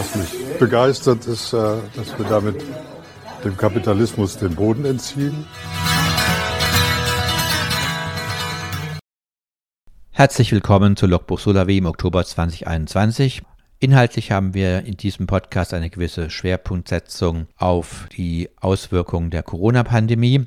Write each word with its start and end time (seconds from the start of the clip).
Was 0.00 0.14
mich 0.14 0.58
begeistert 0.58 1.26
ist, 1.26 1.52
äh, 1.52 1.76
dass 1.94 2.18
wir 2.18 2.24
damit 2.26 2.64
dem 3.44 3.54
Kapitalismus 3.54 4.38
den 4.38 4.54
Boden 4.54 4.86
entziehen. 4.86 5.44
Herzlich 10.10 10.52
willkommen 10.52 10.96
zu 10.96 11.06
Logbuch 11.06 11.38
Solawi 11.38 11.76
im 11.76 11.84
Oktober 11.84 12.24
2021. 12.24 13.42
Inhaltlich 13.78 14.32
haben 14.32 14.54
wir 14.54 14.86
in 14.86 14.96
diesem 14.96 15.26
Podcast 15.26 15.74
eine 15.74 15.90
gewisse 15.90 16.30
Schwerpunktsetzung 16.30 17.48
auf 17.58 18.08
die 18.16 18.48
Auswirkungen 18.58 19.28
der 19.28 19.42
Corona-Pandemie. 19.42 20.46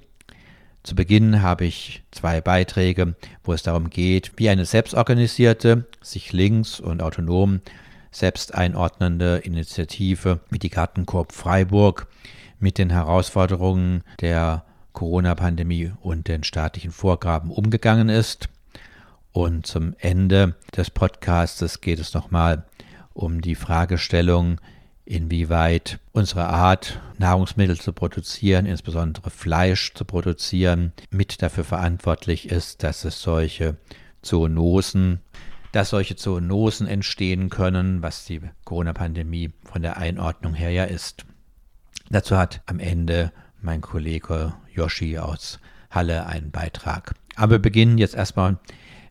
Zu 0.81 0.95
Beginn 0.95 1.44
habe 1.44 1.66
ich 1.66 2.02
zwei 2.09 2.41
Beiträge, 2.41 3.13
wo 3.44 3.53
es 3.53 3.61
darum 3.61 3.91
geht, 3.91 4.31
wie 4.38 4.49
eine 4.49 4.66
selbstorganisierte, 4.66 5.85
sich 6.02 6.33
links 6.33 6.80
und 6.80 7.03
autonom 7.03 7.61
selbst 8.13 8.55
einordnende 8.55 9.38
Initiative 9.40 10.40
wie 10.49 10.59
die 10.59 10.70
Gartenkorb 10.70 11.33
Freiburg 11.33 12.08
mit 12.59 12.78
den 12.78 12.89
Herausforderungen 12.89 14.03
der 14.22 14.64
Corona-Pandemie 14.94 15.92
und 16.02 16.28
den 16.28 16.44
staatlichen 16.44 16.91
Vorgaben 16.91 17.52
umgegangen 17.52 18.09
ist. 18.09 18.47
Und 19.31 19.66
zum 19.66 19.95
Ende 19.97 20.56
des 20.78 20.91
Podcasts 20.91 21.81
geht 21.81 22.00
es 22.00 22.14
nochmal 22.14 22.66
um 23.14 23.41
die 23.41 23.56
Fragestellung, 23.56 24.61
inwieweit 25.06 26.00
unsere 26.14 26.45
Art, 26.45 27.02
Nahrungsmittel 27.17 27.80
zu 27.80 27.91
produzieren, 27.94 28.66
insbesondere 28.66 29.30
Fleisch 29.30 29.94
zu 29.94 30.06
produzieren, 30.06 30.94
mit 31.09 31.41
dafür 31.41 31.64
verantwortlich 31.64 32.50
ist, 32.50 32.84
dass 32.84 33.03
es 33.03 33.22
solche 33.22 33.75
Zoonosen, 34.22 35.19
dass 35.73 35.89
solche 35.89 36.16
Zoonosen 36.16 36.88
entstehen 36.88 37.49
können, 37.49 38.02
was 38.02 38.23
die 38.23 38.39
Corona-Pandemie 38.63 39.52
von 39.66 39.81
der 39.81 39.97
Einordnung 39.97 40.53
her 40.53 40.71
ja 40.71 40.85
ist. 40.85 41.25
Dazu 42.09 42.38
hat 42.38 42.61
am 42.66 42.79
Ende 42.79 43.33
mein 43.61 43.81
Kollege 43.81 44.53
Yoshi 44.73 45.17
aus 45.17 45.59
Halle 45.91 46.25
einen 46.25 46.51
Beitrag. 46.51 47.16
Aber 47.35 47.53
wir 47.53 47.59
beginnen 47.59 47.97
jetzt 47.97 48.16
erstmal 48.16 48.57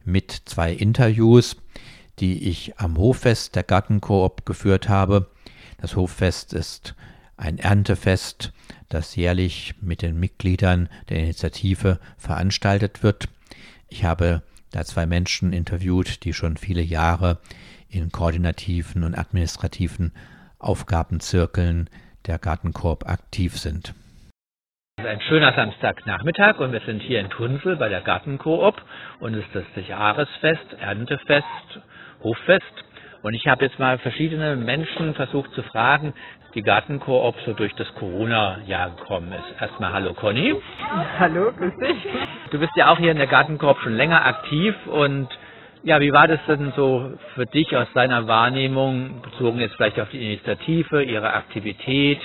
mit 0.04 0.42
zwei 0.46 0.72
Interviews 0.72 1.56
die 2.18 2.48
ich 2.48 2.78
am 2.78 2.98
Hoffest 2.98 3.56
der 3.56 3.62
Gartenkoop 3.62 4.46
geführt 4.46 4.88
habe. 4.88 5.30
Das 5.78 5.96
Hoffest 5.96 6.52
ist 6.52 6.94
ein 7.36 7.58
Erntefest, 7.58 8.52
das 8.88 9.16
jährlich 9.16 9.74
mit 9.80 10.02
den 10.02 10.20
Mitgliedern 10.20 10.88
der 11.08 11.18
Initiative 11.18 11.98
veranstaltet 12.18 13.02
wird. 13.02 13.28
Ich 13.88 14.04
habe 14.04 14.42
da 14.72 14.84
zwei 14.84 15.06
Menschen 15.06 15.52
interviewt, 15.52 16.24
die 16.24 16.32
schon 16.32 16.56
viele 16.56 16.82
Jahre 16.82 17.38
in 17.88 18.10
koordinativen 18.10 19.04
und 19.04 19.16
administrativen 19.16 20.12
Aufgabenzirkeln 20.58 21.88
der 22.26 22.38
Gartenkorb 22.38 23.08
aktiv 23.08 23.56
sind. 23.58 23.94
Ein 24.98 25.20
schöner 25.22 25.52
Samstagnachmittag 25.54 26.58
und 26.60 26.72
wir 26.72 26.80
sind 26.80 27.00
hier 27.00 27.20
in 27.20 27.30
Tunsel 27.30 27.76
bei 27.76 27.88
der 27.88 28.02
Gartenkoop 28.02 28.80
und 29.20 29.34
es 29.34 29.44
ist 29.44 29.54
das 29.54 29.88
Jahresfest, 29.88 30.74
Erntefest 30.80 31.80
Hoffest. 32.22 32.84
Und 33.22 33.34
ich 33.34 33.46
habe 33.46 33.64
jetzt 33.64 33.78
mal 33.78 33.98
verschiedene 33.98 34.56
Menschen 34.56 35.14
versucht 35.14 35.52
zu 35.54 35.62
fragen, 35.62 36.12
die 36.54 36.62
Gartenkoop 36.62 37.34
so 37.46 37.52
durch 37.54 37.74
das 37.74 37.92
Corona-Jahr 37.94 38.90
gekommen 38.90 39.32
ist. 39.32 39.60
Erstmal 39.60 39.92
hallo 39.92 40.12
Conny. 40.14 40.54
Hallo, 41.18 41.52
grüß 41.52 41.72
dich. 41.78 41.96
Du 42.50 42.58
bist 42.58 42.72
ja 42.76 42.90
auch 42.92 42.98
hier 42.98 43.10
in 43.10 43.16
der 43.16 43.26
Gartenkoop 43.26 43.78
schon 43.80 43.94
länger 43.94 44.24
aktiv 44.24 44.74
und 44.86 45.28
ja, 45.84 46.00
wie 46.00 46.12
war 46.12 46.28
das 46.28 46.38
denn 46.46 46.72
so 46.76 47.12
für 47.34 47.46
dich 47.46 47.76
aus 47.76 47.88
deiner 47.94 48.28
Wahrnehmung, 48.28 49.20
bezogen 49.22 49.58
jetzt 49.58 49.74
vielleicht 49.74 49.98
auf 49.98 50.10
die 50.10 50.24
Initiative, 50.24 51.02
ihre 51.02 51.32
Aktivität, 51.32 52.20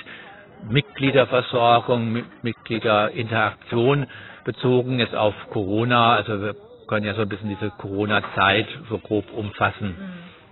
Mitgliederversorgung, 0.68 2.24
Mitgliederinteraktion, 2.42 4.06
bezogen 4.44 5.00
jetzt 5.00 5.16
auf 5.16 5.34
Corona? 5.50 6.14
Also 6.14 6.40
wir 6.40 6.54
können 6.86 7.04
ja 7.04 7.14
so 7.14 7.22
ein 7.22 7.28
bisschen 7.28 7.48
diese 7.48 7.70
Corona-Zeit 7.70 8.66
so 8.88 8.98
grob 8.98 9.24
umfassen. 9.32 9.96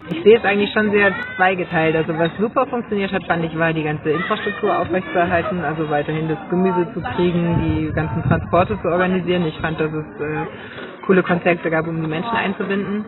Ich 0.08 0.22
sehe 0.22 0.38
es 0.38 0.44
eigentlich 0.44 0.72
schon 0.72 0.90
sehr 0.92 1.12
zweigeteilt. 1.36 1.96
Also 1.96 2.16
was 2.16 2.30
super 2.38 2.66
funktioniert 2.66 3.12
hat, 3.12 3.24
fand 3.24 3.44
ich, 3.44 3.58
war 3.58 3.72
die 3.72 3.82
ganze 3.82 4.10
Infrastruktur 4.10 4.78
aufrechtzuerhalten, 4.78 5.64
also 5.64 5.90
weiterhin 5.90 6.28
das 6.28 6.38
Gemüse 6.48 6.92
zu 6.94 7.00
kriegen, 7.00 7.60
die 7.64 7.92
ganzen 7.92 8.22
Transporte 8.22 8.80
zu 8.80 8.88
organisieren. 8.88 9.44
Ich 9.46 9.58
fand, 9.58 9.80
dass 9.80 9.92
es 9.92 10.20
äh, 10.20 10.46
coole 11.06 11.22
Konzepte 11.22 11.70
gab, 11.70 11.88
um 11.88 12.00
die 12.00 12.08
Menschen 12.08 12.36
einzubinden. 12.36 13.04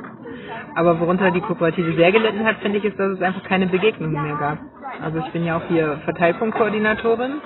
Aber 0.75 0.99
worunter 1.01 1.31
die 1.31 1.41
Kooperative 1.41 1.95
sehr 1.95 2.13
gelitten 2.13 2.45
hat, 2.45 2.57
finde 2.57 2.79
ich, 2.79 2.85
ist, 2.85 2.99
dass 2.99 3.13
es 3.13 3.23
einfach 3.23 3.45
keine 3.45 3.67
Begegnungen 3.67 4.23
mehr 4.23 4.37
gab. 4.37 4.59
Also 5.03 5.19
ich 5.19 5.33
bin 5.33 5.45
ja 5.45 5.57
auch 5.57 5.65
hier 5.69 5.99
Verteilpunktkoordinatorin 6.05 7.41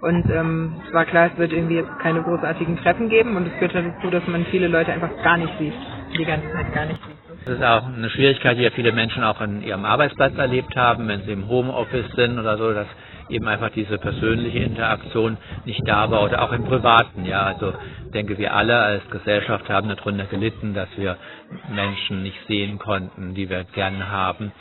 und 0.00 0.30
ähm, 0.30 0.74
es 0.86 0.92
war 0.92 1.04
klar, 1.04 1.30
es 1.32 1.38
wird 1.38 1.52
irgendwie 1.52 1.76
jetzt 1.76 1.98
keine 2.00 2.22
großartigen 2.22 2.76
Treffen 2.78 3.08
geben 3.08 3.36
und 3.36 3.46
es 3.46 3.52
führt 3.54 3.74
dazu, 3.74 4.10
dass 4.10 4.26
man 4.26 4.44
viele 4.46 4.68
Leute 4.68 4.92
einfach 4.92 5.10
gar 5.22 5.36
nicht 5.36 5.52
sieht. 5.58 5.74
Die 6.16 6.24
ganze 6.24 6.50
Zeit 6.52 6.72
gar 6.74 6.86
nicht 6.86 7.02
sieht. 7.04 7.17
Das 7.48 7.56
ist 7.56 7.64
auch 7.64 7.86
eine 7.86 8.10
Schwierigkeit, 8.10 8.58
die 8.58 8.62
ja 8.62 8.70
viele 8.70 8.92
Menschen 8.92 9.24
auch 9.24 9.40
an 9.40 9.62
ihrem 9.62 9.86
Arbeitsplatz 9.86 10.36
erlebt 10.36 10.76
haben, 10.76 11.08
wenn 11.08 11.22
sie 11.22 11.32
im 11.32 11.48
Homeoffice 11.48 12.10
sind 12.14 12.38
oder 12.38 12.58
so, 12.58 12.74
dass 12.74 12.86
eben 13.30 13.48
einfach 13.48 13.70
diese 13.70 13.96
persönliche 13.96 14.58
Interaktion 14.58 15.38
nicht 15.64 15.80
da 15.86 16.10
war 16.10 16.24
oder 16.24 16.42
auch 16.42 16.52
im 16.52 16.64
Privaten. 16.64 17.24
Ja, 17.24 17.44
also 17.44 17.72
ich 18.04 18.10
denke, 18.12 18.36
wir 18.36 18.52
alle 18.52 18.78
als 18.78 19.08
Gesellschaft 19.08 19.66
haben 19.70 19.88
darunter 19.88 20.26
gelitten, 20.26 20.74
dass 20.74 20.90
wir 20.98 21.16
Menschen 21.74 22.22
nicht 22.22 22.36
sehen 22.48 22.78
konnten, 22.78 23.34
die 23.34 23.48
wir 23.48 23.64
gerne 23.64 24.10
haben. 24.10 24.52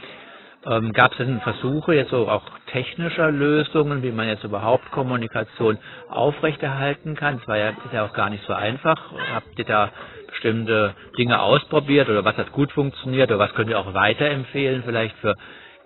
Ähm, 0.66 0.94
Gab 0.94 1.12
es 1.12 1.18
denn 1.18 1.42
Versuche 1.42 1.94
jetzt 1.94 2.12
so 2.12 2.30
auch 2.30 2.44
technischer 2.72 3.32
Lösungen, 3.32 4.02
wie 4.02 4.12
man 4.12 4.30
jetzt 4.30 4.46
überhaupt 4.46 4.92
Kommunikation 4.92 5.78
aufrechterhalten 6.10 7.16
kann? 7.16 7.40
Das 7.40 7.48
war 7.50 7.58
ja, 7.58 7.70
ist 7.70 7.94
ja 7.94 8.06
auch 8.06 8.14
gar 8.14 8.30
nicht 8.30 8.46
so 8.46 8.54
einfach. 8.54 9.12
Habt 9.34 9.60
ihr 9.60 9.66
da 9.66 9.92
bestimmte 10.38 10.94
Dinge 11.18 11.42
ausprobiert 11.42 12.10
oder 12.10 12.24
was 12.24 12.38
hat 12.38 12.52
gut 12.52 12.72
funktioniert 12.72 13.30
oder 13.32 13.40
was 13.40 13.54
könnt 13.56 13.70
ihr 13.70 13.80
auch 13.80 13.94
weiterempfehlen 13.94 14.84
vielleicht 14.86 15.16
für 15.18 15.36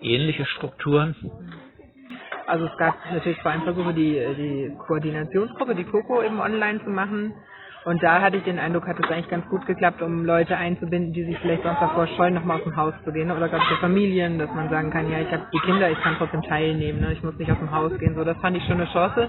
ähnliche 0.00 0.44
Strukturen? 0.44 1.16
Also 2.46 2.66
es 2.66 2.76
gab 2.76 2.94
natürlich 3.10 3.40
vor 3.40 3.50
allem 3.52 3.62
Versuche, 3.62 3.94
die, 3.94 4.12
die 4.36 4.76
Koordinationsgruppe, 4.86 5.74
die 5.74 5.84
COCO 5.84 6.22
eben 6.22 6.38
online 6.40 6.82
zu 6.84 6.90
machen. 6.90 7.32
Und 7.84 8.02
da 8.02 8.20
hatte 8.20 8.36
ich 8.36 8.44
den 8.44 8.58
Eindruck, 8.58 8.86
hat 8.86 8.96
es 9.00 9.10
eigentlich 9.10 9.28
ganz 9.28 9.48
gut 9.48 9.66
geklappt, 9.66 10.02
um 10.02 10.24
Leute 10.24 10.56
einzubinden, 10.56 11.12
die 11.12 11.24
sich 11.24 11.36
vielleicht 11.38 11.64
sonst 11.64 11.80
davor 11.80 12.06
scheuen, 12.06 12.34
nochmal 12.34 12.58
aus 12.58 12.64
dem 12.64 12.76
Haus 12.76 12.94
zu 13.04 13.12
gehen. 13.12 13.30
Oder 13.30 13.48
gerade 13.48 13.64
für 13.64 13.76
Familien, 13.76 14.38
dass 14.38 14.50
man 14.54 14.68
sagen 14.70 14.90
kann, 14.90 15.10
ja, 15.10 15.18
ich 15.18 15.30
habe 15.32 15.46
die 15.52 15.58
Kinder, 15.58 15.90
ich 15.90 16.00
kann 16.00 16.14
trotzdem 16.16 16.42
teilnehmen, 16.42 17.00
ne? 17.00 17.12
ich 17.12 17.22
muss 17.22 17.36
nicht 17.38 17.50
aus 17.50 17.58
dem 17.58 17.72
Haus 17.72 17.92
gehen. 17.98 18.14
So, 18.14 18.22
das 18.22 18.36
fand 18.38 18.56
ich 18.56 18.64
schon 18.64 18.80
eine 18.80 18.90
Chance. 18.92 19.28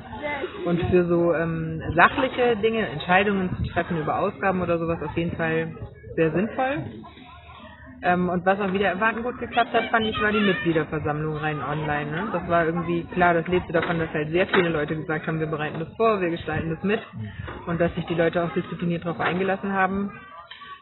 Und 0.66 0.80
für 0.91 1.06
so 1.06 1.34
ähm, 1.34 1.81
sachliche 1.96 2.56
Dinge, 2.58 2.88
Entscheidungen 2.88 3.50
zu 3.58 3.64
treffen 3.72 4.00
über 4.00 4.19
Ausgaben 4.19 4.62
oder 4.62 4.78
sowas 4.78 5.02
auf 5.02 5.18
jeden 5.18 5.35
Fall 5.35 5.72
sehr 6.16 6.31
sinnvoll. 6.31 6.78
Ähm, 8.03 8.28
und 8.28 8.46
was 8.46 8.59
auch 8.59 8.74
wieder 8.74 8.90
erwarten 8.90 9.24
gut 9.24 9.40
geklappt 9.40 9.74
hat, 9.74 9.86
fand 9.86 10.06
ich, 10.06 10.22
war 10.22 10.31
die 10.31 10.40
Mitgliederversammlung 10.40 11.38
rein 11.38 11.61
online. 11.61 12.11
Ne? 12.11 12.28
Das 12.34 12.47
war 12.50 12.66
irgendwie 12.66 13.03
klar, 13.14 13.34
das 13.34 13.47
lebte 13.47 13.72
davon, 13.72 13.97
dass 13.97 14.14
halt 14.14 14.29
sehr 14.29 14.46
viele 14.47 14.70
Leute 14.70 14.96
gesagt 14.96 15.26
haben, 15.26 15.40
wir 15.40 15.47
bereiten 15.47 15.79
das 15.79 15.88
vor, 15.96 16.20
wir 16.20 16.29
gestalten 16.29 16.70
das 16.70 16.84
mit 16.84 17.00
und 17.66 17.79
dass 17.79 17.96
sich 17.96 18.05
die 18.05 18.16
Leute 18.16 18.44
auch 18.44 18.52
diszipliniert 18.53 19.05
darauf 19.05 19.22
eingelassen 19.22 19.72
haben. 19.72 20.11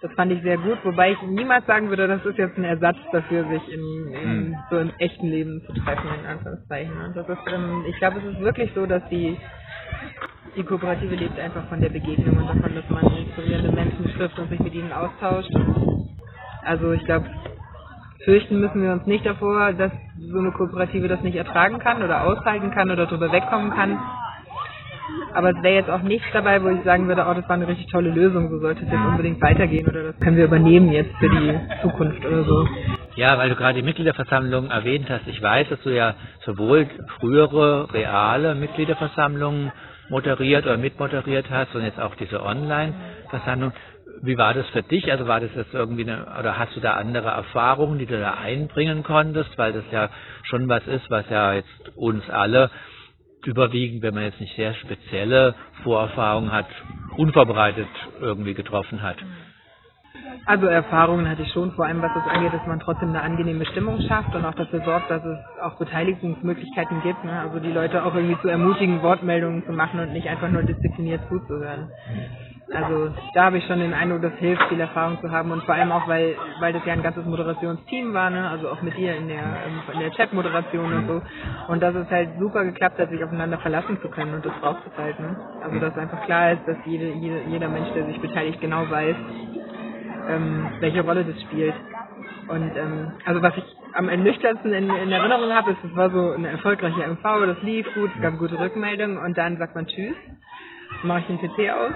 Das 0.02 0.12
fand 0.14 0.32
ich 0.32 0.42
sehr 0.42 0.58
gut, 0.58 0.80
wobei 0.84 1.12
ich 1.12 1.22
niemals 1.22 1.64
sagen 1.68 1.90
würde, 1.90 2.08
das 2.08 2.26
ist 2.26 2.40
jetzt 2.40 2.58
ein 2.58 2.64
Ersatz 2.64 2.98
dafür, 3.12 3.48
sich 3.50 3.72
im, 3.72 4.14
im 4.14 4.24
hm. 4.24 4.58
so 4.72 4.80
im 4.80 4.92
echten 4.98 5.28
Leben 5.28 5.62
zu 5.68 5.74
treffen, 5.74 6.10
in 6.20 6.26
Anführungszeichen. 6.26 6.98
Ne? 6.98 7.12
Das 7.14 7.30
ist, 7.30 7.54
ähm, 7.54 7.86
ich 7.88 7.98
glaube, 7.98 8.18
es 8.18 8.34
ist 8.34 8.40
wirklich 8.40 8.72
so, 8.74 8.88
dass 8.88 9.08
die 9.10 9.38
die 10.56 10.64
Kooperative 10.64 11.16
lebt 11.16 11.40
einfach 11.40 11.66
von 11.70 11.80
der 11.80 11.90
Begegnung 11.90 12.38
und 12.38 12.48
davon, 12.48 12.76
dass 12.76 12.90
man 12.90 13.16
inspirierende 13.16 13.72
Menschen 13.72 14.06
trifft 14.18 14.38
und 14.38 14.50
sich 14.50 14.60
mit 14.60 14.74
ihnen 14.74 14.92
austauscht. 14.92 15.52
Also 16.64 16.92
ich 16.92 17.04
glaube, 17.06 17.26
fürchten 18.24 18.60
müssen 18.60 18.82
wir 18.82 18.92
uns 18.92 19.06
nicht 19.06 19.26
davor, 19.26 19.74
dass 19.74 19.92
so 20.20 20.40
eine 20.40 20.52
Kooperative 20.52 21.08
das 21.08 21.22
nicht 21.22 21.36
ertragen 21.36 21.80
kann 21.80 22.04
oder 22.04 22.24
aushalten 22.24 22.72
kann 22.72 22.92
oder 22.92 23.06
drüber 23.08 23.32
wegkommen 23.32 23.72
kann. 23.72 23.98
Aber 25.34 25.52
es 25.52 25.64
wäre 25.64 25.76
jetzt 25.76 25.90
auch 25.90 26.02
nichts 26.02 26.28
dabei, 26.34 26.62
wo 26.62 26.70
ich 26.70 26.84
sagen 26.84 27.08
würde, 27.08 27.26
oh, 27.28 27.34
das 27.34 27.48
war 27.48 27.56
eine 27.56 27.68
richtig 27.68 27.88
tolle 27.88 28.12
Lösung, 28.12 28.50
so 28.50 28.60
sollte 28.60 28.86
es 28.86 28.92
jetzt 28.92 29.06
unbedingt 29.06 29.42
weitergehen 29.42 29.88
oder 29.88 30.04
das 30.04 30.20
können 30.20 30.38
wir 30.38 30.46
übernehmen 30.46 30.92
jetzt 30.92 31.16
für 31.18 31.30
die 31.30 31.60
Zukunft 31.82 32.26
oder 32.26 32.44
so. 32.44 32.68
Ja, 33.16 33.38
weil 33.38 33.50
du 33.50 33.56
gerade 33.56 33.76
die 33.76 33.86
Mitgliederversammlung 33.86 34.70
erwähnt 34.70 35.10
hast. 35.10 35.28
Ich 35.28 35.42
weiß, 35.42 35.70
dass 35.70 35.82
du 35.84 35.90
ja 35.90 36.16
sowohl 36.46 36.88
frühere 37.20 37.94
reale 37.94 38.56
Mitgliederversammlungen 38.56 39.72
moderiert 40.10 40.66
oder 40.66 40.78
mitmoderiert 40.78 41.50
hast 41.50 41.74
und 41.76 41.84
jetzt 41.84 42.00
auch 42.00 42.16
diese 42.16 42.44
Online-Versammlung. 42.44 43.72
Wie 44.24 44.38
war 44.38 44.54
das 44.54 44.68
für 44.70 44.84
dich? 44.84 45.12
Also 45.12 45.28
war 45.28 45.40
das 45.40 45.50
jetzt 45.56 45.74
irgendwie 45.74 46.04
eine, 46.04 46.28
oder 46.40 46.58
hast 46.58 46.76
du 46.76 46.80
da 46.80 46.94
andere 46.94 47.30
Erfahrungen, 47.30 47.98
die 47.98 48.06
du 48.06 48.20
da 48.20 48.36
einbringen 48.36 49.04
konntest? 49.04 49.58
Weil 49.58 49.74
das 49.74 49.84
ja 49.92 50.10
schon 50.44 50.70
was 50.70 50.86
ist, 50.88 51.10
was 51.10 51.28
ja 51.30 51.54
jetzt 51.54 51.96
uns 51.96 52.30
alle 52.30 52.70
überwiegend, 53.46 54.04
wenn 54.04 54.14
man 54.14 54.24
jetzt 54.24 54.40
nicht 54.40 54.56
sehr 54.56 54.76
spezielle 54.76 55.56
Vorerfahrungen 55.84 56.52
hat, 56.52 56.68
unvorbereitet 57.18 57.88
irgendwie 58.20 58.54
getroffen 58.54 59.02
hat. 59.02 59.18
Also 60.46 60.68
Erfahrungen 60.68 61.30
hatte 61.30 61.44
ich 61.44 61.52
schon, 61.52 61.72
vor 61.72 61.86
allem 61.86 62.02
was 62.02 62.12
das 62.14 62.28
angeht, 62.28 62.54
dass 62.54 62.66
man 62.68 62.80
trotzdem 62.80 63.10
eine 63.10 63.22
angenehme 63.22 63.66
Stimmung 63.66 64.02
schafft 64.02 64.36
und 64.36 64.46
auch 64.46 64.54
dafür 64.54 64.82
sorgt, 64.82 65.10
dass 65.10 65.24
es 65.24 65.38
auch 65.62 65.78
Beteiligungsmöglichkeiten 65.78 67.02
gibt. 67.02 67.24
Ne? 67.24 67.40
Also 67.40 67.60
die 67.60 67.72
Leute 67.72 68.04
auch 68.04 68.14
irgendwie 68.14 68.40
zu 68.42 68.48
ermutigen, 68.48 69.02
Wortmeldungen 69.02 69.66
zu 69.66 69.72
machen 69.72 70.00
und 70.00 70.14
nicht 70.14 70.28
einfach 70.28 70.50
nur 70.50 70.64
diszipliniert 70.64 71.22
zuzuhören. 71.30 71.90
Also 72.74 73.12
da 73.34 73.46
habe 73.46 73.58
ich 73.58 73.66
schon 73.66 73.80
den 73.80 73.94
Eindruck, 73.94 74.22
das 74.22 74.34
hilft, 74.40 74.64
viel 74.70 74.80
Erfahrung 74.80 75.20
zu 75.22 75.30
haben 75.30 75.52
und 75.52 75.64
vor 75.64 75.76
allem 75.76 75.92
auch, 75.92 76.08
weil 76.08 76.36
weil 76.60 76.72
das 76.72 76.86
ja 76.86 76.94
ein 76.94 77.04
ganzes 77.04 77.26
Moderationsteam 77.26 78.14
war, 78.14 78.30
ne? 78.30 78.50
also 78.50 78.70
auch 78.70 78.82
mit 78.82 78.98
dir 78.98 79.16
in 79.16 79.28
der 79.28 79.44
in 79.94 80.00
der 80.00 80.12
Chat-Moderation 80.12 80.94
und 80.94 81.08
so. 81.08 81.22
Und 81.68 81.84
dass 81.84 81.96
es 81.96 82.10
halt 82.10 82.30
super 82.40 82.64
geklappt 82.64 82.98
hat, 82.98 83.10
sich 83.10 83.24
aufeinander 83.24 83.58
verlassen 83.58 84.00
zu 84.02 84.10
können 84.10 84.36
und 84.36 84.46
das 84.46 84.54
braucht 84.62 84.84
es 84.88 84.98
halt. 84.98 85.20
Ne? 85.20 85.36
Also 85.62 85.80
dass 85.80 85.98
einfach 85.98 86.22
klar 86.24 86.54
ist, 86.54 86.66
dass 86.66 86.78
jede, 86.86 87.12
jede, 87.12 87.42
jeder 87.50 87.68
Mensch, 87.68 87.90
der 87.94 88.06
sich 88.06 88.20
beteiligt, 88.22 88.62
genau 88.62 88.90
weiß, 88.90 89.16
ähm, 90.30 90.68
welche 90.80 91.02
Rolle 91.02 91.26
das 91.26 91.42
spielt. 91.42 91.76
Und 92.48 92.72
ähm, 92.78 93.12
also 93.26 93.42
was 93.42 93.56
ich 93.58 93.64
am 93.94 94.08
ernüchternsten 94.08 94.74
in, 94.74 94.90
in 94.90 95.12
Erinnerung 95.12 95.52
habe, 95.52 95.72
ist, 95.72 95.84
es 95.84 95.96
war 95.96 96.10
so 96.10 96.32
eine 96.32 96.50
erfolgreiche 96.50 97.02
MV, 97.02 97.24
das 97.46 97.62
lief 97.64 97.86
gut, 97.94 98.12
es 98.16 98.22
gab 98.22 98.38
gute 98.38 98.58
Rückmeldungen 98.58 99.18
und 99.18 99.38
dann 99.38 99.58
sagt 99.58 99.76
man 99.76 99.88
Tschüss, 99.88 100.16
mache 101.04 101.20
ich 101.22 101.26
den 101.28 101.40
PC 101.40 101.70
aus 101.72 101.92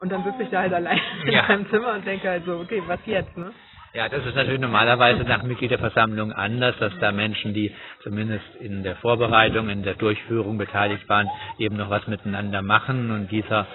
und 0.00 0.10
dann 0.12 0.24
sitze 0.24 0.42
ich 0.42 0.50
da 0.50 0.60
halt 0.60 0.72
allein 0.72 1.00
Ja. 1.26 1.40
in 1.42 1.46
meinem 1.48 1.70
Zimmer 1.70 1.94
und 1.94 2.06
denke 2.06 2.28
halt 2.28 2.44
so, 2.44 2.58
okay, 2.58 2.82
was 2.86 3.00
jetzt, 3.06 3.36
ne? 3.36 3.52
Ja, 3.94 4.08
das 4.08 4.24
ist 4.26 4.34
natürlich 4.36 4.60
normalerweise 4.60 5.24
nach 5.24 5.42
Mitgliederversammlung 5.42 6.32
anders, 6.32 6.76
dass 6.78 6.92
da 7.00 7.10
Menschen, 7.10 7.54
die 7.54 7.74
zumindest 8.02 8.44
in 8.60 8.82
der 8.82 8.96
Vorbereitung, 8.96 9.70
in 9.70 9.82
der 9.82 9.94
Durchführung 9.94 10.58
beteiligt 10.58 11.08
waren, 11.08 11.28
eben 11.58 11.76
noch 11.76 11.88
was 11.88 12.06
miteinander 12.06 12.60
machen 12.60 13.10
und 13.10 13.30
dieser 13.30 13.66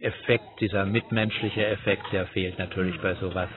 Effekt, 0.00 0.60
dieser 0.60 0.84
mitmenschliche 0.86 1.64
Effekt, 1.66 2.02
der 2.12 2.26
fehlt 2.26 2.58
natürlich 2.58 2.98
bei 3.00 3.14
sowas. 3.14 3.48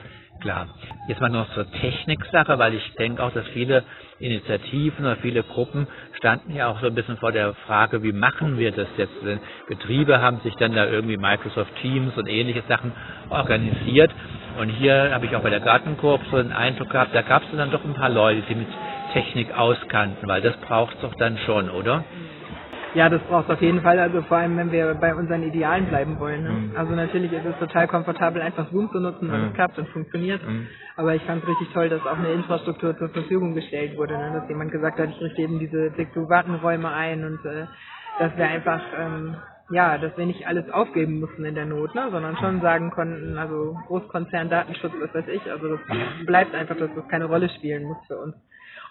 Klar. 0.44 0.68
Jetzt 1.08 1.22
mal 1.22 1.30
noch 1.30 1.50
zur 1.54 1.64
Techniksache, 1.70 2.58
weil 2.58 2.74
ich 2.74 2.94
denke 2.96 3.22
auch, 3.22 3.32
dass 3.32 3.46
viele 3.54 3.82
Initiativen 4.18 5.06
oder 5.06 5.16
viele 5.16 5.42
Gruppen 5.42 5.86
standen 6.18 6.54
ja 6.54 6.68
auch 6.68 6.80
so 6.82 6.88
ein 6.88 6.94
bisschen 6.94 7.16
vor 7.16 7.32
der 7.32 7.54
Frage, 7.66 8.02
wie 8.02 8.12
machen 8.12 8.58
wir 8.58 8.70
das 8.70 8.88
jetzt? 8.98 9.14
Denn 9.24 9.40
Betriebe 9.68 10.20
haben 10.20 10.40
sich 10.40 10.54
dann 10.56 10.74
da 10.74 10.84
irgendwie 10.84 11.16
Microsoft 11.16 11.74
Teams 11.80 12.14
und 12.18 12.28
ähnliche 12.28 12.62
Sachen 12.68 12.92
organisiert. 13.30 14.10
Und 14.60 14.68
hier 14.68 15.14
habe 15.14 15.24
ich 15.24 15.34
auch 15.34 15.40
bei 15.40 15.48
der 15.48 15.60
Gartenkorb 15.60 16.20
so 16.30 16.36
den 16.36 16.52
Eindruck 16.52 16.90
gehabt, 16.90 17.14
da 17.14 17.22
gab 17.22 17.42
es 17.44 17.48
dann 17.56 17.70
doch 17.70 17.82
ein 17.82 17.94
paar 17.94 18.10
Leute, 18.10 18.42
die 18.46 18.54
mit 18.54 18.68
Technik 19.14 19.56
auskannten, 19.56 20.28
weil 20.28 20.42
das 20.42 20.58
braucht 20.58 20.94
es 20.96 21.00
doch 21.00 21.14
dann 21.14 21.38
schon, 21.46 21.70
oder? 21.70 22.04
Ja, 22.94 23.08
das 23.10 23.22
braucht 23.24 23.50
auf 23.50 23.60
jeden 23.62 23.82
Fall, 23.82 23.98
also 23.98 24.22
vor 24.22 24.38
allem, 24.38 24.56
wenn 24.56 24.72
wir 24.72 24.94
bei 24.94 25.14
unseren 25.14 25.42
Idealen 25.44 25.86
bleiben 25.86 26.18
wollen. 26.20 26.44
Ne? 26.44 26.50
Mhm. 26.50 26.72
Also 26.76 26.94
natürlich 26.94 27.32
ist 27.32 27.44
es 27.46 27.58
total 27.58 27.88
komfortabel, 27.88 28.42
einfach 28.42 28.70
Zoom 28.70 28.90
zu 28.92 29.00
nutzen 29.00 29.30
und 29.30 29.40
Mhm. 29.42 29.48
es 29.48 29.54
klappt 29.54 29.78
und 29.78 29.88
funktioniert. 29.90 30.42
Mhm. 30.46 30.68
Aber 30.96 31.14
ich 31.14 31.22
fand 31.24 31.42
es 31.42 31.48
richtig 31.50 31.72
toll, 31.74 31.88
dass 31.90 32.06
auch 32.06 32.18
eine 32.18 32.32
Infrastruktur 32.32 32.96
zur 32.98 33.10
Verfügung 33.10 33.54
gestellt 33.54 33.96
wurde. 33.98 34.16
Ne? 34.18 34.32
Dass 34.40 34.48
jemand 34.48 34.72
gesagt 34.72 34.98
hat, 34.98 35.10
ich 35.10 35.20
richte 35.20 35.42
eben 35.42 35.58
diese 35.60 35.90
Diktu-Wartenräume 35.92 36.92
ein 36.92 37.24
und 37.24 37.44
äh, 37.44 37.66
dass 38.20 38.36
wir 38.36 38.46
einfach, 38.48 38.80
ähm, 38.98 39.36
ja, 39.70 39.98
dass 39.98 40.16
wir 40.16 40.26
nicht 40.26 40.46
alles 40.48 40.70
aufgeben 40.70 41.20
mussten 41.20 41.44
in 41.44 41.54
der 41.54 41.66
Not, 41.66 41.94
ne? 41.94 42.08
sondern 42.10 42.36
schon 42.38 42.60
sagen 42.62 42.90
konnten, 42.90 43.38
also 43.38 43.76
Großkonzern, 43.88 44.50
Datenschutz, 44.50 44.92
was 45.00 45.14
weiß 45.14 45.28
ich, 45.28 45.50
also 45.52 45.68
das 45.76 45.80
bleibt 46.26 46.54
einfach, 46.54 46.76
dass 46.76 46.90
das 46.94 47.08
keine 47.08 47.26
Rolle 47.26 47.48
spielen 47.50 47.84
muss 47.84 47.98
für 48.08 48.18
uns. 48.18 48.34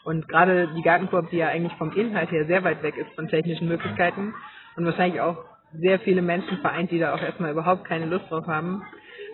Und 0.03 0.27
gerade 0.27 0.69
die 0.75 0.81
Gartenkorb, 0.81 1.29
die 1.29 1.37
ja 1.37 1.47
eigentlich 1.47 1.73
vom 1.77 1.91
Inhalt 1.93 2.31
her 2.31 2.45
sehr 2.45 2.63
weit 2.63 2.83
weg 2.83 2.97
ist 2.97 3.13
von 3.15 3.27
technischen 3.27 3.67
Möglichkeiten 3.67 4.33
und 4.75 4.85
wahrscheinlich 4.85 5.21
auch 5.21 5.37
sehr 5.73 5.99
viele 5.99 6.21
Menschen 6.21 6.57
vereint, 6.57 6.91
die 6.91 6.99
da 6.99 7.13
auch 7.13 7.21
erstmal 7.21 7.51
überhaupt 7.51 7.85
keine 7.85 8.05
Lust 8.05 8.29
drauf 8.29 8.47
haben, 8.47 8.83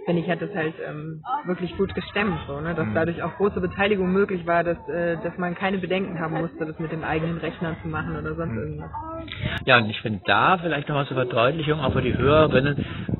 finde 0.05 0.21
ich, 0.21 0.29
hat 0.29 0.41
das 0.41 0.53
halt 0.55 0.73
ähm, 0.87 1.21
wirklich 1.45 1.75
gut 1.77 1.93
gestemmt, 1.93 2.39
so, 2.47 2.59
ne? 2.59 2.73
dass 2.73 2.87
dadurch 2.93 3.21
auch 3.21 3.35
große 3.35 3.59
Beteiligung 3.61 4.11
möglich 4.11 4.45
war, 4.47 4.63
dass, 4.63 4.77
äh, 4.89 5.17
dass 5.23 5.37
man 5.37 5.55
keine 5.55 5.77
Bedenken 5.77 6.19
haben 6.19 6.35
musste, 6.39 6.65
das 6.65 6.79
mit 6.79 6.91
dem 6.91 7.03
eigenen 7.03 7.37
Rechner 7.37 7.75
zu 7.81 7.87
machen 7.87 8.15
oder 8.17 8.33
sonst 8.35 8.55
irgendwas. 8.55 8.89
Ja, 9.65 9.77
und 9.77 9.89
ich 9.89 10.01
finde 10.01 10.21
da 10.25 10.57
vielleicht 10.57 10.87
nochmal 10.87 11.05
zur 11.05 11.15
Verdeutlichung, 11.15 11.79
auch 11.79 11.93
für 11.93 12.01
die 12.01 12.17
Hörerinnen, 12.17 12.77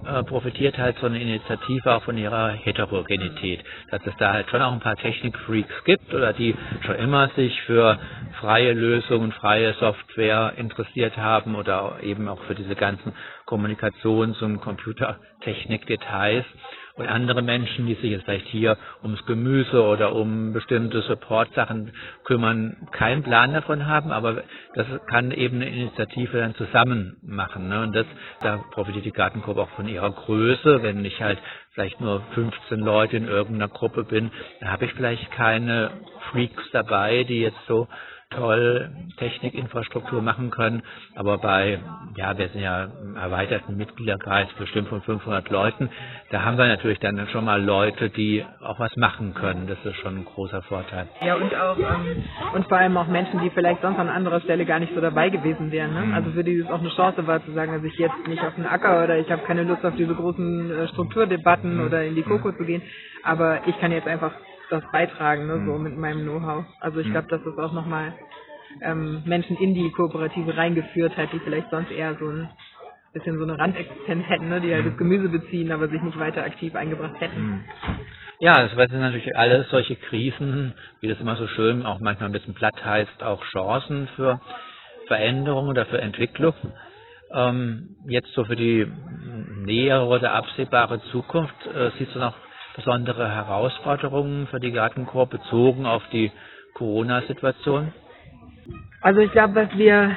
äh, 0.09 0.23
profitiert 0.23 0.77
halt 0.77 0.97
so 1.00 1.06
eine 1.06 1.21
Initiative 1.21 1.94
auch 1.94 2.03
von 2.03 2.17
ihrer 2.17 2.50
Heterogenität. 2.51 3.63
Dass 3.91 4.01
es 4.06 4.13
da 4.17 4.33
halt 4.33 4.50
schon 4.50 4.61
auch 4.61 4.71
ein 4.71 4.79
paar 4.79 4.95
Technikfreaks 4.97 5.83
gibt 5.85 6.13
oder 6.13 6.33
die 6.33 6.56
schon 6.85 6.95
immer 6.95 7.29
sich 7.29 7.61
für 7.63 8.00
freie 8.39 8.73
Lösungen, 8.73 9.31
freie 9.31 9.73
Software 9.73 10.53
interessiert 10.57 11.17
haben 11.17 11.56
oder 11.56 11.97
eben 12.01 12.27
auch 12.27 12.41
für 12.44 12.56
diese 12.56 12.75
ganzen 12.75 13.13
Kommunikations- 13.45 14.41
und 14.41 14.61
Computertechnik-Details. 14.61 16.45
Und 16.99 17.07
andere 17.07 17.41
Menschen, 17.41 17.87
die 17.87 17.93
sich 17.95 18.11
jetzt 18.11 18.25
vielleicht 18.25 18.47
hier 18.47 18.77
ums 19.01 19.25
Gemüse 19.25 19.81
oder 19.81 20.13
um 20.13 20.51
bestimmte 20.51 21.01
Support-Sachen 21.01 21.93
kümmern, 22.25 22.75
keinen 22.91 23.23
Plan 23.23 23.53
davon 23.53 23.87
haben, 23.87 24.11
aber 24.11 24.43
das 24.75 24.85
kann 25.09 25.31
eben 25.31 25.61
eine 25.61 25.69
Initiative 25.69 26.39
dann 26.39 26.55
zusammen 26.55 27.15
machen. 27.21 27.69
Ne? 27.69 27.83
Und 27.83 27.95
das, 27.95 28.05
da 28.41 28.57
profitiert 28.71 29.05
die 29.05 29.13
Gartengruppe 29.13 29.61
auch 29.61 29.69
von 29.69 29.87
ihrer 29.87 30.11
Größe. 30.11 30.83
Wenn 30.83 31.05
ich 31.05 31.21
halt 31.21 31.39
vielleicht 31.71 32.01
nur 32.01 32.21
15 32.33 32.79
Leute 32.81 33.15
in 33.15 33.29
irgendeiner 33.29 33.69
Gruppe 33.69 34.03
bin, 34.03 34.29
dann 34.59 34.69
habe 34.69 34.83
ich 34.83 34.93
vielleicht 34.93 35.31
keine 35.31 35.91
Freaks 36.31 36.63
dabei, 36.73 37.23
die 37.23 37.39
jetzt 37.39 37.65
so 37.65 37.87
toll 38.29 38.91
Technikinfrastruktur 39.17 40.21
machen 40.21 40.51
können, 40.51 40.83
aber 41.15 41.39
bei, 41.39 41.79
ja, 42.15 42.37
wir 42.37 42.49
sind 42.49 42.61
ja 42.61 42.87
im 43.01 43.15
erweiterten 43.15 43.75
Mitgliederkreis 43.75 44.47
bestimmt 44.53 44.87
von 44.87 45.01
500 45.01 45.49
Leuten, 45.49 45.89
da 46.29 46.43
haben 46.43 46.57
wir 46.57 46.67
natürlich 46.67 46.99
dann 46.99 47.27
schon 47.29 47.45
mal 47.45 47.61
Leute, 47.61 48.11
die 48.11 48.45
auch 48.61 48.79
was 48.79 48.95
machen 48.97 49.33
können. 49.33 49.67
Das 49.67 49.77
ist 49.83 49.95
schon 49.97 50.17
ein 50.17 50.25
großer 50.25 50.61
Vorteil. 50.63 51.07
Ja, 51.25 51.35
und 51.35 51.55
auch, 51.55 51.77
ähm, 51.77 52.23
und 52.53 52.67
vor 52.67 52.77
allem 52.77 52.95
auch 52.97 53.07
Menschen, 53.07 53.39
die 53.41 53.49
vielleicht 53.49 53.81
sonst 53.81 53.97
an 53.97 54.09
anderer 54.09 54.42
Stelle 54.42 54.65
gar 54.65 54.80
nicht 54.80 54.94
so 54.94 55.01
dabei 55.01 55.30
gewesen 55.30 55.71
wären. 55.71 55.94
Ne? 55.94 56.13
Also 56.15 56.30
für 56.31 56.44
die 56.44 56.59
es 56.59 56.69
auch 56.69 56.80
eine 56.80 56.89
Chance 56.89 57.25
war 57.25 57.44
zu 57.44 57.51
sagen, 57.54 57.73
dass 57.73 57.83
ich 57.83 57.97
jetzt 57.97 58.27
nicht 58.27 58.44
auf 58.44 58.54
den 58.56 58.68
Acker 58.68 59.04
oder 59.04 59.18
ich 59.18 59.30
habe 59.31 59.42
keine 59.44 59.63
Lust 59.63 59.83
auf 59.83 59.95
diese 59.95 60.13
großen 60.13 60.71
äh, 60.71 60.87
Strukturdebatten 60.89 61.80
oder 61.83 62.04
in 62.04 62.15
die 62.15 62.23
Koko 62.23 62.51
zu 62.51 62.63
gehen, 62.63 62.83
aber 63.23 63.68
ich 63.68 63.80
kann 63.80 63.92
jetzt 63.92 64.07
einfach 64.07 64.33
das 64.69 64.83
beitragen, 64.92 65.47
ne, 65.47 65.64
so 65.66 65.78
mit 65.78 65.97
meinem 65.97 66.23
Know-how. 66.23 66.66
Also 66.80 66.99
ich 66.99 67.09
glaube, 67.11 67.28
dass 67.28 67.44
das 67.44 67.57
auch 67.57 67.73
nochmal 67.73 68.14
ähm, 68.81 69.23
Menschen 69.26 69.57
in 69.57 69.73
die 69.73 69.92
Kooperative 69.92 70.56
reingeführt 70.56 71.18
hat, 71.18 71.33
die 71.33 71.40
vielleicht 71.40 71.69
sonst 71.69 71.92
eher 71.92 72.16
so 72.16 72.28
ein 72.28 72.49
bisschen 73.14 73.38
so 73.38 73.44
eine 73.44 73.57
Randexistenz 73.57 74.28
hätten, 74.28 74.49
ne, 74.49 74.61
die 74.61 74.73
halt 74.73 74.85
das 74.85 74.97
Gemüse 74.97 75.30
beziehen, 75.30 75.71
aber 75.71 75.88
sich 75.88 76.02
nicht 76.02 76.19
weiter 76.19 76.44
aktiv 76.44 76.76
eingebracht 76.76 77.19
hätten. 77.19 77.64
Ja, 78.40 78.54
das 78.54 78.71
sind 78.71 79.02
natürlich 79.02 79.35
alles 79.35 79.69
solche 79.69 79.95
Krisen, 79.95 80.73
wie 81.02 81.07
das 81.07 81.19
immer 81.19 81.35
so 81.35 81.47
schön 81.47 81.85
auch 81.85 81.99
manchmal 81.99 82.30
ein 82.30 82.33
bisschen 82.33 82.54
platt 82.54 82.83
heißt, 82.83 83.21
auch 83.23 83.44
Chancen 83.45 84.07
für 84.16 84.40
Veränderung 85.07 85.68
oder 85.68 85.85
für 85.88 85.99
Entwicklung. 85.99 86.54
Ähm, 87.33 87.97
jetzt 88.07 88.31
so 88.33 88.45
für 88.45 88.56
die 88.56 88.88
nähere 89.66 90.06
oder 90.06 90.33
absehbare 90.33 91.02
Zukunft, 91.11 91.54
äh, 91.66 91.92
siehst 91.97 92.16
du 92.16 92.19
noch 92.19 92.35
besondere 92.80 93.30
Herausforderungen 93.30 94.48
für 94.48 94.59
die 94.62 94.71
Gartenkorb 94.71 95.30
bezogen 95.30 95.86
auf 95.86 96.02
die 96.14 96.31
Corona-Situation? 96.76 97.92
Also 99.02 99.19
ich 99.19 99.31
glaube, 99.31 99.56
was 99.56 99.78
wir, 99.78 100.16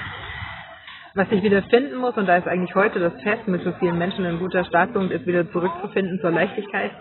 was 1.15 1.29
sich 1.29 1.43
wieder 1.43 1.63
finden 1.65 1.97
muss, 1.97 2.17
und 2.17 2.27
da 2.27 2.37
ist 2.37 2.47
eigentlich 2.47 2.75
heute 2.77 3.01
das 3.01 3.21
Fest 3.23 3.49
mit 3.49 3.63
so 3.65 3.73
vielen 3.81 3.99
Menschen 3.99 4.25
ein 4.25 4.39
guter 4.39 4.65
Startpunkt, 4.65 5.13
ist 5.13 5.27
wieder 5.27 5.51
zurückzufinden 5.51 6.21
zur 6.21 6.31
Leichtigkeit 6.31 6.93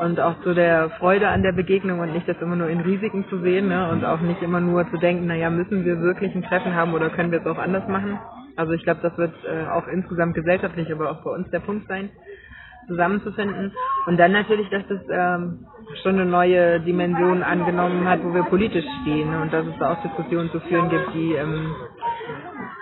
und 0.00 0.18
auch 0.18 0.40
zu 0.42 0.54
der 0.54 0.90
Freude 0.98 1.28
an 1.28 1.42
der 1.42 1.52
Begegnung 1.52 2.00
und 2.00 2.12
nicht 2.12 2.28
das 2.28 2.40
immer 2.40 2.56
nur 2.56 2.68
in 2.68 2.80
Risiken 2.80 3.24
zu 3.28 3.38
sehen 3.42 3.68
ne? 3.68 3.90
und 3.90 4.04
auch 4.04 4.20
nicht 4.20 4.42
immer 4.42 4.60
nur 4.60 4.90
zu 4.90 4.96
denken, 4.96 5.26
naja, 5.26 5.50
müssen 5.50 5.84
wir 5.84 6.00
wirklich 6.00 6.34
ein 6.34 6.42
Treffen 6.42 6.74
haben 6.74 6.94
oder 6.94 7.10
können 7.10 7.30
wir 7.30 7.40
es 7.40 7.46
auch 7.46 7.58
anders 7.58 7.86
machen. 7.86 8.18
Also 8.56 8.72
ich 8.72 8.82
glaube, 8.82 9.00
das 9.02 9.16
wird 9.16 9.34
äh, 9.44 9.68
auch 9.68 9.86
insgesamt 9.86 10.34
gesellschaftlich, 10.34 10.90
aber 10.92 11.12
auch 11.12 11.22
bei 11.22 11.30
uns 11.30 11.48
der 11.50 11.60
Punkt 11.60 11.86
sein, 11.86 12.10
zusammenzufinden. 12.90 13.72
Und 14.06 14.18
dann 14.18 14.32
natürlich, 14.32 14.68
dass 14.68 14.82
das 14.88 15.00
ähm, 15.10 15.66
schon 16.02 16.16
eine 16.16 16.26
neue 16.26 16.80
Dimension 16.80 17.42
angenommen 17.42 18.08
hat, 18.08 18.22
wo 18.22 18.34
wir 18.34 18.42
politisch 18.44 18.84
stehen 19.02 19.34
und 19.34 19.52
dass 19.52 19.64
es 19.66 19.78
da 19.78 19.92
auch 19.92 20.02
Diskussionen 20.02 20.50
zu 20.50 20.60
führen 20.60 20.90
gibt, 20.90 21.14
die 21.14 21.32
ähm, 21.34 21.74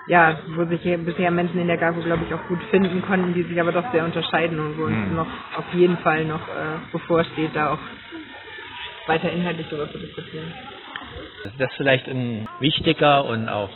ja, 0.08 0.38
wo 0.56 0.64
sich 0.64 0.80
hier 0.80 0.96
bisher 0.96 1.30
Menschen 1.30 1.60
in 1.60 1.66
der 1.66 1.76
GAGO, 1.76 2.00
glaube 2.00 2.24
ich, 2.26 2.32
auch 2.34 2.42
gut 2.48 2.62
finden 2.70 3.02
konnten, 3.02 3.34
die 3.34 3.42
sich 3.42 3.60
aber 3.60 3.72
doch 3.72 3.92
sehr 3.92 4.04
unterscheiden 4.04 4.58
und 4.58 4.78
wo 4.78 4.84
uns 4.84 5.12
noch 5.14 5.26
auf 5.56 5.74
jeden 5.74 5.98
Fall 5.98 6.24
noch 6.24 6.40
äh, 6.48 6.78
bevorsteht, 6.90 7.50
da 7.54 7.74
auch 7.74 7.78
weiter 9.06 9.30
inhaltlich 9.30 9.66
darüber 9.68 9.90
zu 9.92 9.98
diskutieren. 9.98 10.50
Das 11.44 11.52
ist 11.52 11.76
vielleicht 11.76 12.08
ein 12.08 12.48
wichtiger 12.58 13.26
und 13.26 13.48
auch 13.48 13.70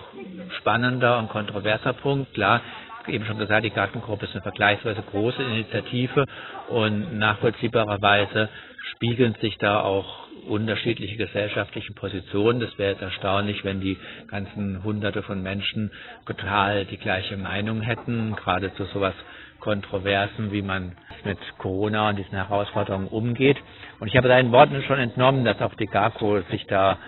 spannender 0.59 1.19
und 1.19 1.29
kontroverser 1.29 1.93
Punkt. 1.93 2.33
Klar, 2.35 2.61
eben 3.09 3.25
schon 3.25 3.38
gesagt, 3.38 3.64
die 3.64 3.71
Gartengruppe 3.71 4.26
ist 4.26 4.32
eine 4.32 4.42
vergleichsweise 4.42 5.02
große 5.02 5.42
Initiative 5.42 6.26
und 6.68 7.18
nachvollziehbarerweise 7.18 8.49
spiegeln 8.94 9.35
sich 9.40 9.59
da 9.59 9.80
auch 9.80 10.23
unterschiedliche 10.49 11.16
gesellschaftliche 11.16 11.92
Positionen. 11.92 12.61
Das 12.61 12.76
wäre 12.78 12.92
jetzt 12.92 13.02
erstaunlich, 13.02 13.64
wenn 13.64 13.80
die 13.80 13.97
ganzen 14.28 14.82
Hunderte 14.82 15.23
von 15.23 15.42
Menschen 15.42 15.90
total 16.26 16.85
die 16.85 16.97
gleiche 16.97 17.37
Meinung 17.37 17.80
hätten, 17.80 18.35
gerade 18.37 18.75
zu 18.75 18.85
sowas 18.87 19.14
Kontroversen, 19.61 20.50
wie 20.50 20.62
man 20.62 20.97
mit 21.25 21.38
Corona 21.59 22.09
und 22.11 22.16
diesen 22.16 22.35
Herausforderungen 22.35 23.06
umgeht. 23.06 23.56
Und 24.00 24.09
ich 24.09 24.16
habe 24.16 24.26
deinen 24.26 24.50
Worten 24.50 24.82
schon 24.82 24.99
entnommen, 24.99 25.44
dass 25.44 25.61
auch 25.61 25.75
die 25.75 25.87
GACO 25.87 26.40
sich 26.50 26.66
da 26.66 26.99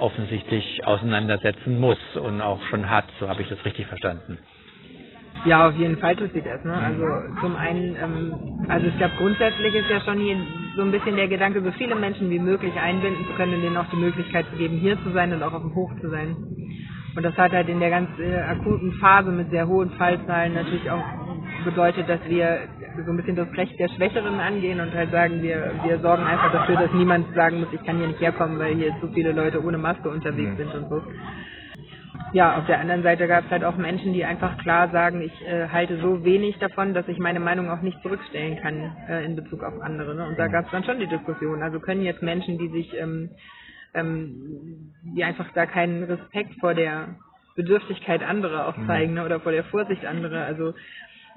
offensichtlich 0.00 0.86
auseinandersetzen 0.86 1.78
muss 1.78 1.98
und 2.14 2.40
auch 2.40 2.62
schon 2.70 2.88
hat. 2.88 3.04
So 3.20 3.28
habe 3.28 3.42
ich 3.42 3.48
das 3.48 3.62
richtig 3.66 3.86
verstanden. 3.86 4.38
Ja, 5.44 5.68
auf 5.68 5.74
jeden 5.74 5.98
Fall 5.98 6.16
tut 6.16 6.32
sie 6.32 6.42
das. 6.42 6.64
Ne? 6.64 6.72
Also 6.72 7.04
zum 7.40 7.56
einen, 7.56 7.96
ähm, 7.96 8.34
also 8.68 8.86
ich 8.86 8.96
glaube 8.96 9.14
grundsätzlich 9.18 9.74
ist 9.74 9.90
ja 9.90 10.00
schon 10.00 10.18
hier 10.18 10.36
so 10.76 10.82
ein 10.82 10.92
bisschen 10.92 11.16
der 11.16 11.28
Gedanke, 11.28 11.62
so 11.62 11.72
viele 11.72 11.96
Menschen 11.96 12.30
wie 12.30 12.38
möglich 12.38 12.74
einbinden 12.80 13.26
zu 13.26 13.32
können 13.34 13.54
und 13.54 13.62
denen 13.62 13.76
auch 13.76 13.90
die 13.90 13.96
Möglichkeit 13.96 14.46
zu 14.50 14.56
geben, 14.56 14.76
hier 14.78 14.96
zu 15.02 15.10
sein 15.10 15.32
und 15.32 15.42
auch 15.42 15.52
auf 15.52 15.62
dem 15.62 15.74
Hof 15.74 15.90
zu 16.00 16.10
sein. 16.10 16.36
Und 17.16 17.22
das 17.24 17.36
hat 17.36 17.52
halt 17.52 17.68
in 17.68 17.80
der 17.80 17.90
ganz 17.90 18.08
äh, 18.18 18.40
akuten 18.40 18.92
Phase 18.94 19.30
mit 19.30 19.50
sehr 19.50 19.66
hohen 19.66 19.90
Fallzahlen 19.90 20.54
natürlich 20.54 20.90
auch 20.90 21.04
bedeutet, 21.64 22.08
dass 22.08 22.20
wir 22.28 22.60
so 23.04 23.10
ein 23.10 23.16
bisschen 23.16 23.36
das 23.36 23.48
Recht 23.56 23.78
der 23.78 23.88
Schwächeren 23.88 24.40
angehen 24.40 24.80
und 24.80 24.92
halt 24.94 25.10
sagen, 25.10 25.42
wir, 25.42 25.72
wir 25.84 25.98
sorgen 26.00 26.24
einfach 26.24 26.52
dafür, 26.52 26.76
dass 26.76 26.92
niemand 26.92 27.34
sagen 27.34 27.60
muss, 27.60 27.68
ich 27.72 27.84
kann 27.84 27.98
hier 27.98 28.08
nicht 28.08 28.20
herkommen, 28.20 28.58
weil 28.58 28.74
hier 28.74 28.94
so 29.00 29.08
viele 29.08 29.32
Leute 29.32 29.62
ohne 29.64 29.78
Maske 29.78 30.08
unterwegs 30.08 30.56
sind 30.56 30.74
und 30.74 30.88
so 30.88 31.02
ja, 32.32 32.58
auf 32.58 32.66
der 32.66 32.80
anderen 32.80 33.02
Seite 33.02 33.26
gab 33.26 33.44
es 33.44 33.50
halt 33.50 33.64
auch 33.64 33.76
Menschen, 33.76 34.12
die 34.12 34.24
einfach 34.24 34.58
klar 34.58 34.90
sagen, 34.90 35.22
ich 35.22 35.46
äh, 35.46 35.68
halte 35.68 35.98
so 36.00 36.24
wenig 36.24 36.58
davon, 36.58 36.94
dass 36.94 37.08
ich 37.08 37.18
meine 37.18 37.40
Meinung 37.40 37.70
auch 37.70 37.82
nicht 37.82 38.00
zurückstellen 38.02 38.58
kann 38.60 38.96
äh, 39.08 39.24
in 39.24 39.36
Bezug 39.36 39.62
auf 39.62 39.80
andere. 39.80 40.14
Ne? 40.14 40.26
Und 40.28 40.38
da 40.38 40.48
gab 40.48 40.66
es 40.66 40.70
dann 40.70 40.84
schon 40.84 40.98
die 40.98 41.06
Diskussion. 41.06 41.62
Also 41.62 41.80
können 41.80 42.02
jetzt 42.02 42.22
Menschen, 42.22 42.58
die 42.58 42.68
sich, 42.68 42.94
ähm, 42.98 43.30
ähm, 43.94 44.92
die 45.02 45.24
einfach 45.24 45.46
da 45.54 45.66
keinen 45.66 46.04
Respekt 46.04 46.54
vor 46.60 46.74
der 46.74 47.16
Bedürftigkeit 47.54 48.22
anderer 48.22 48.68
auch 48.68 48.76
zeigen 48.86 49.14
ne? 49.14 49.24
oder 49.24 49.40
vor 49.40 49.52
der 49.52 49.64
Vorsicht 49.64 50.06
anderer, 50.06 50.44
also 50.44 50.74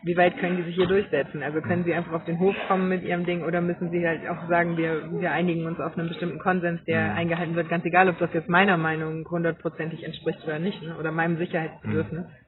wie 0.04 0.18
weit 0.18 0.38
können 0.38 0.58
die 0.58 0.64
sich 0.64 0.76
hier 0.76 0.88
durchsetzen? 0.88 1.42
Also 1.44 1.62
können 1.62 1.84
sie 1.84 1.94
einfach 1.94 2.14
auf 2.14 2.26
den 2.26 2.40
Hof 2.40 2.56
kommen 2.68 2.90
mit 2.90 3.04
ihrem 3.04 3.26
Ding 3.26 3.44
oder 3.44 3.62
müssen 3.62 3.90
sie 3.92 4.06
halt 4.06 4.22
auch 4.30 4.48
sagen, 4.48 4.78
wir, 4.78 5.10
wir 5.20 5.32
einigen 5.32 5.66
uns 5.66 5.80
auf 5.80 5.98
einen 5.98 6.10
bestimmten 6.10 6.40
Konsens, 6.40 6.84
der 6.86 7.12
mhm. 7.12 7.18
eingehalten 7.18 7.56
wird, 7.56 7.70
ganz 7.70 7.86
egal, 7.86 8.10
ob 8.10 8.20
das 8.20 8.34
jetzt 8.34 8.50
meiner 8.50 8.78
Meinung 8.78 9.28
hundertprozentig 9.30 10.04
entspricht 10.04 10.44
oder 10.44 10.60
nicht, 10.60 10.82
ne? 10.82 10.96
oder 10.98 11.12
meinem 11.12 11.38
Sicherheitsbedürfnis. 11.38 12.26
Mhm. 12.26 12.46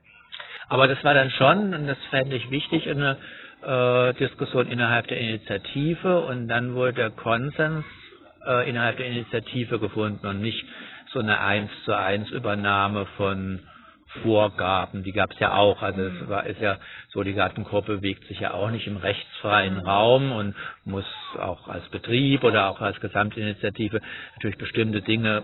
Aber 0.69 0.87
das 0.87 1.03
war 1.03 1.13
dann 1.13 1.29
schon, 1.31 1.73
und 1.73 1.87
das 1.87 1.97
fände 2.09 2.35
ich 2.35 2.51
wichtig, 2.51 2.89
eine 2.89 3.17
äh, 3.63 4.13
Diskussion 4.15 4.67
innerhalb 4.67 5.07
der 5.07 5.19
Initiative 5.19 6.21
und 6.25 6.47
dann 6.47 6.75
wurde 6.75 6.93
der 6.93 7.09
Konsens 7.11 7.85
äh, 8.45 8.69
innerhalb 8.69 8.97
der 8.97 9.07
Initiative 9.07 9.79
gefunden 9.79 10.27
und 10.27 10.41
nicht 10.41 10.63
so 11.11 11.19
eine 11.19 11.39
eins 11.39 11.71
zu 11.85 11.97
eins 11.97 12.29
Übernahme 12.31 13.05
von 13.17 13.59
Vorgaben, 14.23 15.03
die 15.03 15.11
gab 15.11 15.31
es 15.31 15.39
ja 15.39 15.53
auch. 15.55 15.81
Also 15.81 16.01
es 16.01 16.29
war 16.29 16.45
ist 16.45 16.61
ja 16.61 16.77
so, 17.09 17.23
die 17.23 17.33
Gartengruppe 17.33 17.97
bewegt 17.97 18.25
sich 18.25 18.39
ja 18.39 18.53
auch 18.53 18.69
nicht 18.69 18.87
im 18.87 18.97
rechtsfreien 18.97 19.79
Raum 19.79 20.31
und 20.31 20.55
muss 20.85 21.05
auch 21.39 21.67
als 21.67 21.87
Betrieb 21.89 22.43
oder 22.43 22.69
auch 22.69 22.81
als 22.81 22.99
Gesamtinitiative 22.99 24.01
natürlich 24.35 24.57
bestimmte 24.57 25.01
Dinge 25.01 25.43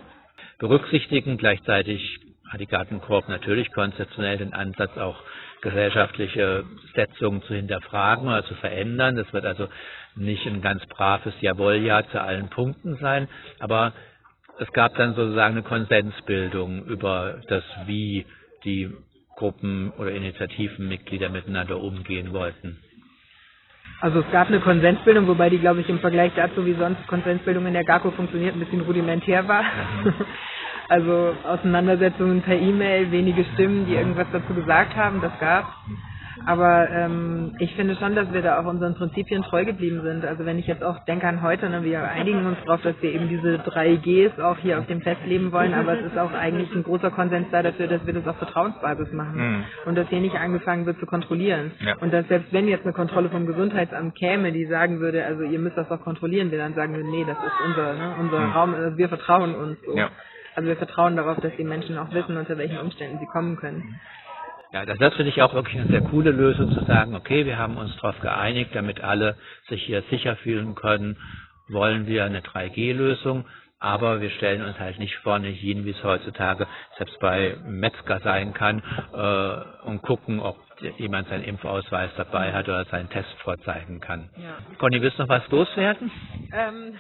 berücksichtigen. 0.60 1.38
Gleichzeitig 1.38 2.20
hat 2.50 2.60
die 2.60 2.68
Gartengruppe 2.68 3.32
natürlich 3.32 3.72
konzeptionell 3.72 4.38
den 4.38 4.54
Ansatz, 4.54 4.98
auch 4.98 5.18
gesellschaftliche 5.62 6.66
Setzungen 6.94 7.42
zu 7.44 7.56
hinterfragen 7.56 8.28
oder 8.28 8.46
zu 8.46 8.54
verändern. 8.56 9.16
Das 9.16 9.32
wird 9.34 9.46
also 9.46 9.68
nicht 10.16 10.46
ein 10.46 10.62
ganz 10.62 10.86
braves 10.88 11.34
Jawohl-Ja 11.42 12.08
zu 12.10 12.22
allen 12.22 12.50
Punkten 12.50 12.98
sein, 12.98 13.28
aber 13.60 13.94
es 14.60 14.72
gab 14.74 14.96
dann 14.96 15.16
sozusagen 15.16 15.56
eine 15.56 15.64
Konsensbildung 15.64 16.86
über 16.86 17.42
das 17.48 17.64
Wie 17.88 18.26
die 18.64 18.90
Gruppen 19.36 19.92
oder 19.98 20.12
Initiativenmitglieder 20.12 21.30
miteinander 21.30 21.80
umgehen 21.80 22.34
wollten. 22.34 22.80
Also 24.00 24.20
es 24.20 24.32
gab 24.32 24.48
eine 24.48 24.60
Konsensbildung, 24.60 25.28
wobei 25.28 25.50
die, 25.50 25.60
glaube 25.60 25.82
ich, 25.82 25.90
im 25.90 26.00
Vergleich 26.00 26.32
dazu, 26.36 26.66
wie 26.66 26.74
sonst 26.74 27.06
Konsensbildung 27.08 27.66
in 27.66 27.74
der 27.74 27.86
GAKO 27.86 28.12
funktioniert, 28.12 28.56
ein 28.56 28.60
bisschen 28.60 28.82
rudimentär 28.82 29.48
war. 29.48 29.64
Also 30.90 31.34
Auseinandersetzungen 31.46 32.42
per 32.42 32.60
E-Mail, 32.60 33.10
wenige 33.10 33.46
Stimmen, 33.54 33.86
die 33.86 33.96
irgendwas 33.96 34.28
dazu 34.34 34.54
gesagt 34.54 34.96
haben, 34.98 35.22
das 35.22 35.32
gab 35.40 35.66
aber 36.46 36.90
ähm, 36.90 37.56
ich 37.60 37.76
finde 37.76 37.96
schon, 37.96 38.16
dass 38.16 38.32
wir 38.34 38.42
da 38.42 38.60
auch 38.60 38.66
unseren 38.66 38.96
Prinzipien 38.96 39.44
treu 39.44 39.66
geblieben 39.66 40.02
sind. 40.04 40.26
Also 40.26 40.46
wenn 40.46 40.60
ich 40.60 40.68
jetzt 40.68 40.84
auch 40.84 41.00
denke 41.06 41.28
an 41.28 41.42
heute, 41.42 41.70
ne, 41.70 41.84
wir 41.84 42.04
einigen 42.04 42.46
uns 42.46 42.58
darauf, 42.66 42.82
dass 42.82 42.96
wir 43.02 43.14
eben 43.14 43.30
diese 43.30 43.60
drei 43.60 43.96
Gs 43.96 44.40
auch 44.40 44.58
hier 44.58 44.80
auf 44.80 44.88
dem 44.88 45.02
Fest 45.02 45.22
leben 45.26 45.52
wollen, 45.52 45.74
aber 45.74 46.00
es 46.00 46.06
ist 46.06 46.18
auch 46.18 46.34
eigentlich 46.34 46.74
ein 46.74 46.84
großer 46.84 47.12
Konsens 47.12 47.48
da 47.52 47.64
dafür, 47.64 47.88
dass 47.88 48.06
wir 48.06 48.14
das 48.14 48.28
auf 48.28 48.38
Vertrauensbasis 48.38 49.12
machen 49.14 49.38
mhm. 49.38 49.64
und 49.86 49.96
dass 49.96 50.08
hier 50.10 50.20
nicht 50.20 50.36
angefangen 50.36 50.86
wird 50.86 51.00
zu 51.00 51.06
kontrollieren. 51.06 51.72
Ja. 51.80 51.96
Und 52.00 52.14
dass 52.14 52.28
selbst 52.28 52.52
wenn 52.52 52.68
jetzt 52.68 52.84
eine 52.84 52.94
Kontrolle 52.94 53.30
vom 53.30 53.46
Gesundheitsamt 53.46 54.16
käme, 54.16 54.52
die 54.52 54.66
sagen 54.66 55.00
würde, 55.00 55.26
also 55.26 55.44
ihr 55.44 55.60
müsst 55.60 55.78
das 55.78 55.88
doch 55.90 56.02
kontrollieren, 56.02 56.52
wir 56.52 56.58
dann 56.58 56.74
sagen 56.74 56.96
wir, 56.96 57.04
nee, 57.04 57.26
das 57.26 57.38
ist 57.38 57.66
unser, 57.66 57.94
ne, 57.94 58.16
unser 58.20 58.40
mhm. 58.40 58.52
Raum, 58.52 58.74
also 58.74 58.98
wir 58.98 59.10
vertrauen 59.10 59.56
uns. 59.56 59.78
So. 59.86 59.96
Ja. 59.96 60.10
Also 60.56 60.70
wir 60.70 60.76
vertrauen 60.78 61.16
darauf, 61.16 61.40
dass 61.40 61.56
die 61.58 61.64
Menschen 61.64 61.98
auch 61.98 62.12
wissen, 62.14 62.38
unter 62.38 62.58
welchen 62.58 62.78
Umständen 62.78 63.18
sie 63.20 63.26
kommen 63.26 63.56
können. 63.58 64.00
Ja, 64.74 64.86
das, 64.86 64.98
das 64.98 65.14
finde 65.14 65.30
ich 65.30 65.40
auch 65.44 65.54
wirklich 65.54 65.80
eine 65.80 65.88
sehr 65.88 66.02
coole 66.02 66.32
Lösung 66.32 66.72
zu 66.72 66.84
sagen, 66.86 67.16
okay, 67.16 67.46
wir 67.46 67.60
haben 67.60 67.78
uns 67.78 67.96
darauf 67.98 68.20
geeinigt, 68.22 68.72
damit 68.74 69.02
alle 69.02 69.38
sich 69.70 69.84
hier 69.84 70.02
sicher 70.10 70.36
fühlen 70.38 70.74
können, 70.74 71.16
wollen 71.70 72.08
wir 72.08 72.26
eine 72.26 72.42
3G-Lösung, 72.42 73.46
aber 73.80 74.20
wir 74.20 74.32
stellen 74.32 74.64
uns 74.64 74.80
halt 74.80 74.98
nicht 74.98 75.16
vorne 75.18 75.50
hin, 75.50 75.86
wie 75.86 75.92
es 75.92 76.04
heutzutage 76.04 76.66
selbst 76.98 77.20
bei 77.20 77.56
Metzger 77.68 78.20
sein 78.22 78.56
kann, 78.56 78.82
äh, 79.14 79.88
und 79.88 80.02
gucken, 80.02 80.40
ob 80.40 80.58
jemand 80.98 81.28
seinen 81.28 81.44
Impfausweis 81.44 82.10
dabei 82.18 82.52
hat 82.52 82.68
oder 82.68 82.84
seinen 82.86 83.10
Test 83.12 83.30
vorzeigen 83.44 84.00
kann. 84.00 84.30
Ja. 84.38 84.58
Conny, 84.80 85.02
willst 85.04 85.20
du 85.20 85.24
noch 85.24 85.30
was 85.30 85.48
loswerden? 85.50 86.10
Ähm. 86.52 86.96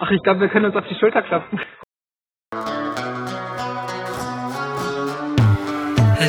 Ach, 0.00 0.10
ich 0.10 0.22
glaube, 0.24 0.40
wir 0.40 0.48
können 0.48 0.64
uns 0.64 0.74
auf 0.74 0.88
die 0.88 0.96
Schulter 0.96 1.22
klopfen. 1.22 1.60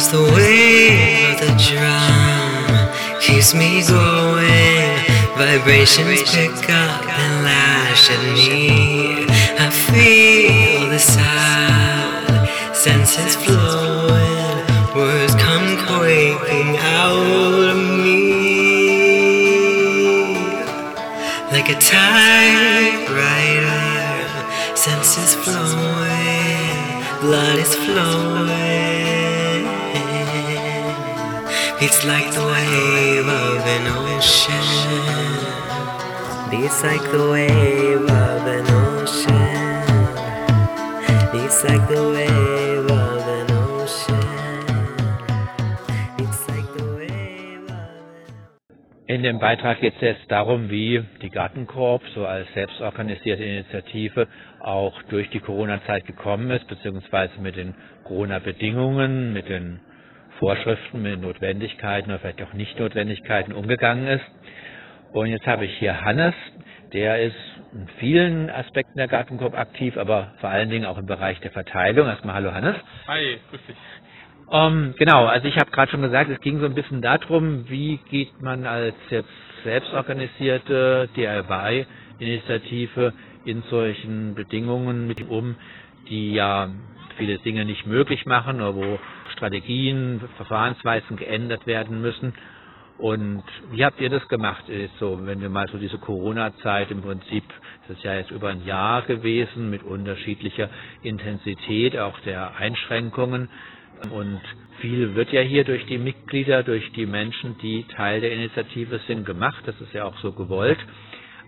As 0.04 0.12
the 0.12 0.24
wave 0.36 1.30
of 1.34 1.38
the 1.40 1.52
drum 1.68 2.66
keeps 3.22 3.54
me 3.54 3.72
going. 3.88 5.00
Vibrations 5.38 6.22
pick 6.32 6.70
up 6.70 7.02
and 7.08 7.34
lash 7.48 8.10
at 8.16 8.24
me. 8.34 9.26
I 9.66 9.70
feel 9.88 10.90
the 10.90 11.00
sound, 11.00 12.50
senses 12.76 13.36
flowing, 13.44 14.66
words 14.96 15.36
come 15.36 15.68
quaking 15.86 16.78
out 16.78 17.70
of 17.72 17.78
me 18.04 18.24
like 21.54 21.70
a 21.70 21.80
typewriter. 21.94 23.16
Senses 24.76 25.36
flowing, 25.44 26.78
blood 27.22 27.58
is 27.60 27.74
flowing. 27.76 28.83
It's 31.86 32.06
like 32.06 32.32
the 32.32 32.46
wave 32.46 33.28
of 33.28 33.68
an 33.76 33.88
ocean. 33.92 34.68
It's 36.64 36.82
like 36.82 37.12
the 37.12 37.30
wave 37.30 38.10
of 38.10 38.48
an 38.48 38.68
ocean. 38.72 39.84
It's 41.44 41.64
like 41.66 41.86
the 41.90 42.04
wave 42.16 42.90
of 42.90 43.14
In 49.06 49.22
dem 49.22 49.40
Beitrag 49.40 49.82
geht 49.82 49.96
es 49.96 50.02
jetzt 50.02 50.32
darum, 50.32 50.70
wie 50.70 51.04
die 51.22 51.30
Gartenkorb 51.30 52.02
so 52.16 52.26
als 52.26 52.48
selbstorganisierte 52.54 53.44
Initiative 53.44 54.30
auch 54.62 55.02
durch 55.10 55.30
die 55.32 55.42
Corona-Zeit 55.42 56.06
gekommen 56.06 56.50
ist, 56.52 56.66
beziehungsweise 56.68 57.42
mit 57.42 57.58
den 57.58 57.76
Corona-Bedingungen, 58.06 59.34
mit 59.34 59.50
den 59.50 59.82
Vorschriften, 60.40 61.02
mit 61.02 61.22
Notwendigkeiten 61.22 62.10
oder 62.12 62.20
vielleicht 62.20 62.42
auch 62.42 62.54
Nicht-Notwendigkeiten 62.54 63.54
umgegangen 63.54 64.08
ist. 64.08 64.26
Und 65.14 65.28
jetzt 65.28 65.46
habe 65.46 65.66
ich 65.66 65.78
hier 65.78 66.02
Hannes, 66.02 66.34
der 66.92 67.22
ist 67.22 67.36
in 67.74 67.88
vielen 68.00 68.50
Aspekten 68.50 68.98
der 68.98 69.08
Gartenkorb 69.08 69.58
aktiv, 69.58 69.98
aber 69.98 70.34
vor 70.40 70.50
allen 70.50 70.70
Dingen 70.70 70.86
auch 70.86 70.98
im 70.98 71.06
Bereich 71.06 71.40
der 71.42 71.52
Verteilung. 71.52 72.08
Erstmal 72.08 72.36
hallo 72.36 72.54
Hannes. 72.54 72.76
Hi, 73.08 73.38
grüß 73.50 73.62
dich. 73.68 73.76
Um, 74.48 74.60
ähm, 74.60 74.96
genau, 74.98 75.26
also 75.26 75.48
ich 75.48 75.58
habe 75.58 75.72
gerade 75.72 75.90
schon 75.92 76.02
gesagt, 76.02 76.30
es 76.30 76.40
ging 76.42 76.60
so 76.60 76.66
ein 76.66 76.76
bisschen 76.76 77.02
darum, 77.02 77.70
wie 77.70 77.98
geht 78.10 78.42
man 78.42 78.66
als 78.66 78.96
jetzt 79.10 79.30
selbstorganisierte 79.64 81.10
DIY-Initiative 81.16 83.14
in 83.46 83.64
solchen 83.70 84.36
Bedingungen 84.36 85.08
mit 85.08 85.28
um, 85.28 85.56
die 86.10 86.34
ja 86.34 86.70
viele 87.18 87.38
Dinge 87.40 87.66
nicht 87.66 87.86
möglich 87.86 88.26
machen 88.26 88.62
oder 88.62 88.76
wo 88.76 89.00
Strategien, 89.44 90.22
Verfahrensweisen 90.38 91.18
geändert 91.18 91.68
werden 91.68 92.02
müssen. 92.02 92.34
Und 92.98 93.44
wie 93.72 93.84
habt 93.84 94.00
ihr 94.00 94.10
das 94.10 94.26
gemacht? 94.30 94.64
So, 95.02 95.20
wenn 95.26 95.42
wir 95.42 95.50
mal 95.50 95.68
so 95.68 95.78
diese 95.78 95.98
Corona-Zeit 95.98 96.92
im 96.92 97.02
Prinzip, 97.02 97.44
das 97.86 97.98
ist 97.98 98.04
ja 98.06 98.16
jetzt 98.16 98.32
über 98.32 98.50
ein 98.50 98.66
Jahr 98.66 99.02
gewesen 99.02 99.70
mit 99.70 99.84
unterschiedlicher 99.84 100.70
Intensität 101.02 101.98
auch 101.98 102.18
der 102.22 102.56
Einschränkungen. 102.56 103.50
Und 104.12 104.40
viel 104.80 105.14
wird 105.14 105.34
ja 105.34 105.42
hier 105.42 105.66
durch 105.66 105.86
die 105.88 105.98
Mitglieder, 105.98 106.64
durch 106.64 106.90
die 106.94 107.06
Menschen, 107.06 107.58
die 107.58 107.84
Teil 107.96 108.22
der 108.22 108.32
Initiative 108.32 109.02
sind, 109.08 109.26
gemacht. 109.26 109.64
Das 109.66 109.76
ist 109.82 109.94
ja 109.94 110.06
auch 110.06 110.18
so 110.20 110.32
gewollt. 110.32 110.80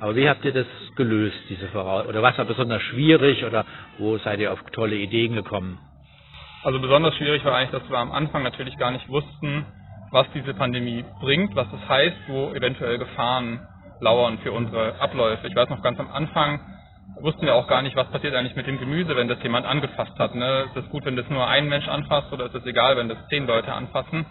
Aber 0.01 0.17
wie 0.17 0.27
habt 0.27 0.43
ihr 0.43 0.51
das 0.51 0.67
gelöst, 0.97 1.37
diese 1.47 1.69
Voraus 1.69 2.07
oder 2.07 2.21
was 2.21 2.37
war 2.37 2.43
besonders 2.43 2.81
schwierig 2.81 3.45
oder 3.45 3.65
wo 3.97 4.17
seid 4.17 4.41
ihr 4.41 4.51
auf 4.51 4.59
tolle 4.73 4.97
Ideen 4.97 5.35
gekommen? 5.35 5.79
Also 6.65 6.79
besonders 6.79 7.13
schwierig 7.17 7.45
war 7.45 7.55
eigentlich, 7.55 7.79
dass 7.79 7.87
wir 7.91 7.99
am 7.99 8.11
Anfang 8.11 8.41
natürlich 8.41 8.75
gar 8.79 8.89
nicht 8.89 9.07
wussten, 9.07 9.67
was 10.09 10.25
diese 10.33 10.55
Pandemie 10.55 11.05
bringt, 11.21 11.55
was 11.55 11.67
es 11.71 11.87
heißt, 11.87 12.17
wo 12.27 12.53
eventuell 12.55 12.97
Gefahren 12.97 13.67
lauern 13.99 14.39
für 14.39 14.51
unsere 14.51 14.99
Abläufe. 14.99 15.47
Ich 15.47 15.55
weiß 15.55 15.69
noch 15.69 15.83
ganz 15.83 15.99
am 15.99 16.11
Anfang 16.11 16.59
wussten 17.21 17.45
wir 17.45 17.53
auch 17.53 17.67
gar 17.67 17.83
nicht, 17.83 17.95
was 17.95 18.09
passiert 18.09 18.33
eigentlich 18.33 18.55
mit 18.55 18.65
dem 18.65 18.79
Gemüse, 18.79 19.15
wenn 19.15 19.27
das 19.27 19.41
jemand 19.43 19.67
angefasst 19.67 20.17
hat. 20.17 20.33
Ne? 20.33 20.65
Ist 20.73 20.85
es 20.85 20.89
gut, 20.89 21.05
wenn 21.05 21.15
das 21.15 21.29
nur 21.29 21.47
ein 21.47 21.69
Mensch 21.69 21.87
anfasst 21.87 22.33
oder 22.33 22.47
ist 22.47 22.55
es 22.55 22.65
egal, 22.65 22.97
wenn 22.97 23.09
das 23.09 23.19
zehn 23.29 23.45
Leute 23.45 23.71
anfassen? 23.71 24.25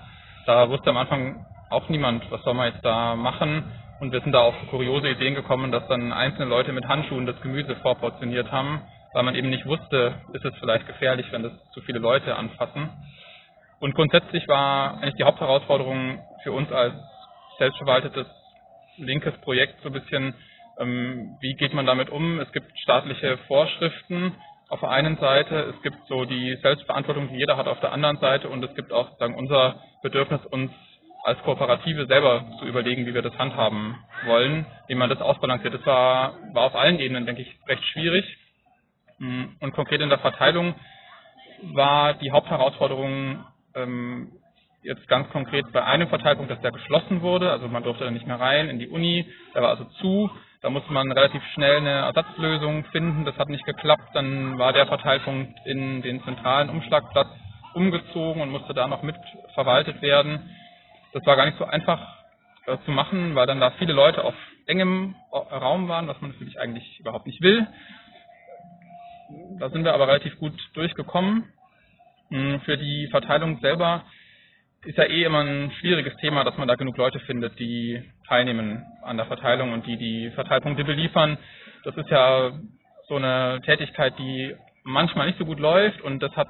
Da 0.44 0.68
wusste 0.68 0.90
am 0.90 0.96
Anfang 0.96 1.46
auch 1.70 1.88
niemand, 1.88 2.28
was 2.32 2.42
soll 2.42 2.54
man 2.54 2.72
jetzt 2.72 2.84
da 2.84 3.14
machen. 3.14 3.62
Und 4.00 4.10
wir 4.10 4.20
sind 4.22 4.32
da 4.32 4.40
auf 4.40 4.54
kuriose 4.70 5.08
Ideen 5.08 5.36
gekommen, 5.36 5.70
dass 5.70 5.86
dann 5.86 6.12
einzelne 6.12 6.46
Leute 6.46 6.72
mit 6.72 6.86
Handschuhen 6.88 7.26
das 7.26 7.40
Gemüse 7.42 7.76
vorportioniert 7.76 8.50
haben, 8.50 8.82
weil 9.14 9.22
man 9.22 9.34
eben 9.36 9.48
nicht 9.48 9.64
wusste, 9.64 10.20
ist 10.34 10.44
es 10.44 10.54
vielleicht 10.58 10.86
gefährlich, 10.86 11.26
wenn 11.30 11.44
das 11.44 11.52
zu 11.72 11.80
viele 11.82 12.00
Leute 12.00 12.36
anfassen. 12.36 12.90
Und 13.80 13.94
grundsätzlich 13.94 14.46
war 14.48 14.98
eigentlich 14.98 15.14
die 15.14 15.24
Hauptherausforderung 15.24 16.18
für 16.42 16.52
uns 16.52 16.70
als 16.72 16.94
selbstverwaltetes 17.58 18.26
linkes 18.98 19.34
Projekt 19.38 19.80
so 19.82 19.88
ein 19.88 19.92
bisschen, 19.92 20.34
ähm, 20.78 21.36
wie 21.40 21.54
geht 21.54 21.74
man 21.74 21.86
damit 21.86 22.10
um? 22.10 22.40
Es 22.40 22.50
gibt 22.52 22.66
staatliche 22.78 23.38
Vorschriften 23.46 24.34
auf 24.68 24.80
der 24.80 24.90
einen 24.90 25.16
Seite, 25.18 25.74
es 25.74 25.82
gibt 25.82 25.96
so 26.08 26.24
die 26.24 26.56
Selbstverantwortung, 26.62 27.28
die 27.28 27.36
jeder 27.36 27.56
hat 27.56 27.68
auf 27.68 27.80
der 27.80 27.92
anderen 27.92 28.18
Seite 28.18 28.48
und 28.48 28.64
es 28.64 28.74
gibt 28.74 28.92
auch 28.92 29.06
sozusagen 29.10 29.36
unser 29.36 29.80
Bedürfnis, 30.02 30.44
uns 30.46 30.72
als 31.22 31.40
Kooperative 31.42 32.06
selber 32.06 32.44
zu 32.58 32.66
überlegen, 32.66 33.06
wie 33.06 33.14
wir 33.14 33.22
das 33.22 33.36
handhaben 33.38 33.96
wollen, 34.26 34.66
wie 34.88 34.94
man 34.94 35.08
das 35.08 35.20
ausbalanciert. 35.20 35.74
Das 35.74 35.86
war, 35.86 36.34
war 36.52 36.64
auf 36.64 36.74
allen 36.74 36.98
Ebenen, 36.98 37.24
denke 37.24 37.42
ich, 37.42 37.58
recht 37.66 37.84
schwierig. 37.84 38.24
Mm, 39.18 39.44
und 39.60 39.72
konkret 39.72 40.00
in 40.00 40.08
der 40.08 40.18
Verteilung 40.18 40.74
war 41.62 42.14
die 42.14 42.32
Hauptherausforderung 42.32 43.44
ähm, 43.74 44.32
jetzt 44.82 45.08
ganz 45.08 45.30
konkret 45.30 45.64
bei 45.72 45.84
einem 45.84 46.08
Verteilpunkt, 46.08 46.50
dass 46.50 46.60
der 46.60 46.72
geschlossen 46.72 47.22
wurde, 47.22 47.50
also 47.50 47.68
man 47.68 47.82
durfte 47.82 48.04
da 48.04 48.10
nicht 48.10 48.26
mehr 48.26 48.38
rein 48.38 48.68
in 48.68 48.78
die 48.78 48.88
Uni, 48.88 49.26
der 49.54 49.62
war 49.62 49.70
also 49.70 49.84
zu, 50.00 50.30
da 50.60 50.70
musste 50.70 50.92
man 50.92 51.10
relativ 51.10 51.42
schnell 51.54 51.78
eine 51.78 51.90
Ersatzlösung 51.90 52.84
finden, 52.86 53.24
das 53.24 53.36
hat 53.38 53.48
nicht 53.48 53.64
geklappt, 53.64 54.10
dann 54.14 54.58
war 54.58 54.72
der 54.72 54.86
Verteilpunkt 54.86 55.54
in 55.64 56.02
den 56.02 56.22
zentralen 56.22 56.68
Umschlagplatz 56.68 57.28
umgezogen 57.74 58.42
und 58.42 58.50
musste 58.50 58.74
da 58.74 58.86
noch 58.86 59.02
mit 59.02 59.16
verwaltet 59.54 60.00
werden. 60.00 60.50
Das 61.12 61.24
war 61.26 61.36
gar 61.36 61.46
nicht 61.46 61.58
so 61.58 61.64
einfach 61.64 62.00
äh, 62.66 62.76
zu 62.84 62.90
machen, 62.90 63.34
weil 63.34 63.46
dann 63.46 63.60
da 63.60 63.70
viele 63.72 63.92
Leute 63.92 64.24
auf 64.24 64.34
engem 64.66 65.14
Raum 65.32 65.88
waren, 65.88 66.08
was 66.08 66.20
man 66.20 66.30
natürlich 66.30 66.58
eigentlich 66.58 66.98
überhaupt 67.00 67.26
nicht 67.26 67.42
will. 67.42 67.66
Da 69.58 69.70
sind 69.70 69.84
wir 69.84 69.94
aber 69.94 70.08
relativ 70.08 70.38
gut 70.38 70.54
durchgekommen. 70.74 71.44
Hm, 72.30 72.60
für 72.60 72.76
die 72.76 73.08
Verteilung 73.10 73.58
selber 73.60 74.04
ist 74.84 74.98
ja 74.98 75.04
eh 75.04 75.24
immer 75.24 75.40
ein 75.40 75.72
schwieriges 75.80 76.14
Thema, 76.16 76.44
dass 76.44 76.56
man 76.58 76.68
da 76.68 76.74
genug 76.74 76.96
Leute 76.96 77.20
findet, 77.20 77.58
die 77.58 78.02
teilnehmen 78.28 78.84
an 79.02 79.16
der 79.16 79.26
Verteilung 79.26 79.72
und 79.72 79.86
die 79.86 79.96
die 79.96 80.30
Verteilpunkte 80.34 80.84
beliefern. 80.84 81.38
Das 81.84 81.96
ist 81.96 82.10
ja 82.10 82.52
so 83.08 83.16
eine 83.16 83.60
Tätigkeit, 83.64 84.18
die 84.18 84.54
manchmal 84.82 85.26
nicht 85.26 85.38
so 85.38 85.44
gut 85.44 85.58
läuft 85.58 86.00
und 86.02 86.22
das 86.22 86.34
hat 86.36 86.48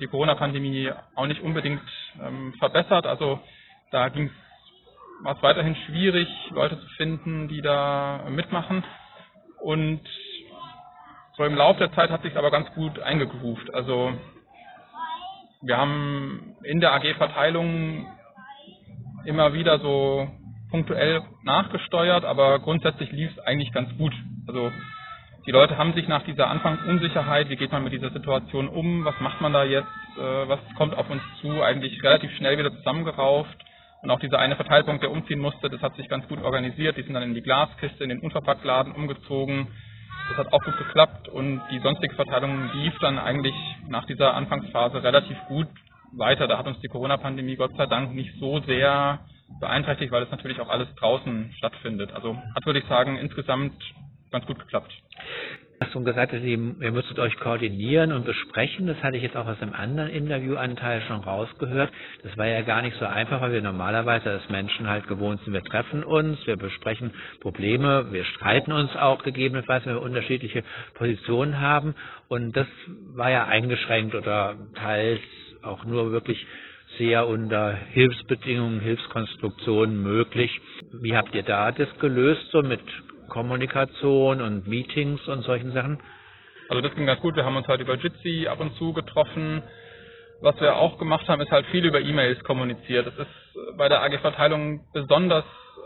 die 0.00 0.06
Corona-Pandemie 0.06 0.90
auch 1.14 1.26
nicht 1.26 1.40
unbedingt 1.40 1.82
ähm, 2.22 2.52
verbessert. 2.58 3.06
Also 3.06 3.40
da 3.90 4.08
ging 4.08 4.30
war 5.22 5.36
es 5.36 5.42
weiterhin 5.42 5.76
schwierig, 5.86 6.28
Leute 6.50 6.78
zu 6.80 6.86
finden, 6.96 7.48
die 7.48 7.60
da 7.60 8.24
mitmachen. 8.28 8.84
Und 9.60 10.00
so 11.38 11.44
im 11.44 11.54
Laufe 11.54 11.78
der 11.78 11.92
Zeit 11.92 12.10
hat 12.10 12.22
sich 12.22 12.36
aber 12.36 12.50
ganz 12.50 12.68
gut 12.74 12.98
eingegruft. 13.00 13.72
Also 13.72 14.12
wir 15.62 15.76
haben 15.76 16.56
in 16.64 16.80
der 16.80 16.92
AG-Verteilung 16.94 18.06
immer 19.24 19.52
wieder 19.52 19.78
so 19.78 20.28
punktuell 20.70 21.22
nachgesteuert, 21.44 22.24
aber 22.24 22.58
grundsätzlich 22.58 23.12
lief 23.12 23.30
es 23.30 23.38
eigentlich 23.38 23.72
ganz 23.72 23.96
gut. 23.96 24.12
Also 24.46 24.72
die 25.46 25.52
Leute 25.52 25.78
haben 25.78 25.94
sich 25.94 26.08
nach 26.08 26.24
dieser 26.24 26.50
Anfangsunsicherheit, 26.50 27.48
wie 27.48 27.56
geht 27.56 27.72
man 27.72 27.84
mit 27.84 27.92
dieser 27.92 28.10
Situation 28.10 28.68
um, 28.68 29.04
was 29.04 29.18
macht 29.20 29.40
man 29.40 29.52
da 29.52 29.64
jetzt, 29.64 29.88
äh, 30.18 30.48
was 30.48 30.58
kommt 30.76 30.94
auf 30.96 31.08
uns 31.08 31.22
zu, 31.40 31.62
eigentlich 31.62 32.02
relativ 32.02 32.30
schnell 32.36 32.58
wieder 32.58 32.74
zusammengerauft 32.74 33.56
und 34.02 34.10
auch 34.10 34.20
dieser 34.20 34.38
eine 34.38 34.56
Verteilpunkt, 34.56 35.02
der 35.02 35.10
umziehen 35.10 35.40
musste, 35.40 35.70
das 35.70 35.80
hat 35.82 35.96
sich 35.96 36.08
ganz 36.08 36.26
gut 36.28 36.42
organisiert. 36.42 36.96
Die 36.96 37.02
sind 37.02 37.14
dann 37.14 37.22
in 37.22 37.34
die 37.34 37.42
Glaskiste, 37.42 38.02
in 38.02 38.10
den 38.10 38.20
Unverpacktladen 38.20 38.92
umgezogen. 38.92 39.68
Das 40.28 40.38
hat 40.38 40.52
auch 40.52 40.62
gut 40.62 40.76
geklappt 40.76 41.28
und 41.28 41.60
die 41.70 41.80
sonstige 41.80 42.14
Verteilung 42.14 42.70
lief 42.74 42.94
dann 43.00 43.18
eigentlich 43.18 43.54
nach 43.88 44.04
dieser 44.06 44.34
Anfangsphase 44.34 45.02
relativ 45.02 45.36
gut 45.48 45.68
weiter. 46.16 46.46
Da 46.46 46.58
hat 46.58 46.66
uns 46.66 46.80
die 46.80 46.88
Corona-Pandemie 46.88 47.56
Gott 47.56 47.76
sei 47.76 47.86
Dank 47.86 48.14
nicht 48.14 48.38
so 48.38 48.60
sehr 48.60 49.20
beeinträchtigt, 49.60 50.12
weil 50.12 50.22
es 50.22 50.30
natürlich 50.30 50.60
auch 50.60 50.68
alles 50.68 50.88
draußen 50.96 51.52
stattfindet. 51.56 52.12
Also 52.12 52.36
hat, 52.54 52.66
würde 52.66 52.80
ich 52.80 52.86
sagen, 52.86 53.16
insgesamt 53.16 53.74
ganz 54.30 54.46
gut 54.46 54.58
geklappt 54.58 54.92
hast 55.80 55.92
schon 55.92 56.04
gesagt, 56.04 56.32
dass 56.32 56.42
ihr, 56.42 56.58
müsstet 56.58 57.18
euch 57.18 57.36
koordinieren 57.38 58.12
und 58.12 58.24
besprechen. 58.24 58.86
Das 58.86 59.02
hatte 59.02 59.16
ich 59.16 59.22
jetzt 59.22 59.36
auch 59.36 59.46
aus 59.46 59.60
einem 59.60 59.74
anderen 59.74 60.10
Interviewanteil 60.10 61.02
schon 61.02 61.20
rausgehört. 61.20 61.90
Das 62.22 62.36
war 62.36 62.46
ja 62.46 62.62
gar 62.62 62.82
nicht 62.82 62.96
so 62.98 63.06
einfach, 63.06 63.40
weil 63.40 63.52
wir 63.52 63.62
normalerweise 63.62 64.30
als 64.30 64.48
Menschen 64.48 64.88
halt 64.88 65.06
gewohnt 65.06 65.40
sind, 65.44 65.52
wir 65.52 65.62
treffen 65.62 66.02
uns, 66.02 66.44
wir 66.46 66.56
besprechen 66.56 67.12
Probleme, 67.40 68.12
wir 68.12 68.24
streiten 68.24 68.72
uns 68.72 68.94
auch 68.96 69.22
gegebenenfalls, 69.22 69.86
wenn 69.86 69.94
wir 69.94 70.02
unterschiedliche 70.02 70.64
Positionen 70.94 71.60
haben. 71.60 71.94
Und 72.28 72.56
das 72.56 72.66
war 73.14 73.30
ja 73.30 73.46
eingeschränkt 73.46 74.14
oder 74.14 74.56
teils 74.74 75.20
auch 75.62 75.84
nur 75.84 76.12
wirklich 76.12 76.44
sehr 76.96 77.28
unter 77.28 77.74
Hilfsbedingungen, 77.92 78.80
Hilfskonstruktionen 78.80 80.02
möglich. 80.02 80.60
Wie 81.00 81.16
habt 81.16 81.34
ihr 81.34 81.42
da 81.42 81.70
das 81.70 81.88
gelöst, 82.00 82.48
so 82.50 82.62
mit 82.62 82.80
Kommunikation 83.28 84.40
und 84.40 84.66
Meetings 84.66 85.26
und 85.28 85.42
solchen 85.42 85.72
Sachen? 85.72 86.00
Also 86.68 86.82
das 86.82 86.94
ging 86.94 87.06
ganz 87.06 87.20
gut. 87.20 87.36
Wir 87.36 87.44
haben 87.44 87.56
uns 87.56 87.68
halt 87.68 87.80
über 87.80 87.94
Jitsi 87.94 88.46
ab 88.48 88.60
und 88.60 88.74
zu 88.76 88.92
getroffen. 88.92 89.62
Was 90.40 90.60
wir 90.60 90.76
auch 90.76 90.98
gemacht 90.98 91.28
haben, 91.28 91.40
ist 91.40 91.50
halt 91.50 91.66
viel 91.66 91.84
über 91.84 92.00
E-Mails 92.00 92.42
kommuniziert. 92.44 93.06
Das 93.06 93.14
ist 93.14 93.76
bei 93.76 93.88
der 93.88 94.02
AG-Verteilung 94.02 94.86
besonders 94.92 95.44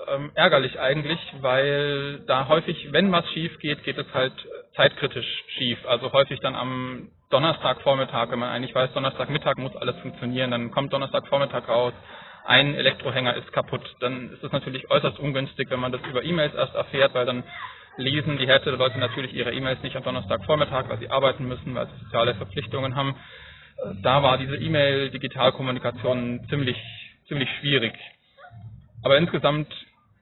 ähm, 0.08 0.30
ärgerlich 0.34 0.78
eigentlich, 0.78 1.18
weil 1.40 2.20
da 2.26 2.48
häufig, 2.48 2.92
wenn 2.92 3.12
was 3.12 3.28
schief 3.32 3.58
geht, 3.60 3.82
geht 3.84 3.98
es 3.98 4.06
halt 4.12 4.32
zeitkritisch 4.76 5.44
schief. 5.56 5.78
Also 5.86 6.12
häufig 6.12 6.40
dann 6.40 6.54
am 6.54 7.10
Donnerstagvormittag, 7.30 8.30
wenn 8.30 8.38
man 8.38 8.50
eigentlich 8.50 8.74
weiß, 8.74 8.92
Donnerstagmittag 8.92 9.56
muss 9.56 9.74
alles 9.76 9.96
funktionieren, 10.00 10.50
dann 10.50 10.70
kommt 10.70 10.92
Donnerstagvormittag 10.92 11.68
raus, 11.68 11.94
ein 12.44 12.74
Elektrohänger 12.74 13.34
ist 13.36 13.52
kaputt, 13.52 13.82
dann 14.00 14.32
ist 14.32 14.42
es 14.42 14.52
natürlich 14.52 14.90
äußerst 14.90 15.18
ungünstig, 15.18 15.70
wenn 15.70 15.80
man 15.80 15.92
das 15.92 16.00
über 16.02 16.24
E-Mails 16.24 16.54
erst 16.54 16.74
erfährt, 16.74 17.14
weil 17.14 17.26
dann 17.26 17.44
lesen 17.96 18.38
die 18.38 18.46
Hälfte 18.46 18.70
der 18.70 18.78
Leute 18.78 18.98
natürlich 18.98 19.34
ihre 19.34 19.52
E-Mails 19.52 19.82
nicht 19.82 19.96
am 19.96 20.02
Donnerstagvormittag, 20.02 20.88
weil 20.88 20.98
sie 20.98 21.10
arbeiten 21.10 21.46
müssen, 21.46 21.74
weil 21.74 21.86
sie 21.86 22.04
soziale 22.04 22.34
Verpflichtungen 22.34 22.96
haben. 22.96 23.14
Da 24.02 24.22
war 24.22 24.38
diese 24.38 24.56
E-Mail-Digitalkommunikation 24.56 26.46
ziemlich, 26.48 26.76
ziemlich 27.28 27.48
schwierig. 27.60 27.94
Aber 29.02 29.18
insgesamt 29.18 29.68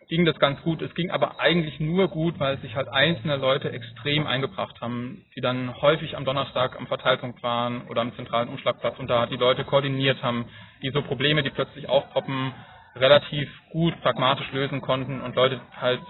ging 0.08 0.24
das 0.24 0.38
ganz 0.38 0.60
gut. 0.62 0.82
Es 0.82 0.94
ging 0.94 1.10
aber 1.10 1.38
eigentlich 1.38 1.78
nur 1.78 2.08
gut, 2.08 2.38
weil 2.40 2.58
sich 2.58 2.74
halt 2.74 2.88
einzelne 2.88 3.36
Leute 3.36 3.70
extrem 3.70 4.26
eingebracht 4.26 4.80
haben, 4.80 5.24
die 5.36 5.40
dann 5.40 5.80
häufig 5.80 6.16
am 6.16 6.24
Donnerstag 6.24 6.76
am 6.76 6.88
Verteilpunkt 6.88 7.42
waren 7.42 7.82
oder 7.82 8.00
am 8.00 8.14
zentralen 8.16 8.48
Umschlagplatz 8.48 8.98
und 8.98 9.08
da 9.08 9.26
die 9.26 9.36
Leute 9.36 9.64
koordiniert 9.64 10.22
haben, 10.22 10.46
die 10.82 10.90
so 10.90 11.02
Probleme, 11.02 11.42
die 11.42 11.50
plötzlich 11.50 11.88
aufpoppen, 11.88 12.52
relativ 12.96 13.48
gut 13.70 14.00
pragmatisch 14.02 14.50
lösen 14.52 14.80
konnten 14.80 15.20
und 15.20 15.36
Leute 15.36 15.60
halt 15.80 16.00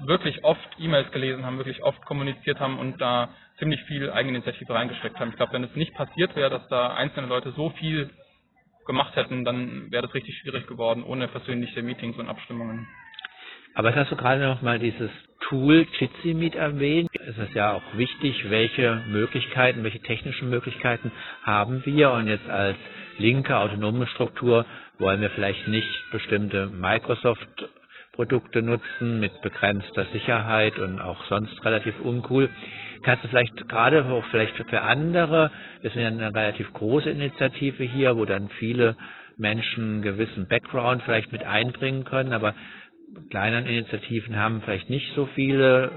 wirklich 0.00 0.44
oft 0.44 0.68
E-Mails 0.78 1.10
gelesen 1.10 1.44
haben, 1.44 1.58
wirklich 1.58 1.82
oft 1.82 2.04
kommuniziert 2.04 2.60
haben 2.60 2.78
und 2.78 3.00
da 3.00 3.30
ziemlich 3.58 3.82
viel 3.84 4.10
Eigeninitiative 4.10 4.72
reingesteckt 4.72 5.18
haben. 5.18 5.30
Ich 5.30 5.36
glaube, 5.36 5.52
wenn 5.52 5.64
es 5.64 5.74
nicht 5.74 5.94
passiert 5.94 6.36
wäre, 6.36 6.50
dass 6.50 6.66
da 6.68 6.94
einzelne 6.94 7.26
Leute 7.26 7.52
so 7.52 7.70
viel 7.70 8.10
gemacht 8.86 9.16
hätten, 9.16 9.44
dann 9.44 9.90
wäre 9.90 10.02
das 10.02 10.14
richtig 10.14 10.36
schwierig 10.38 10.66
geworden 10.66 11.02
ohne 11.02 11.28
persönliche 11.28 11.82
Meetings 11.82 12.16
und 12.16 12.28
Abstimmungen. 12.28 12.88
Aber 13.74 13.94
hast 13.94 14.10
du 14.10 14.16
gerade 14.16 14.42
noch 14.42 14.62
mal 14.62 14.78
dieses 14.78 15.10
Tool 15.40 15.86
Jitsi 15.98 16.34
mit 16.34 16.54
erwähnt. 16.54 17.08
Es 17.26 17.38
ist 17.38 17.54
ja 17.54 17.72
auch 17.74 17.82
wichtig, 17.94 18.50
welche 18.50 19.02
Möglichkeiten, 19.06 19.84
welche 19.84 20.00
technischen 20.00 20.50
Möglichkeiten 20.50 21.12
haben 21.42 21.84
wir 21.86 22.10
und 22.10 22.28
jetzt 22.28 22.48
als 22.48 22.76
linke 23.18 23.56
autonome 23.56 24.06
Struktur 24.08 24.64
wollen 24.98 25.20
wir 25.20 25.30
vielleicht 25.30 25.68
nicht 25.68 26.10
bestimmte 26.10 26.66
Microsoft 26.66 27.48
Produkte 28.12 28.62
nutzen 28.62 29.20
mit 29.20 29.40
begrenzter 29.42 30.04
Sicherheit 30.06 30.76
und 30.80 31.00
auch 31.00 31.24
sonst 31.26 31.64
relativ 31.64 31.94
uncool. 32.00 32.50
Kannst 33.04 33.22
du 33.22 33.28
vielleicht 33.28 33.68
gerade 33.68 34.04
auch 34.06 34.24
vielleicht 34.32 34.56
für 34.56 34.82
andere, 34.82 35.52
wir 35.82 35.90
sind 35.90 36.02
ja 36.02 36.08
eine 36.08 36.34
relativ 36.34 36.72
große 36.72 37.10
Initiative 37.10 37.84
hier, 37.84 38.16
wo 38.16 38.24
dann 38.24 38.48
viele 38.58 38.96
Menschen 39.36 39.84
einen 39.84 40.02
gewissen 40.02 40.48
Background 40.48 41.02
vielleicht 41.04 41.30
mit 41.30 41.44
einbringen 41.44 42.02
können, 42.04 42.32
aber 42.32 42.54
kleineren 43.30 43.66
Initiativen 43.66 44.36
haben 44.36 44.62
vielleicht 44.62 44.90
nicht 44.90 45.12
so 45.14 45.26
viele, 45.36 45.92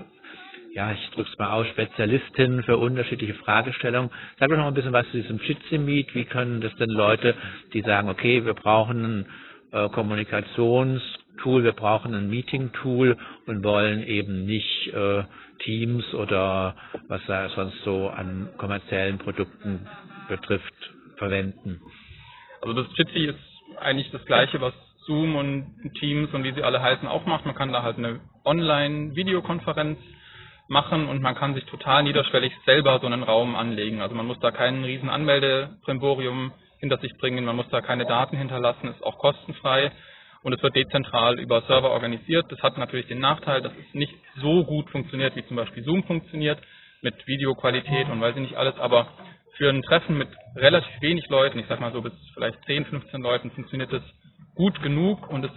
ja, 0.74 0.92
ich 0.94 1.10
drücke 1.12 1.30
es 1.32 1.38
mal 1.38 1.52
aus, 1.52 1.68
Spezialistinnen 1.68 2.64
für 2.64 2.78
unterschiedliche 2.78 3.34
Fragestellungen. 3.34 4.10
Sag 4.40 4.50
doch 4.50 4.58
noch 4.58 4.68
ein 4.68 4.74
bisschen 4.74 4.94
was 4.94 5.06
zu 5.12 5.22
diesem 5.22 5.40
Jitsi-Meet. 5.40 6.16
Wie 6.16 6.26
können 6.26 6.62
das 6.62 6.74
denn 6.76 6.90
Leute, 6.90 7.36
die 7.74 7.82
sagen, 7.82 8.10
okay, 8.10 8.46
wir 8.46 8.54
brauchen 8.54 9.04
ein 9.04 9.26
äh, 9.72 9.90
Kommunikationstool, 9.90 11.64
wir 11.64 11.74
brauchen 11.74 12.14
ein 12.14 12.30
Meeting-Tool 12.30 13.18
und 13.48 13.64
wollen 13.64 14.04
eben 14.04 14.46
nicht 14.46 14.88
äh, 14.94 15.24
Teams 15.60 16.14
oder 16.14 16.76
was 17.08 17.22
da 17.28 17.50
sonst 17.50 17.82
so 17.84 18.08
an 18.10 18.50
kommerziellen 18.58 19.18
Produkten 19.18 19.88
betrifft, 20.30 20.74
verwenden? 21.18 21.82
Also 22.62 22.82
das 22.82 22.88
Jitsi 22.96 23.26
ist 23.26 23.40
eigentlich 23.80 24.10
das 24.12 24.26
gleiche, 24.26 24.62
was 24.62 24.74
Zoom 25.06 25.36
und 25.36 25.66
Teams 26.00 26.34
und 26.34 26.44
wie 26.44 26.54
sie 26.54 26.64
alle 26.64 26.82
heißen 26.82 27.08
auch 27.08 27.26
macht. 27.26 27.46
Man 27.46 27.56
kann 27.56 27.74
da 27.74 27.84
halt 27.84 27.98
eine 27.98 28.22
Online-Videokonferenz 28.46 29.98
machen 30.72 31.10
und 31.10 31.22
man 31.22 31.36
kann 31.36 31.54
sich 31.54 31.66
total 31.66 32.04
niederschwellig 32.04 32.54
selber 32.66 33.00
so 33.02 33.06
einen 33.06 33.24
Raum 33.24 33.56
anlegen. 33.56 34.02
Also 34.02 34.16
man 34.16 34.26
muss 34.26 34.40
da 34.40 34.52
keinen 34.52 34.86
riesen 34.86 35.10
Anmeldeprimborium 35.10 36.54
hinter 36.80 36.98
sich 36.98 37.12
bringen, 37.18 37.44
man 37.44 37.58
muss 37.58 37.70
da 37.70 37.82
keine 37.82 38.06
Daten 38.06 38.38
hinterlassen, 38.38 38.88
ist 38.88 39.04
auch 39.04 39.18
kostenfrei 39.20 39.92
und 40.44 40.54
es 40.54 40.64
wird 40.64 40.76
dezentral 40.76 41.40
über 41.40 41.62
Server 41.64 41.92
organisiert. 41.92 42.46
Das 42.50 42.64
hat 42.64 42.78
natürlich 42.78 43.08
den 43.08 43.20
Nachteil, 43.20 43.62
dass 43.62 43.74
es 43.74 43.94
nicht 43.94 44.16
so 44.38 44.64
gut 44.64 44.90
funktioniert, 44.90 45.36
wie 45.36 45.46
zum 45.46 45.58
Beispiel 45.58 45.84
Zoom 45.84 46.04
funktioniert, 46.06 46.58
mit 47.02 47.16
Videoqualität 47.28 48.08
und 48.10 48.22
weiß 48.22 48.36
ich 48.36 48.42
nicht 48.42 48.56
alles, 48.56 48.78
aber 48.80 49.08
für 49.58 49.70
ein 49.70 49.82
Treffen 49.82 50.18
mit 50.18 50.30
relativ 50.56 51.02
wenig 51.02 51.28
Leuten, 51.28 51.60
ich 51.60 51.66
sag 51.68 51.82
mal 51.82 51.92
so 51.92 52.02
bis 52.02 52.14
vielleicht 52.34 52.64
10, 52.66 52.86
15 52.86 53.22
Leuten, 53.22 53.52
funktioniert 53.52 53.92
das 53.92 54.04
gut 54.56 54.82
genug 54.82 55.30
und 55.30 55.44
ist 55.44 55.54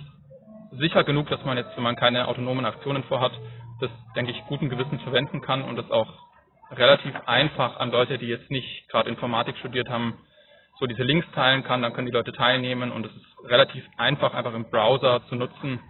sicher 0.72 1.04
genug, 1.04 1.28
dass 1.28 1.44
man 1.44 1.56
jetzt, 1.56 1.76
wenn 1.76 1.84
man 1.84 1.94
keine 1.94 2.26
autonomen 2.26 2.64
Aktionen 2.64 3.04
vorhat, 3.04 3.32
das, 3.84 4.14
denke 4.14 4.32
ich, 4.32 4.44
guten 4.46 4.68
Gewissens 4.68 5.02
verwenden 5.02 5.40
kann 5.40 5.62
und 5.62 5.76
das 5.76 5.90
auch 5.90 6.12
relativ 6.70 7.14
einfach 7.26 7.78
an 7.78 7.90
Leute, 7.90 8.18
die 8.18 8.26
jetzt 8.26 8.50
nicht 8.50 8.88
gerade 8.88 9.08
Informatik 9.08 9.56
studiert 9.58 9.88
haben, 9.88 10.18
so 10.78 10.86
diese 10.86 11.02
Links 11.02 11.26
teilen 11.34 11.62
kann, 11.62 11.82
dann 11.82 11.92
können 11.92 12.06
die 12.06 12.12
Leute 12.12 12.32
teilnehmen 12.32 12.90
und 12.90 13.06
es 13.06 13.12
ist 13.14 13.50
relativ 13.50 13.84
einfach, 13.96 14.34
einfach 14.34 14.54
im 14.54 14.68
Browser 14.70 15.22
zu 15.28 15.36
nutzen. 15.36 15.80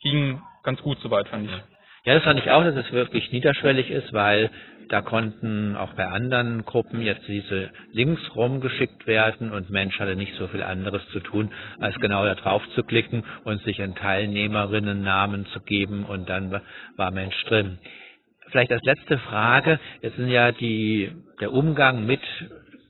Ging 0.00 0.40
ganz 0.62 0.80
gut 0.82 0.98
soweit, 1.00 1.28
fand 1.28 1.50
ich. 1.50 1.62
Ja, 2.10 2.16
das 2.16 2.24
fand 2.24 2.40
ich 2.40 2.50
auch, 2.50 2.64
dass 2.64 2.74
es 2.74 2.90
wirklich 2.90 3.30
niederschwellig 3.30 3.88
ist, 3.88 4.12
weil 4.12 4.50
da 4.88 5.00
konnten 5.00 5.76
auch 5.76 5.92
bei 5.92 6.08
anderen 6.08 6.64
Gruppen 6.64 7.02
jetzt 7.02 7.22
diese 7.28 7.70
Links 7.92 8.20
rumgeschickt 8.34 9.06
werden 9.06 9.52
und 9.52 9.70
Mensch 9.70 9.96
hatte 10.00 10.16
nicht 10.16 10.34
so 10.34 10.48
viel 10.48 10.64
anderes 10.64 11.06
zu 11.12 11.20
tun, 11.20 11.52
als 11.78 11.94
genau 12.00 12.24
da 12.24 12.34
drauf 12.34 12.64
zu 12.74 12.82
klicken 12.82 13.22
und 13.44 13.62
sich 13.62 13.80
einen 13.80 13.94
Teilnehmerinnennamen 13.94 15.46
zu 15.52 15.60
geben 15.60 16.04
und 16.04 16.28
dann 16.28 16.60
war 16.96 17.12
Mensch 17.12 17.40
drin. 17.44 17.78
Vielleicht 18.48 18.72
als 18.72 18.82
letzte 18.82 19.16
Frage, 19.18 19.78
jetzt 20.02 20.16
sind 20.16 20.30
ja 20.30 20.50
die, 20.50 21.12
der 21.40 21.52
Umgang 21.52 22.06
mit 22.06 22.22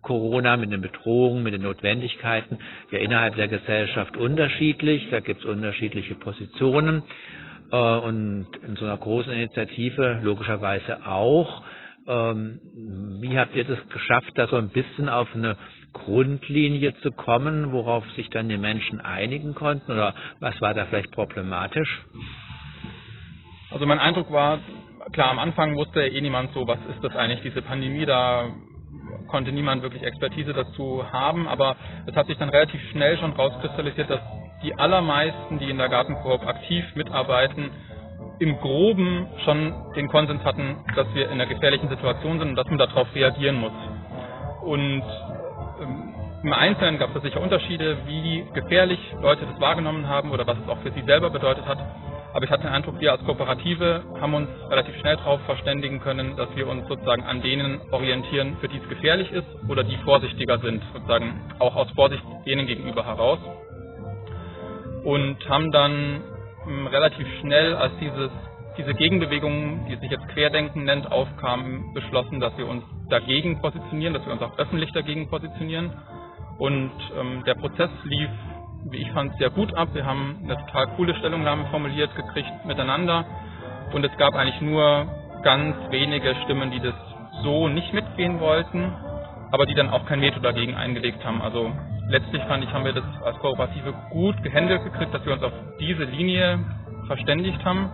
Corona, 0.00 0.56
mit 0.56 0.72
den 0.72 0.80
Bedrohungen, 0.80 1.42
mit 1.42 1.52
den 1.52 1.60
Notwendigkeiten 1.60 2.56
ja 2.90 3.00
innerhalb 3.00 3.36
der 3.36 3.48
Gesellschaft 3.48 4.16
unterschiedlich. 4.16 5.08
Da 5.10 5.20
gibt 5.20 5.40
es 5.40 5.44
unterschiedliche 5.44 6.14
Positionen. 6.14 7.02
Äh, 7.72 7.76
und 7.76 8.46
in 8.66 8.76
so 8.76 8.84
einer 8.84 8.96
großen 8.96 9.32
Initiative 9.32 10.20
logischerweise 10.22 11.06
auch. 11.06 11.62
Ähm, 12.06 12.60
wie 13.20 13.38
habt 13.38 13.54
ihr 13.54 13.64
das 13.64 13.78
geschafft, 13.88 14.32
da 14.34 14.48
so 14.48 14.56
ein 14.56 14.70
bisschen 14.70 15.08
auf 15.08 15.28
eine 15.34 15.56
Grundlinie 15.92 16.94
zu 17.00 17.10
kommen, 17.12 17.72
worauf 17.72 18.08
sich 18.12 18.30
dann 18.30 18.48
die 18.48 18.58
Menschen 18.58 19.00
einigen 19.00 19.54
konnten? 19.54 19.92
Oder 19.92 20.14
was 20.40 20.60
war 20.60 20.74
da 20.74 20.86
vielleicht 20.86 21.12
problematisch? 21.12 22.02
Also 23.70 23.86
mein 23.86 23.98
Eindruck 23.98 24.32
war, 24.32 24.58
klar, 25.12 25.30
am 25.30 25.38
Anfang 25.38 25.76
wusste 25.76 26.02
eh 26.02 26.20
niemand 26.20 26.52
so, 26.52 26.66
was 26.66 26.78
ist 26.94 27.04
das 27.04 27.14
eigentlich, 27.14 27.42
diese 27.42 27.62
Pandemie, 27.62 28.06
da 28.06 28.48
konnte 29.28 29.52
niemand 29.52 29.82
wirklich 29.82 30.02
Expertise 30.02 30.52
dazu 30.52 31.04
haben, 31.12 31.46
aber 31.46 31.76
es 32.06 32.16
hat 32.16 32.26
sich 32.26 32.36
dann 32.38 32.48
relativ 32.48 32.80
schnell 32.90 33.16
schon 33.18 33.32
rauskristallisiert, 33.32 34.10
dass 34.10 34.20
die 34.62 34.74
allermeisten, 34.78 35.58
die 35.58 35.70
in 35.70 35.78
der 35.78 35.88
Gartenkoop 35.88 36.46
aktiv 36.46 36.84
mitarbeiten, 36.94 37.70
im 38.38 38.58
Groben 38.58 39.26
schon 39.44 39.74
den 39.96 40.08
Konsens 40.08 40.42
hatten, 40.44 40.84
dass 40.96 41.06
wir 41.14 41.26
in 41.26 41.32
einer 41.32 41.46
gefährlichen 41.46 41.88
Situation 41.88 42.38
sind 42.38 42.48
und 42.50 42.56
dass 42.56 42.68
man 42.68 42.78
darauf 42.78 43.14
reagieren 43.14 43.60
muss. 43.60 43.72
Und 44.62 45.02
ähm, 45.82 46.14
im 46.42 46.52
Einzelnen 46.54 46.98
gab 46.98 47.14
es 47.14 47.22
sicher 47.22 47.40
Unterschiede, 47.40 47.98
wie 48.06 48.44
gefährlich 48.54 48.98
Leute 49.20 49.44
das 49.44 49.60
wahrgenommen 49.60 50.08
haben 50.08 50.30
oder 50.30 50.46
was 50.46 50.56
es 50.58 50.68
auch 50.70 50.78
für 50.78 50.90
sie 50.92 51.02
selber 51.02 51.28
bedeutet 51.28 51.66
hat. 51.66 51.78
Aber 52.32 52.44
ich 52.44 52.50
hatte 52.50 52.62
den 52.62 52.72
Eindruck, 52.72 52.98
wir 53.00 53.12
als 53.12 53.22
Kooperative 53.24 54.04
haben 54.20 54.34
uns 54.34 54.48
relativ 54.70 54.96
schnell 55.00 55.16
darauf 55.16 55.40
verständigen 55.42 56.00
können, 56.00 56.36
dass 56.36 56.48
wir 56.54 56.66
uns 56.66 56.86
sozusagen 56.88 57.24
an 57.24 57.42
denen 57.42 57.80
orientieren, 57.90 58.56
für 58.60 58.68
die 58.68 58.78
es 58.78 58.88
gefährlich 58.88 59.30
ist 59.32 59.48
oder 59.68 59.84
die 59.84 59.96
vorsichtiger 59.98 60.58
sind, 60.60 60.82
sozusagen 60.94 61.40
auch 61.58 61.76
aus 61.76 61.90
Vorsicht 61.90 62.22
denen 62.46 62.66
gegenüber 62.66 63.04
heraus. 63.04 63.38
Und 65.04 65.36
haben 65.48 65.72
dann 65.72 66.22
ähm, 66.66 66.86
relativ 66.86 67.26
schnell, 67.40 67.74
als 67.74 67.92
dieses, 68.00 68.30
diese 68.76 68.94
Gegenbewegung, 68.94 69.86
die 69.88 69.96
sich 69.96 70.10
jetzt 70.10 70.28
Querdenken 70.28 70.84
nennt, 70.84 71.10
aufkam, 71.10 71.92
beschlossen, 71.94 72.40
dass 72.40 72.56
wir 72.56 72.68
uns 72.68 72.84
dagegen 73.08 73.60
positionieren, 73.60 74.14
dass 74.14 74.24
wir 74.26 74.32
uns 74.32 74.42
auch 74.42 74.58
öffentlich 74.58 74.92
dagegen 74.92 75.28
positionieren. 75.28 75.92
Und 76.58 76.92
ähm, 77.18 77.42
der 77.46 77.54
Prozess 77.54 77.90
lief, 78.04 78.28
wie 78.90 78.98
ich 78.98 79.10
fand, 79.12 79.36
sehr 79.38 79.50
gut 79.50 79.74
ab. 79.74 79.88
Wir 79.92 80.04
haben 80.04 80.40
eine 80.44 80.56
total 80.66 80.88
coole 80.96 81.14
Stellungnahme 81.16 81.66
formuliert 81.70 82.14
gekriegt 82.14 82.64
miteinander. 82.66 83.24
Und 83.92 84.04
es 84.04 84.16
gab 84.18 84.34
eigentlich 84.34 84.60
nur 84.60 85.06
ganz 85.42 85.76
wenige 85.90 86.34
Stimmen, 86.44 86.70
die 86.70 86.80
das 86.80 86.94
so 87.42 87.68
nicht 87.68 87.92
mitgehen 87.92 88.40
wollten, 88.40 88.92
aber 89.50 89.66
die 89.66 89.74
dann 89.74 89.90
auch 89.90 90.06
kein 90.06 90.20
Veto 90.20 90.40
dagegen 90.40 90.74
eingelegt 90.74 91.24
haben. 91.24 91.40
Also 91.40 91.72
letztlich 92.10 92.42
fand 92.44 92.64
ich, 92.64 92.72
haben 92.72 92.84
wir 92.84 92.92
das 92.92 93.04
als 93.24 93.38
Kooperative 93.38 93.94
gut 94.10 94.42
gehandelt 94.42 94.84
gekriegt, 94.84 95.14
dass 95.14 95.24
wir 95.24 95.32
uns 95.32 95.42
auf 95.42 95.52
diese 95.78 96.04
Linie 96.04 96.58
verständigt 97.06 97.64
haben. 97.64 97.90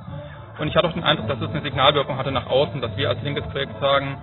Und 0.59 0.69
ich 0.69 0.77
hatte 0.77 0.89
auch 0.89 0.93
den 0.93 1.05
Eindruck, 1.05 1.29
dass 1.29 1.41
es 1.41 1.51
eine 1.51 1.63
Signalwirkung 1.63 2.17
hatte 2.17 2.33
nach 2.33 2.47
außen, 2.47 2.81
dass 2.81 2.97
wir 2.97 3.11
als 3.11 3.23
linkes 3.23 3.47
Projekt 3.49 3.79
sagen, 3.79 4.17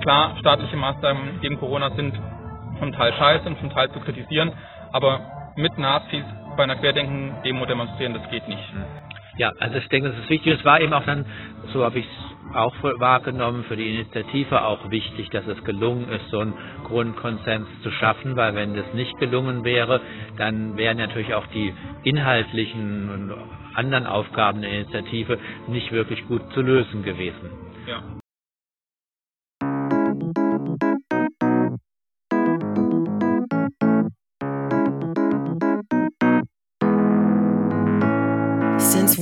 klar, 0.00 0.36
staatliche 0.40 0.76
Maßnahmen 0.76 1.40
gegen 1.42 1.58
Corona 1.58 1.90
sind 1.90 2.18
zum 2.78 2.92
Teil 2.92 3.12
scheiße 3.12 3.46
und 3.46 3.58
zum 3.60 3.70
Teil 3.70 3.90
zu 3.90 4.00
kritisieren, 4.00 4.52
aber 4.92 5.20
mit 5.56 5.76
Nazis 5.78 6.24
bei 6.56 6.64
einer 6.64 6.76
Querdenken-Demo 6.76 7.66
demonstrieren, 7.66 8.14
das 8.14 8.28
geht 8.30 8.48
nicht. 8.48 8.64
Ja, 9.36 9.52
also 9.58 9.76
ich 9.78 9.88
denke, 9.88 10.10
das 10.10 10.18
ist 10.18 10.30
wichtig. 10.30 10.58
Es 10.58 10.64
war 10.64 10.80
eben 10.80 10.92
auch 10.92 11.04
dann, 11.04 11.24
so 11.72 11.84
habe 11.84 11.98
ich 11.98 12.06
es 12.06 12.54
auch 12.54 12.74
wahrgenommen, 12.82 13.64
für 13.64 13.76
die 13.76 13.94
Initiative 13.94 14.62
auch 14.62 14.90
wichtig, 14.90 15.30
dass 15.30 15.46
es 15.46 15.62
gelungen 15.64 16.08
ist, 16.10 16.28
so 16.30 16.40
einen 16.40 16.54
Grundkonsens 16.84 17.66
zu 17.82 17.90
schaffen, 17.92 18.36
weil 18.36 18.54
wenn 18.54 18.74
das 18.74 18.92
nicht 18.94 19.16
gelungen 19.18 19.64
wäre, 19.64 20.00
dann 20.36 20.76
wären 20.76 20.98
natürlich 20.98 21.34
auch 21.34 21.46
die 21.46 21.72
inhaltlichen 22.02 23.08
und 23.10 23.34
anderen 23.74 24.06
Aufgaben 24.06 24.60
der 24.60 24.70
Initiative 24.70 25.38
nicht 25.66 25.92
wirklich 25.92 26.26
gut 26.28 26.42
zu 26.52 26.60
lösen 26.60 27.02
gewesen. 27.02 27.50
Ja. 27.86 28.02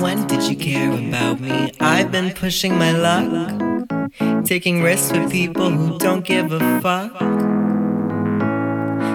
When 0.01 0.25
did 0.27 0.43
you 0.49 0.55
care 0.55 0.91
about 0.91 1.39
me? 1.39 1.71
I've 1.79 2.11
been 2.11 2.33
pushing 2.33 2.77
my 2.77 2.91
luck, 2.91 4.43
taking 4.43 4.81
risks 4.81 5.11
with 5.11 5.31
people 5.31 5.69
who 5.69 5.99
don't 5.99 6.25
give 6.25 6.51
a 6.51 6.59
fuck. 6.81 7.13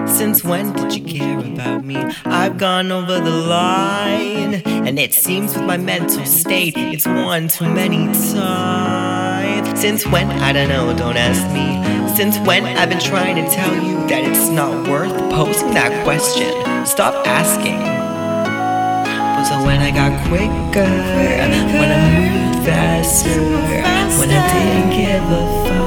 Since 0.08 0.44
when 0.44 0.72
did 0.72 0.94
you 0.94 1.04
care 1.04 1.38
about 1.40 1.84
me? 1.84 1.96
I've 2.24 2.58
gone 2.58 2.92
over 2.92 3.18
the 3.18 3.36
line, 3.56 4.62
and 4.64 4.98
it 4.98 5.12
seems 5.12 5.54
with 5.54 5.64
my 5.64 5.76
mental 5.76 6.24
state, 6.24 6.74
it's 6.76 7.06
one 7.06 7.48
too 7.48 7.68
many 7.68 8.06
times. 8.32 9.80
Since 9.80 10.06
when? 10.06 10.30
I 10.30 10.52
don't 10.52 10.68
know, 10.68 10.96
don't 10.96 11.16
ask 11.16 11.42
me. 11.52 11.66
Since 12.14 12.38
when 12.46 12.64
I've 12.64 12.88
been 12.88 13.00
trying 13.00 13.36
to 13.44 13.50
tell 13.50 13.74
you 13.74 13.96
that 14.06 14.22
it's 14.24 14.48
not 14.48 14.88
worth 14.88 15.16
posing 15.32 15.74
that 15.74 16.04
question. 16.04 16.86
Stop 16.86 17.26
asking 17.26 18.05
It 19.48 19.62
when 19.64 19.80
I 19.80 19.92
got 19.92 20.10
quicker? 20.26 20.82
When 20.82 21.90
I 21.94 22.02
moved 22.18 22.66
faster? 22.66 23.30
When 24.18 24.28
I 24.28 24.42
didn't 24.50 24.90
give 24.90 25.22
a 25.22 25.46
fuck? 25.62 25.86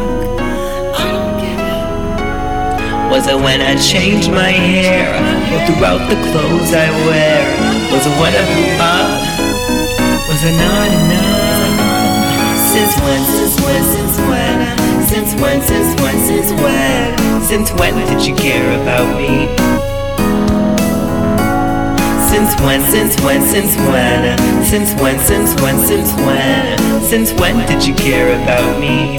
Was 3.11 3.27
it 3.27 3.35
when 3.35 3.59
I 3.59 3.75
changed 3.75 4.31
my 4.31 4.47
hair? 4.47 5.11
Or 5.51 5.59
throughout 5.67 6.07
the 6.07 6.15
clothes 6.31 6.71
I 6.71 6.87
wear? 7.03 7.43
Was 7.91 8.07
it 8.07 8.15
when 8.15 8.31
I 8.31 8.43
blew 8.47 8.79
up? 8.79 9.11
Was 10.29 10.39
it 10.39 10.55
not 10.55 10.87
enough? 10.95 11.75
Since 12.71 12.95
when, 13.03 13.21
since 13.27 13.59
when, 13.59 13.83
since 13.83 14.15
when? 14.29 14.57
Since 15.03 15.35
when, 15.41 15.61
since 15.61 16.01
when, 16.01 16.17
since 16.23 16.51
when? 16.61 17.41
Since 17.43 17.71
when 17.73 17.93
did 18.07 18.25
you 18.25 18.35
care 18.35 18.81
about 18.81 19.17
me? 19.19 19.98
Since 22.29 22.61
when, 22.61 22.81
since 22.91 23.19
when, 23.23 23.41
since 23.41 23.75
when? 23.75 24.63
Since 24.63 24.93
when, 25.01 25.19
since 25.19 25.59
when, 25.61 25.77
since 25.79 26.13
when? 26.13 27.01
Since 27.01 27.33
when 27.33 27.65
did 27.65 27.83
you 27.83 27.95
care 27.95 28.39
about 28.41 28.79
me? 28.79 29.17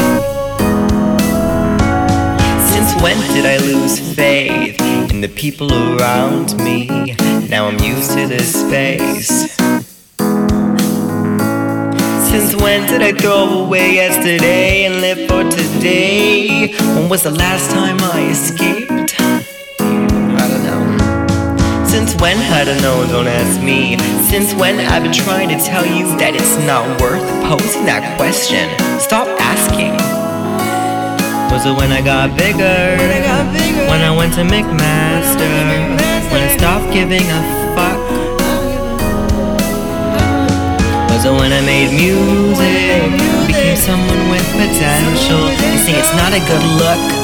Since 2.71 3.03
when 3.03 3.19
did 3.35 3.47
I 3.47 3.57
lose 3.67 3.99
faith 4.15 4.81
in 5.11 5.21
the 5.21 5.29
people 5.29 5.73
around 5.73 6.57
me? 6.59 6.87
Now 7.49 7.67
I'm 7.67 7.81
used 7.81 8.13
to 8.13 8.29
this 8.29 8.61
space. 8.61 9.57
Since 12.31 12.55
when 12.63 12.87
did 12.87 13.03
I 13.03 13.13
throw 13.13 13.65
away 13.65 13.95
yesterday 13.95 14.85
and 14.85 15.01
live 15.01 15.29
for 15.29 15.43
today? 15.51 16.73
When 16.95 17.09
was 17.09 17.25
the 17.25 17.33
last 17.33 17.73
time 17.73 17.99
I 18.01 18.29
escaped? 18.31 19.00
I. 21.91 21.97
Since 22.07 22.21
when? 22.21 22.37
I 22.39 22.65
don't 22.65 22.81
know, 22.83 23.07
don't 23.07 23.27
ask 23.27 23.61
me. 23.61 23.99
Since 24.29 24.55
when 24.55 24.79
I've 24.79 25.03
been 25.03 25.13
trying 25.13 25.49
to 25.49 25.59
tell 25.59 25.85
you 25.85 26.07
that 26.19 26.35
it's 26.35 26.57
not 26.67 26.87
worth 27.01 27.23
posing 27.43 27.85
that 27.87 28.17
question? 28.17 28.71
Stop 29.01 29.27
asking. 29.41 29.93
Was 31.51 31.67
it 31.67 31.75
when 31.77 31.91
I 31.91 32.01
got 32.03 32.37
bigger? 32.39 32.97
When 33.91 34.01
I 34.03 34.15
went 34.17 34.35
to 34.35 34.43
McMaster? 34.43 35.51
When 36.31 36.43
I 36.43 36.57
stopped 36.57 36.93
giving 36.93 37.27
a 37.27 37.41
fuck? 37.75 37.99
Was 41.11 41.25
it 41.27 41.33
when 41.35 41.51
I 41.51 41.61
made 41.67 41.91
music? 41.91 43.19
Became 43.47 43.77
someone 43.77 44.31
with 44.31 44.47
potential. 44.55 45.43
You 45.51 45.79
see, 45.83 45.99
it's 45.99 46.15
not 46.15 46.33
a 46.33 46.41
good 46.47 46.65
look. 46.79 47.20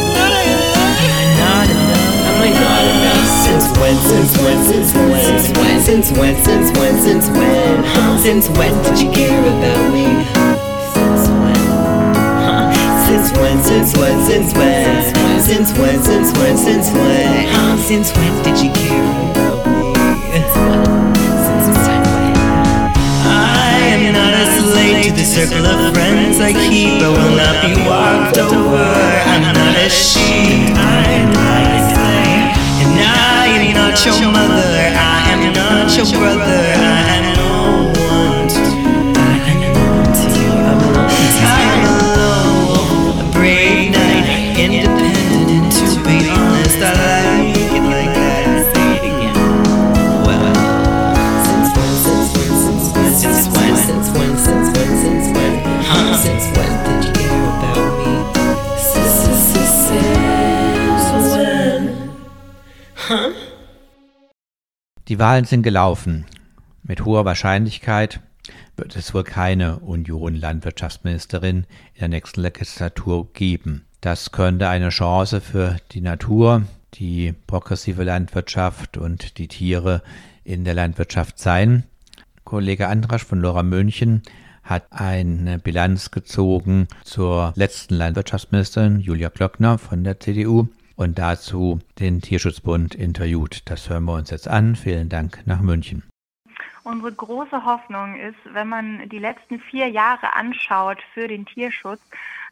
when, 3.86 3.96
since 4.02 4.36
when, 4.42 4.64
since 4.64 4.94
when, 4.94 5.22
since 5.22 5.58
when, 5.58 5.80
since 5.80 6.10
when, 6.18 6.34
since 6.44 6.78
when, 6.78 7.00
since 7.00 7.28
when, 7.30 7.84
huh? 7.84 8.18
Since 8.18 8.48
when 8.58 8.74
did 8.82 8.98
you 9.00 9.10
care 9.12 9.40
about 9.40 9.92
me? 9.94 10.06
Since 10.90 11.28
when? 11.30 11.60
Huh? 12.42 13.06
Since 13.06 13.30
when, 13.38 13.62
since 13.62 13.96
when, 13.96 14.26
since 14.26 14.52
when, 14.54 15.40
since 15.40 15.78
when, 15.78 16.02
since 16.02 16.32
when, 16.38 16.56
since 16.56 16.90
when, 16.90 17.46
huh? 17.54 17.76
Since 17.76 18.10
when 18.16 18.32
did 18.42 18.58
you 18.58 18.72
care 18.72 19.06
about 19.30 19.66
me? 19.70 19.94
I 23.22 23.70
am 23.94 24.12
not 24.12 24.34
a 24.34 24.46
slave 24.66 25.04
to 25.04 25.12
the 25.12 25.24
circle 25.24 25.64
of 25.64 25.94
friends 25.94 26.40
I 26.40 26.52
keep. 26.52 27.02
I 27.02 27.08
will 27.08 27.36
not 27.38 27.62
be 27.62 27.72
walked 27.86 28.38
over. 28.38 28.82
I'm 29.30 29.54
not 29.54 29.76
a 29.78 29.88
sheep. 29.88 30.74
I'm 30.74 31.32
not. 31.32 31.75
I 32.98 33.46
am 33.48 33.74
not 33.74 34.04
your 34.04 34.32
mother. 34.32 34.92
I 34.96 35.32
am 35.32 35.52
not 35.52 35.96
your 35.96 36.06
brother. 36.18 36.85
Die 65.16 65.20
Wahlen 65.20 65.46
sind 65.46 65.62
gelaufen. 65.62 66.26
Mit 66.82 67.06
hoher 67.06 67.24
Wahrscheinlichkeit 67.24 68.20
wird 68.76 68.96
es 68.96 69.14
wohl 69.14 69.24
keine 69.24 69.78
Union-Landwirtschaftsministerin 69.78 71.64
in 71.94 72.00
der 72.00 72.08
nächsten 72.08 72.42
Legislatur 72.42 73.32
geben. 73.32 73.86
Das 74.02 74.30
könnte 74.30 74.68
eine 74.68 74.90
Chance 74.90 75.40
für 75.40 75.78
die 75.92 76.02
Natur, 76.02 76.64
die 76.92 77.32
progressive 77.46 78.04
Landwirtschaft 78.04 78.98
und 78.98 79.38
die 79.38 79.48
Tiere 79.48 80.02
in 80.44 80.64
der 80.64 80.74
Landwirtschaft 80.74 81.38
sein. 81.38 81.84
Kollege 82.44 82.88
Andrasch 82.88 83.24
von 83.24 83.40
Lora 83.40 83.62
München 83.62 84.20
hat 84.64 84.84
eine 84.90 85.58
Bilanz 85.58 86.10
gezogen 86.10 86.88
zur 87.04 87.54
letzten 87.56 87.94
Landwirtschaftsministerin 87.94 89.00
Julia 89.00 89.30
Klöckner 89.30 89.78
von 89.78 90.04
der 90.04 90.20
CDU 90.20 90.68
und 90.96 91.18
dazu 91.18 91.80
den 92.00 92.20
Tierschutzbund 92.20 92.94
interviewt. 92.94 93.68
Das 93.70 93.88
hören 93.88 94.04
wir 94.04 94.14
uns 94.14 94.30
jetzt 94.30 94.48
an. 94.48 94.76
Vielen 94.76 95.08
Dank 95.08 95.46
nach 95.46 95.60
München. 95.60 96.02
Unsere 96.82 97.12
große 97.12 97.64
Hoffnung 97.64 98.16
ist, 98.16 98.38
wenn 98.52 98.68
man 98.68 99.08
die 99.08 99.18
letzten 99.18 99.58
vier 99.58 99.88
Jahre 99.88 100.36
anschaut 100.36 100.98
für 101.14 101.26
den 101.26 101.44
Tierschutz, 101.44 102.00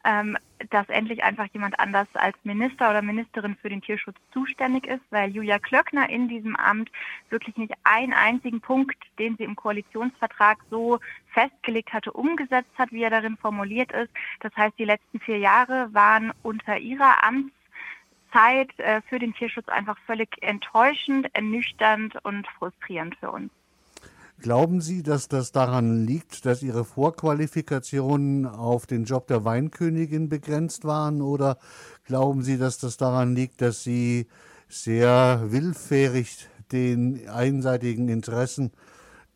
ähm, 0.05 0.37
dass 0.71 0.89
endlich 0.89 1.23
einfach 1.23 1.47
jemand 1.53 1.79
anders 1.79 2.09
als 2.15 2.37
Minister 2.43 2.91
oder 2.91 3.01
Ministerin 3.01 3.57
für 3.57 3.69
den 3.69 3.81
Tierschutz 3.81 4.17
zuständig 4.33 4.87
ist, 4.87 5.03
weil 5.11 5.31
Julia 5.31 5.61
Klöckner 5.61 6.11
in 6.11 6.29
diesem 6.29 6.57
Amt 6.57 6.91
wirklich 7.31 7.57
nicht 7.57 7.75
einen 7.85 8.13
einzigen 8.13 8.61
Punkt, 8.61 8.97
den 9.21 9.37
sie 9.37 9.45
im 9.45 9.55
Koalitionsvertrag 9.55 10.59
so 10.69 10.99
festgelegt 11.33 11.93
hatte, 11.93 12.13
umgesetzt 12.13 12.77
hat, 12.77 12.91
wie 12.91 13.05
er 13.05 13.11
darin 13.11 13.37
formuliert 13.37 13.93
ist. 13.93 14.11
Das 14.41 14.55
heißt, 14.57 14.77
die 14.79 14.85
letzten 14.85 15.21
vier 15.21 15.39
Jahre 15.39 15.95
waren 15.95 16.33
unter 16.43 16.77
ihrer 16.77 17.23
Amtszeit 17.23 17.64
äh, 18.35 19.01
für 19.09 19.19
den 19.19 19.35
Tierschutz 19.35 19.69
einfach 19.69 19.97
völlig 20.07 20.29
enttäuschend, 20.43 21.29
ernüchternd 21.35 22.17
und 22.25 22.47
frustrierend 22.59 23.15
für 23.17 23.31
uns. 23.31 23.51
Glauben 24.41 24.81
Sie, 24.81 25.03
dass 25.03 25.29
das 25.29 25.53
daran 25.53 26.05
liegt, 26.05 26.45
dass 26.45 26.63
Ihre 26.63 26.85
Vorqualifikationen 26.85 28.47
auf 28.47 28.87
den 28.87 29.05
Job 29.05 29.29
der 29.29 29.45
Weinkönigin 29.45 30.29
begrenzt 30.29 30.85
waren? 30.85 31.23
Oder 31.23 31.59
glauben 32.05 32.43
Sie, 32.43 32.59
dass 32.59 32.79
das 32.79 32.97
daran 32.97 33.35
liegt, 33.35 33.63
dass 33.63 33.85
Sie 33.85 34.27
sehr 34.69 35.45
willfährig 35.47 36.49
den 36.73 37.29
einseitigen 37.29 38.09
Interessen 38.09 38.73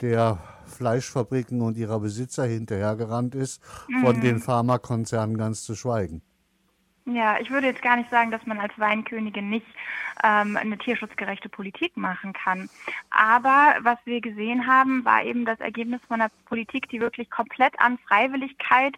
der 0.00 0.38
Fleischfabriken 0.66 1.60
und 1.60 1.76
ihrer 1.76 2.00
Besitzer 2.00 2.44
hinterhergerannt 2.44 3.34
ist, 3.34 3.62
von 4.00 4.16
Mhm. 4.16 4.20
den 4.20 4.38
Pharmakonzernen 4.40 5.38
ganz 5.38 5.62
zu 5.62 5.74
schweigen? 5.74 6.22
Ja, 7.14 7.38
ich 7.40 7.50
würde 7.50 7.68
jetzt 7.68 7.80
gar 7.80 7.96
nicht 7.96 8.10
sagen, 8.10 8.30
dass 8.30 8.44
man 8.44 8.58
als 8.58 8.78
Weinkönigin 8.78 9.48
nicht 9.48 9.66
ähm, 10.22 10.58
eine 10.58 10.76
tierschutzgerechte 10.76 11.48
Politik 11.48 11.96
machen 11.96 12.34
kann. 12.34 12.68
Aber 13.08 13.76
was 13.80 13.96
wir 14.04 14.20
gesehen 14.20 14.66
haben, 14.66 15.06
war 15.06 15.24
eben 15.24 15.46
das 15.46 15.58
Ergebnis 15.60 16.02
von 16.06 16.20
einer 16.20 16.30
Politik, 16.44 16.90
die 16.90 17.00
wirklich 17.00 17.30
komplett 17.30 17.80
an 17.80 17.96
Freiwilligkeit 18.06 18.94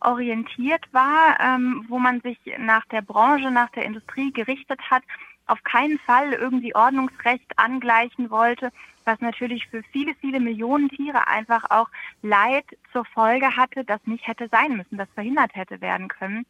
orientiert 0.00 0.84
war, 0.92 1.40
ähm, 1.40 1.86
wo 1.88 1.98
man 1.98 2.20
sich 2.20 2.38
nach 2.58 2.84
der 2.86 3.00
Branche, 3.00 3.50
nach 3.50 3.70
der 3.70 3.86
Industrie 3.86 4.30
gerichtet 4.30 4.80
hat, 4.90 5.02
auf 5.46 5.62
keinen 5.62 5.98
Fall 6.00 6.34
irgendwie 6.34 6.74
Ordnungsrecht 6.74 7.58
angleichen 7.58 8.30
wollte, 8.30 8.72
was 9.06 9.20
natürlich 9.22 9.68
für 9.68 9.82
viele, 9.84 10.14
viele 10.16 10.40
Millionen 10.40 10.90
Tiere 10.90 11.28
einfach 11.28 11.70
auch 11.70 11.88
Leid 12.20 12.66
zur 12.92 13.06
Folge 13.06 13.56
hatte, 13.56 13.84
das 13.84 14.06
nicht 14.06 14.26
hätte 14.26 14.48
sein 14.48 14.76
müssen, 14.76 14.98
das 14.98 15.08
verhindert 15.14 15.54
hätte 15.54 15.80
werden 15.80 16.08
können. 16.08 16.44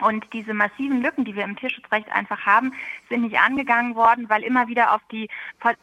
Und 0.00 0.26
diese 0.32 0.54
massiven 0.54 1.02
Lücken, 1.02 1.24
die 1.24 1.36
wir 1.36 1.44
im 1.44 1.56
Tierschutzrecht 1.56 2.10
einfach 2.10 2.44
haben, 2.44 2.72
sind 3.08 3.22
nicht 3.22 3.38
angegangen 3.38 3.94
worden, 3.94 4.28
weil 4.28 4.42
immer 4.42 4.66
wieder 4.68 4.92
auf 4.92 5.02
die 5.10 5.28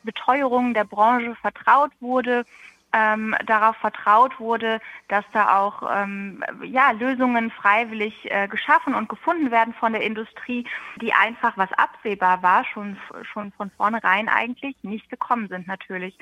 Beteuerung 0.03 0.73
der 0.73 0.83
Branche 0.83 1.35
vertraut 1.35 1.91
wurde, 2.01 2.45
ähm, 2.93 3.35
darauf 3.45 3.77
vertraut 3.77 4.39
wurde, 4.39 4.79
dass 5.07 5.23
da 5.31 5.57
auch 5.57 5.83
ähm, 5.89 6.43
ja, 6.63 6.91
Lösungen 6.91 7.49
freiwillig 7.51 8.29
äh, 8.29 8.47
geschaffen 8.47 8.93
und 8.93 9.07
gefunden 9.07 9.51
werden 9.51 9.73
von 9.73 9.93
der 9.93 10.01
Industrie, 10.01 10.65
die 11.01 11.13
einfach, 11.13 11.57
was 11.57 11.71
absehbar 11.73 12.43
war, 12.43 12.65
schon, 12.65 12.97
schon 13.31 13.51
von 13.53 13.71
vornherein 13.71 14.27
eigentlich 14.27 14.75
nicht 14.83 15.09
gekommen 15.09 15.47
sind 15.47 15.67
natürlich. 15.67 16.17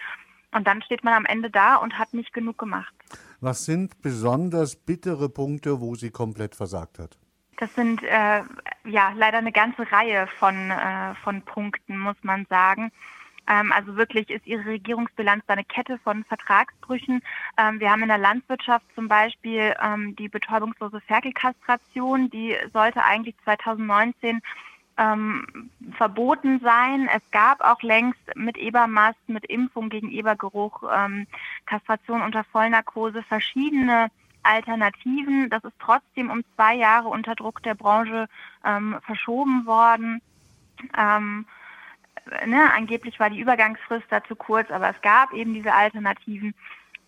Und 0.51 0.67
dann 0.67 0.81
steht 0.81 1.03
man 1.03 1.13
am 1.13 1.25
Ende 1.25 1.49
da 1.49 1.75
und 1.75 1.97
hat 1.97 2.13
nicht 2.13 2.33
genug 2.33 2.57
gemacht. 2.57 2.93
Was 3.39 3.65
sind 3.65 4.01
besonders 4.01 4.75
bittere 4.75 5.29
Punkte, 5.29 5.79
wo 5.79 5.95
sie 5.95 6.11
komplett 6.11 6.55
versagt 6.55 6.99
hat? 6.99 7.17
Das 7.59 7.75
sind 7.75 8.01
äh, 8.03 8.41
ja 8.85 9.11
leider 9.17 9.39
eine 9.39 9.51
ganze 9.51 9.91
Reihe 9.91 10.27
von, 10.39 10.71
äh, 10.71 11.13
von 11.23 11.41
Punkten, 11.41 11.99
muss 11.99 12.15
man 12.21 12.45
sagen. 12.45 12.89
Ähm, 13.49 13.73
also 13.73 13.97
wirklich 13.97 14.29
ist 14.29 14.47
ihre 14.47 14.65
Regierungsbilanz 14.65 15.43
eine 15.47 15.65
Kette 15.65 15.97
von 15.97 16.23
Vertragsbrüchen. 16.23 17.21
Ähm, 17.57 17.81
wir 17.81 17.91
haben 17.91 18.01
in 18.01 18.07
der 18.07 18.17
Landwirtschaft 18.17 18.85
zum 18.95 19.09
Beispiel 19.09 19.75
ähm, 19.83 20.15
die 20.15 20.29
betäubungslose 20.29 21.01
Ferkelkastration, 21.01 22.29
die 22.29 22.55
sollte 22.71 23.03
eigentlich 23.03 23.35
2019 23.43 24.39
ähm, 24.97 25.69
verboten 25.97 26.61
sein. 26.61 27.09
Es 27.13 27.29
gab 27.31 27.59
auch 27.59 27.81
längst 27.81 28.21
mit 28.35 28.57
Ebermast, 28.57 29.19
mit 29.27 29.43
Impfung 29.45 29.89
gegen 29.89 30.11
Ebergeruch, 30.11 30.83
ähm, 30.95 31.27
Kastration 31.65 32.21
unter 32.21 32.45
Vollnarkose 32.45 33.21
verschiedene 33.23 34.09
Alternativen. 34.43 35.49
Das 35.49 35.63
ist 35.63 35.75
trotzdem 35.79 36.29
um 36.29 36.43
zwei 36.55 36.75
Jahre 36.75 37.09
unter 37.09 37.35
Druck 37.35 37.63
der 37.63 37.75
Branche 37.75 38.27
ähm, 38.65 38.97
verschoben 39.05 39.65
worden. 39.65 40.21
Ähm, 40.97 41.45
ne, 42.45 42.71
angeblich 42.73 43.19
war 43.19 43.29
die 43.29 43.39
Übergangsfrist 43.39 44.07
dazu 44.09 44.35
kurz, 44.35 44.69
aber 44.71 44.89
es 44.89 45.01
gab 45.01 45.33
eben 45.33 45.53
diese 45.53 45.73
Alternativen. 45.73 46.53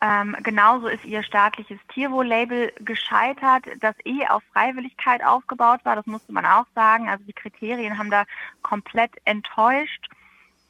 Ähm, 0.03 0.35
genauso 0.41 0.87
ist 0.87 1.05
ihr 1.05 1.21
staatliches 1.21 1.77
Tierwohl-Label 1.93 2.73
gescheitert, 2.79 3.65
das 3.79 3.95
eh 4.03 4.25
auf 4.27 4.41
Freiwilligkeit 4.51 5.23
aufgebaut 5.23 5.81
war. 5.83 5.95
Das 5.95 6.07
musste 6.07 6.33
man 6.33 6.45
auch 6.45 6.65
sagen. 6.73 7.07
Also 7.07 7.23
die 7.23 7.33
Kriterien 7.33 7.99
haben 7.99 8.09
da 8.09 8.25
komplett 8.63 9.11
enttäuscht 9.25 10.09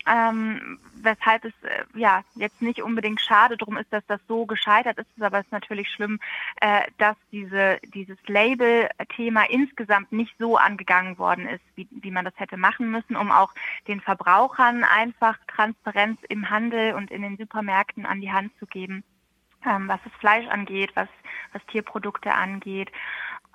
ähm, 0.08 0.80
weshalb 0.96 1.46
es 1.46 1.54
äh, 1.64 1.84
ja 1.96 2.24
jetzt 2.36 2.62
nicht 2.62 2.82
unbedingt 2.82 3.22
schade 3.22 3.58
drum 3.58 3.78
ist, 3.78 3.92
dass 3.92 4.06
das 4.08 4.20
so 4.28 4.46
gescheitert 4.46 4.98
ist, 4.98 5.08
aber 5.20 5.40
es 5.40 5.46
ist 5.46 5.52
natürlich 5.52 5.90
schlimm, 5.90 6.20
äh, 6.62 6.82
dass 6.98 7.16
diese, 7.32 7.80
dieses 7.94 8.18
Label-Thema 8.28 9.50
insgesamt 9.50 10.12
nicht 10.12 10.34
so 10.40 10.58
angegangen 10.58 11.18
worden 11.18 11.48
ist, 11.48 11.64
wie, 11.76 11.88
wie 11.92 12.12
man 12.12 12.26
das 12.26 12.34
hätte 12.38 12.58
machen 12.58 12.92
müssen, 12.92 13.16
um 13.16 13.32
auch 13.32 13.54
den 13.88 14.02
Verbrauchern 14.02 14.84
einfach 14.84 15.38
Transparenz 15.48 16.20
im 16.30 16.50
Handel 16.50 16.94
und 16.94 17.12
in 17.12 17.22
den 17.22 17.38
Supermärkten 17.38 18.06
an 18.06 18.22
die 18.22 18.32
Hand 18.32 18.52
zu 18.60 18.66
geben, 18.66 19.04
ähm, 19.66 19.88
was 19.88 20.00
das 20.04 20.14
Fleisch 20.20 20.48
angeht, 20.48 20.92
was, 20.96 21.10
was 21.54 21.66
Tierprodukte 21.68 22.34
angeht. 22.34 22.92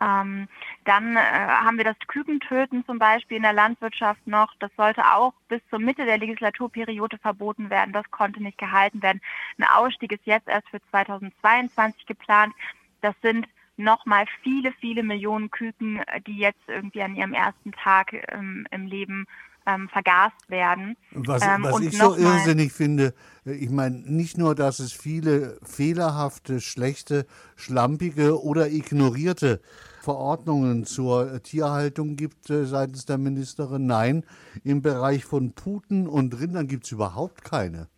Ähm, 0.00 0.48
dann 0.84 1.16
äh, 1.16 1.20
haben 1.20 1.78
wir 1.78 1.84
das 1.84 1.98
Kükentöten 2.06 2.84
zum 2.84 2.98
Beispiel 2.98 3.38
in 3.38 3.42
der 3.42 3.52
Landwirtschaft 3.52 4.26
noch. 4.26 4.54
Das 4.58 4.70
sollte 4.76 5.02
auch 5.04 5.32
bis 5.48 5.60
zur 5.70 5.78
Mitte 5.78 6.04
der 6.04 6.18
Legislaturperiode 6.18 7.18
verboten 7.18 7.70
werden. 7.70 7.92
Das 7.92 8.10
konnte 8.10 8.42
nicht 8.42 8.58
gehalten 8.58 9.02
werden. 9.02 9.20
Ein 9.58 9.64
Ausstieg 9.64 10.12
ist 10.12 10.26
jetzt 10.26 10.48
erst 10.48 10.68
für 10.68 10.80
2022 10.90 12.06
geplant. 12.06 12.54
Das 13.00 13.14
sind 13.22 13.46
nochmal 13.76 14.26
viele, 14.42 14.72
viele 14.72 15.02
Millionen 15.02 15.50
Küken, 15.50 16.00
die 16.26 16.38
jetzt 16.38 16.62
irgendwie 16.66 17.02
an 17.02 17.14
ihrem 17.14 17.34
ersten 17.34 17.72
Tag 17.72 18.12
ähm, 18.32 18.66
im 18.70 18.86
Leben 18.86 19.26
ähm, 19.66 19.88
vergast 19.88 20.48
werden. 20.48 20.96
Was, 21.12 21.42
ähm, 21.42 21.64
was 21.64 21.80
ich 21.80 21.96
so 21.96 22.16
irrsinnig 22.16 22.72
finde, 22.72 23.14
äh, 23.44 23.52
ich 23.52 23.70
meine, 23.70 23.96
nicht 23.96 24.38
nur, 24.38 24.54
dass 24.54 24.78
es 24.78 24.92
viele 24.92 25.58
fehlerhafte, 25.62 26.60
schlechte, 26.60 27.26
schlampige 27.56 28.42
oder 28.42 28.68
ignorierte 28.68 29.60
Verordnungen 30.02 30.84
zur 30.84 31.42
Tierhaltung 31.42 32.16
gibt 32.16 32.48
äh, 32.48 32.64
seitens 32.64 33.06
der 33.06 33.18
Ministerin. 33.18 33.86
Nein, 33.86 34.24
im 34.62 34.82
Bereich 34.82 35.24
von 35.24 35.52
Puten 35.52 36.06
und 36.06 36.38
Rindern 36.38 36.68
gibt 36.68 36.84
es 36.84 36.92
überhaupt 36.92 37.44
keine. 37.44 37.88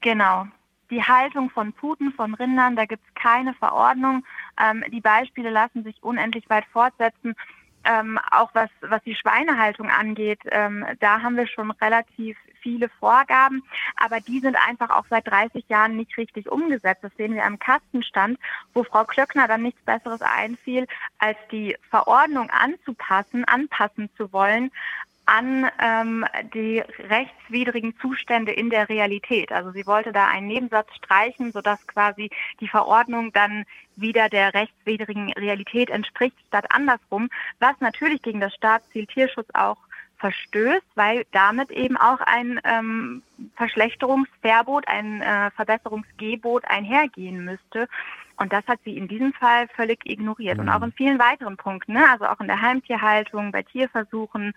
Genau. 0.00 0.46
Die 0.90 1.02
Haltung 1.02 1.50
von 1.50 1.74
Puten, 1.74 2.12
von 2.12 2.32
Rindern, 2.32 2.74
da 2.74 2.86
gibt 2.86 3.02
es 3.06 3.22
keine 3.22 3.52
Verordnung. 3.52 4.24
Ähm, 4.58 4.82
die 4.90 5.02
Beispiele 5.02 5.50
lassen 5.50 5.84
sich 5.84 6.02
unendlich 6.02 6.48
weit 6.48 6.64
fortsetzen 6.72 7.34
ähm, 7.88 8.18
auch 8.30 8.50
was, 8.54 8.68
was 8.82 9.02
die 9.04 9.14
Schweinehaltung 9.14 9.90
angeht, 9.90 10.40
ähm, 10.50 10.84
da 11.00 11.22
haben 11.22 11.36
wir 11.36 11.46
schon 11.46 11.70
relativ 11.70 12.36
viele 12.60 12.88
Vorgaben, 12.88 13.62
aber 13.96 14.20
die 14.20 14.40
sind 14.40 14.56
einfach 14.68 14.90
auch 14.90 15.04
seit 15.08 15.26
30 15.26 15.68
Jahren 15.68 15.96
nicht 15.96 16.16
richtig 16.18 16.50
umgesetzt. 16.50 17.02
Das 17.02 17.14
sehen 17.16 17.34
wir 17.34 17.44
am 17.44 17.58
Kastenstand, 17.58 18.38
wo 18.74 18.84
Frau 18.84 19.04
Klöckner 19.04 19.48
dann 19.48 19.62
nichts 19.62 19.80
Besseres 19.82 20.20
einfiel, 20.20 20.86
als 21.18 21.38
die 21.50 21.76
Verordnung 21.88 22.50
anzupassen, 22.50 23.44
anpassen 23.44 24.10
zu 24.16 24.32
wollen 24.32 24.70
an 25.28 25.70
ähm, 25.78 26.24
die 26.54 26.82
rechtswidrigen 26.98 27.94
Zustände 28.00 28.52
in 28.52 28.70
der 28.70 28.88
Realität. 28.88 29.52
Also 29.52 29.70
sie 29.72 29.86
wollte 29.86 30.10
da 30.10 30.26
einen 30.26 30.46
Nebensatz 30.46 30.88
streichen, 30.96 31.52
sodass 31.52 31.86
quasi 31.86 32.30
die 32.60 32.68
Verordnung 32.68 33.32
dann 33.32 33.64
wieder 33.96 34.30
der 34.30 34.54
rechtswidrigen 34.54 35.32
Realität 35.34 35.90
entspricht, 35.90 36.36
statt 36.48 36.66
andersrum, 36.70 37.28
was 37.60 37.74
natürlich 37.80 38.22
gegen 38.22 38.40
das 38.40 38.54
Staatsziel 38.54 39.06
Tierschutz 39.06 39.48
auch 39.52 39.76
verstößt, 40.16 40.86
weil 40.94 41.26
damit 41.32 41.70
eben 41.70 41.96
auch 41.96 42.20
ein 42.20 42.60
ähm, 42.64 43.22
Verschlechterungsverbot, 43.56 44.88
ein 44.88 45.20
äh, 45.20 45.50
Verbesserungsgebot 45.52 46.64
einhergehen 46.64 47.44
müsste. 47.44 47.86
Und 48.36 48.52
das 48.52 48.66
hat 48.66 48.78
sie 48.84 48.96
in 48.96 49.08
diesem 49.08 49.32
Fall 49.32 49.68
völlig 49.68 50.00
ignoriert. 50.04 50.56
Mhm. 50.56 50.62
Und 50.62 50.68
auch 50.70 50.82
in 50.82 50.92
vielen 50.92 51.18
weiteren 51.18 51.56
Punkten, 51.56 51.92
ne? 51.92 52.08
also 52.10 52.26
auch 52.26 52.40
in 52.40 52.46
der 52.46 52.62
Heimtierhaltung, 52.62 53.52
bei 53.52 53.62
Tierversuchen, 53.62 54.54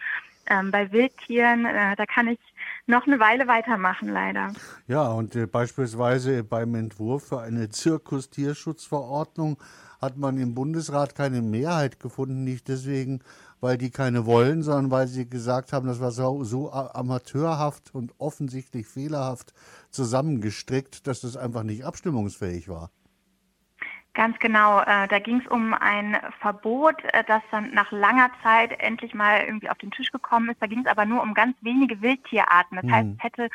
ähm, 0.48 0.72
bei 0.72 0.92
Wildtieren, 0.92 1.66
äh, 1.66 1.96
da 1.96 2.06
kann 2.06 2.28
ich 2.28 2.40
noch 2.88 3.08
eine 3.08 3.20
Weile 3.20 3.48
weitermachen, 3.48 4.10
leider. 4.10 4.54
Ja, 4.88 5.08
und 5.12 5.36
äh, 5.36 5.46
beispielsweise 5.46 6.44
beim 6.44 6.76
Entwurf 6.76 7.30
für 7.30 7.42
eine 7.42 7.70
Zirkustierschutzverordnung 7.70 9.58
hat 10.02 10.18
man 10.18 10.38
im 10.38 10.56
Bundesrat 10.56 11.16
keine 11.16 11.42
Mehrheit 11.42 12.00
gefunden, 12.00 12.44
nicht 12.44 12.68
deswegen, 12.68 13.22
weil 13.60 13.78
die 13.78 13.92
keine 13.92 14.26
wollen, 14.26 14.64
sondern 14.64 14.90
weil 14.90 15.08
sie 15.08 15.30
gesagt 15.30 15.72
haben, 15.72 15.88
das 15.88 16.00
war 16.00 16.12
so, 16.12 16.44
so 16.44 16.72
amateurhaft 16.72 17.94
und 17.94 18.14
offensichtlich 18.18 18.88
fehlerhaft 18.88 19.54
zusammengestrickt, 19.92 21.06
dass 21.06 21.22
das 21.22 21.38
einfach 21.38 21.64
nicht 21.64 21.86
abstimmungsfähig 21.86 22.68
war. 22.68 22.90
Ganz 24.14 24.38
genau. 24.40 24.82
Äh, 24.82 25.08
da 25.08 25.20
ging 25.20 25.40
es 25.40 25.48
um 25.48 25.74
ein 25.74 26.18
Verbot, 26.42 27.02
äh, 27.06 27.24
das 27.26 27.42
dann 27.50 27.74
nach 27.74 27.92
langer 27.92 28.30
Zeit 28.44 28.78
endlich 28.80 29.14
mal 29.14 29.42
irgendwie 29.42 29.70
auf 29.70 29.78
den 29.78 29.92
Tisch 29.92 30.12
gekommen 30.12 30.50
ist. 30.50 30.62
Da 30.62 30.68
ging 30.68 30.82
es 30.82 30.88
aber 30.88 31.06
nur 31.06 31.22
um 31.22 31.34
ganz 31.34 31.56
wenige 31.62 32.02
Wildtierarten. 32.02 32.76
Das 32.76 32.86
mhm. 32.86 32.92
heißt, 32.92 33.08
es 33.18 33.24
hätte 33.24 33.50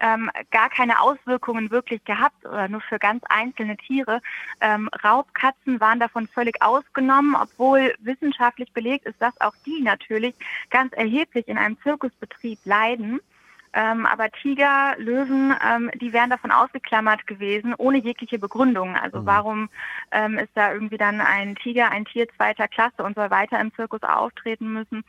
ähm, 0.00 0.30
gar 0.50 0.68
keine 0.68 1.00
Auswirkungen 1.00 1.70
wirklich 1.70 2.04
gehabt 2.04 2.44
oder 2.44 2.68
nur 2.68 2.82
für 2.82 2.98
ganz 2.98 3.24
einzelne 3.30 3.78
Tiere. 3.78 4.20
Ähm, 4.60 4.90
Raubkatzen 5.02 5.80
waren 5.80 6.00
davon 6.00 6.28
völlig 6.28 6.60
ausgenommen, 6.62 7.34
obwohl 7.34 7.94
wissenschaftlich 8.00 8.72
belegt 8.72 9.06
ist, 9.06 9.20
dass 9.22 9.40
auch 9.40 9.54
die 9.64 9.80
natürlich 9.82 10.34
ganz 10.68 10.92
erheblich 10.92 11.48
in 11.48 11.56
einem 11.56 11.80
Zirkusbetrieb 11.82 12.58
leiden. 12.64 13.20
Ähm, 13.74 14.06
aber 14.06 14.30
Tiger, 14.30 14.94
Löwen, 14.98 15.52
ähm, 15.68 15.90
die 16.00 16.12
wären 16.12 16.30
davon 16.30 16.52
ausgeklammert 16.52 17.26
gewesen, 17.26 17.74
ohne 17.76 17.98
jegliche 17.98 18.38
Begründung. 18.38 18.94
Also 18.94 19.20
mhm. 19.20 19.26
warum 19.26 19.68
ähm, 20.12 20.38
ist 20.38 20.52
da 20.54 20.72
irgendwie 20.72 20.96
dann 20.96 21.20
ein 21.20 21.56
Tiger, 21.56 21.90
ein 21.90 22.04
Tier 22.04 22.28
zweiter 22.36 22.68
Klasse 22.68 23.02
und 23.02 23.16
soll 23.16 23.30
weiter 23.30 23.60
im 23.60 23.74
Zirkus 23.74 24.02
auftreten 24.02 24.72
müssen? 24.72 25.04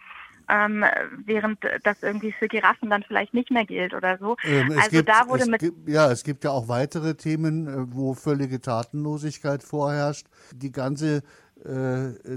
Ähm, 0.48 0.86
während 1.26 1.58
das 1.84 2.04
irgendwie 2.04 2.32
für 2.32 2.48
Giraffen 2.48 2.92
dann 2.92 3.02
vielleicht 3.02 3.34
nicht 3.34 3.50
mehr 3.50 3.66
gilt 3.66 3.96
oder 3.96 4.20
so. 4.20 4.38
Ähm, 4.44 4.78
also 4.78 4.92
gibt, 4.92 5.10
da 5.10 5.28
wurde 5.28 5.48
mit 5.48 5.60
gibt, 5.60 5.90
ja, 5.90 6.12
es 6.12 6.24
gibt 6.24 6.44
ja 6.44 6.52
auch 6.52 6.68
weitere 6.68 7.16
Themen, 7.16 7.68
äh, 7.68 7.72
wo 7.88 8.14
völlige 8.14 8.62
Tatenlosigkeit 8.62 9.64
vorherrscht. 9.64 10.28
Die 10.54 10.72
ganze 10.72 11.24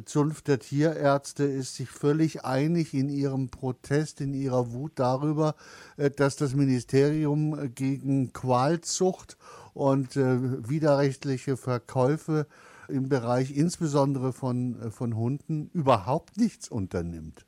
Zunft 0.04 0.48
der 0.48 0.58
Tierärzte 0.58 1.44
ist 1.44 1.74
sich 1.74 1.90
völlig 1.90 2.44
einig 2.44 2.94
in 2.94 3.08
ihrem 3.08 3.50
Protest, 3.50 4.20
in 4.20 4.32
ihrer 4.32 4.72
Wut 4.72 4.92
darüber, 4.94 5.54
äh, 5.96 6.10
dass 6.10 6.36
das 6.36 6.54
Ministerium 6.54 7.74
gegen 7.74 8.32
Qualzucht 8.32 9.36
und 9.74 10.16
äh, 10.16 10.68
widerrechtliche 10.68 11.56
Verkäufe 11.56 12.46
im 12.88 13.08
Bereich 13.08 13.56
insbesondere 13.56 14.32
von, 14.32 14.80
äh, 14.80 14.90
von 14.90 15.14
Hunden 15.14 15.70
überhaupt 15.74 16.36
nichts 16.36 16.68
unternimmt. 16.68 17.44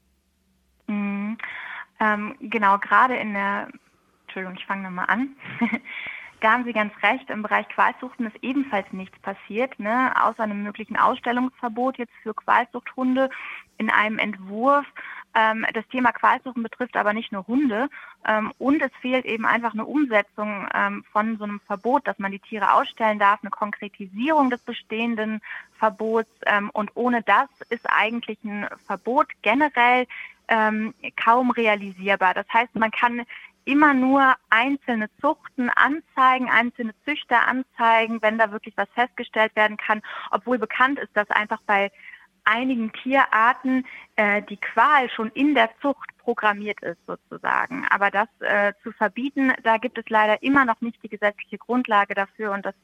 Mhm. 0.86 1.38
Ähm, 1.98 2.34
genau, 2.40 2.78
gerade 2.78 3.16
in 3.16 3.32
der, 3.32 3.68
Entschuldigung, 4.22 4.56
ich 4.56 4.66
fange 4.66 4.82
nochmal 4.84 5.06
an. 5.08 5.36
Da 6.40 6.52
haben 6.52 6.64
Sie 6.64 6.72
ganz 6.72 6.92
recht, 7.02 7.28
im 7.28 7.42
Bereich 7.42 7.68
Qualzuchten 7.68 8.26
ist 8.26 8.36
ebenfalls 8.42 8.90
nichts 8.92 9.18
passiert, 9.18 9.78
ne? 9.78 10.12
außer 10.22 10.42
einem 10.42 10.62
möglichen 10.62 10.96
Ausstellungsverbot 10.96 11.98
jetzt 11.98 12.14
für 12.22 12.32
Qualzuchthunde 12.32 13.28
in 13.76 13.90
einem 13.90 14.18
Entwurf. 14.18 14.86
Ähm, 15.34 15.66
das 15.74 15.86
Thema 15.88 16.12
Qualzuchten 16.12 16.62
betrifft 16.62 16.96
aber 16.96 17.12
nicht 17.12 17.30
nur 17.30 17.46
Hunde 17.46 17.88
ähm, 18.26 18.52
und 18.58 18.80
es 18.80 18.90
fehlt 19.00 19.26
eben 19.26 19.44
einfach 19.44 19.74
eine 19.74 19.84
Umsetzung 19.84 20.66
ähm, 20.74 21.04
von 21.12 21.36
so 21.36 21.44
einem 21.44 21.60
Verbot, 21.60 22.08
dass 22.08 22.18
man 22.18 22.32
die 22.32 22.40
Tiere 22.40 22.72
ausstellen 22.72 23.18
darf, 23.18 23.40
eine 23.42 23.50
Konkretisierung 23.50 24.48
des 24.48 24.62
bestehenden 24.62 25.40
Verbots 25.78 26.30
ähm, 26.46 26.70
und 26.72 26.90
ohne 26.94 27.22
das 27.22 27.48
ist 27.68 27.88
eigentlich 27.88 28.42
ein 28.44 28.66
Verbot 28.86 29.28
generell 29.42 30.06
ähm, 30.48 30.94
kaum 31.16 31.50
realisierbar. 31.50 32.34
Das 32.34 32.46
heißt, 32.52 32.74
man 32.74 32.90
kann 32.90 33.22
immer 33.64 33.94
nur 33.94 34.34
einzelne 34.48 35.08
Zuchten 35.20 35.70
anzeigen, 35.70 36.48
einzelne 36.48 36.94
Züchter 37.04 37.46
anzeigen, 37.46 38.22
wenn 38.22 38.38
da 38.38 38.52
wirklich 38.52 38.76
was 38.76 38.88
festgestellt 38.94 39.54
werden 39.56 39.76
kann, 39.76 40.02
obwohl 40.30 40.58
bekannt 40.58 40.98
ist, 40.98 41.16
dass 41.16 41.30
einfach 41.30 41.60
bei 41.66 41.90
einigen 42.44 42.92
Tierarten 42.92 43.86
äh, 44.16 44.42
die 44.42 44.56
Qual 44.56 45.10
schon 45.10 45.30
in 45.32 45.54
der 45.54 45.70
Zucht 45.80 46.10
programmiert 46.18 46.80
ist 46.82 46.98
sozusagen. 47.06 47.86
Aber 47.90 48.10
das 48.10 48.28
äh, 48.40 48.72
zu 48.82 48.92
verbieten, 48.92 49.52
da 49.62 49.78
gibt 49.78 49.98
es 49.98 50.04
leider 50.08 50.42
immer 50.42 50.64
noch 50.64 50.80
nicht 50.80 51.02
die 51.02 51.08
gesetzliche 51.08 51.58
Grundlage 51.58 52.14
dafür 52.14 52.52
und 52.52 52.64
das 52.64 52.74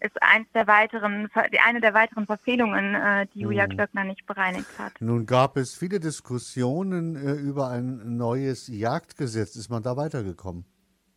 ist 0.00 0.22
eins 0.22 0.46
der 0.54 0.66
weiteren, 0.66 1.28
eine 1.64 1.80
der 1.80 1.94
weiteren 1.94 2.26
Verfehlungen, 2.26 2.94
äh, 2.94 3.26
die 3.34 3.40
Julia 3.40 3.66
mhm. 3.66 3.70
Klöckner 3.70 4.04
nicht 4.04 4.26
bereinigt 4.26 4.78
hat. 4.78 4.92
Nun 5.00 5.26
gab 5.26 5.56
es 5.56 5.74
viele 5.74 6.00
Diskussionen 6.00 7.16
äh, 7.16 7.32
über 7.32 7.68
ein 7.70 8.16
neues 8.16 8.68
Jagdgesetz. 8.68 9.56
Ist 9.56 9.70
man 9.70 9.82
da 9.82 9.96
weitergekommen? 9.96 10.64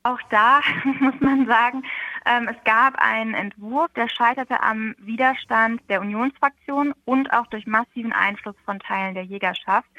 Auch 0.03 0.19
da 0.29 0.59
muss 0.99 1.19
man 1.21 1.45
sagen, 1.47 1.83
es 2.25 2.63
gab 2.63 2.95
einen 2.97 3.33
Entwurf, 3.33 3.91
der 3.93 4.07
scheiterte 4.07 4.61
am 4.61 4.95
Widerstand 4.97 5.81
der 5.89 6.01
Unionsfraktion 6.01 6.93
und 7.05 7.33
auch 7.33 7.47
durch 7.47 7.67
massiven 7.67 8.13
Einfluss 8.13 8.55
von 8.65 8.79
Teilen 8.79 9.13
der 9.13 9.23
Jägerschaft. 9.23 9.89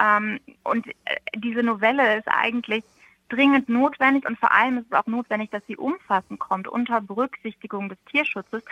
Ähm, 0.00 0.40
und 0.64 0.86
äh, 0.86 0.92
diese 1.36 1.62
Novelle 1.62 2.18
ist 2.18 2.28
eigentlich 2.28 2.84
dringend 3.28 3.68
notwendig 3.68 4.26
und 4.26 4.38
vor 4.38 4.52
allem 4.52 4.78
ist 4.78 4.86
es 4.86 4.92
auch 4.92 5.06
notwendig, 5.06 5.50
dass 5.50 5.64
sie 5.66 5.76
umfassend 5.76 6.38
kommt 6.38 6.68
unter 6.68 7.00
Berücksichtigung 7.00 7.88
des 7.88 7.98
Tierschutzes. 8.10 8.62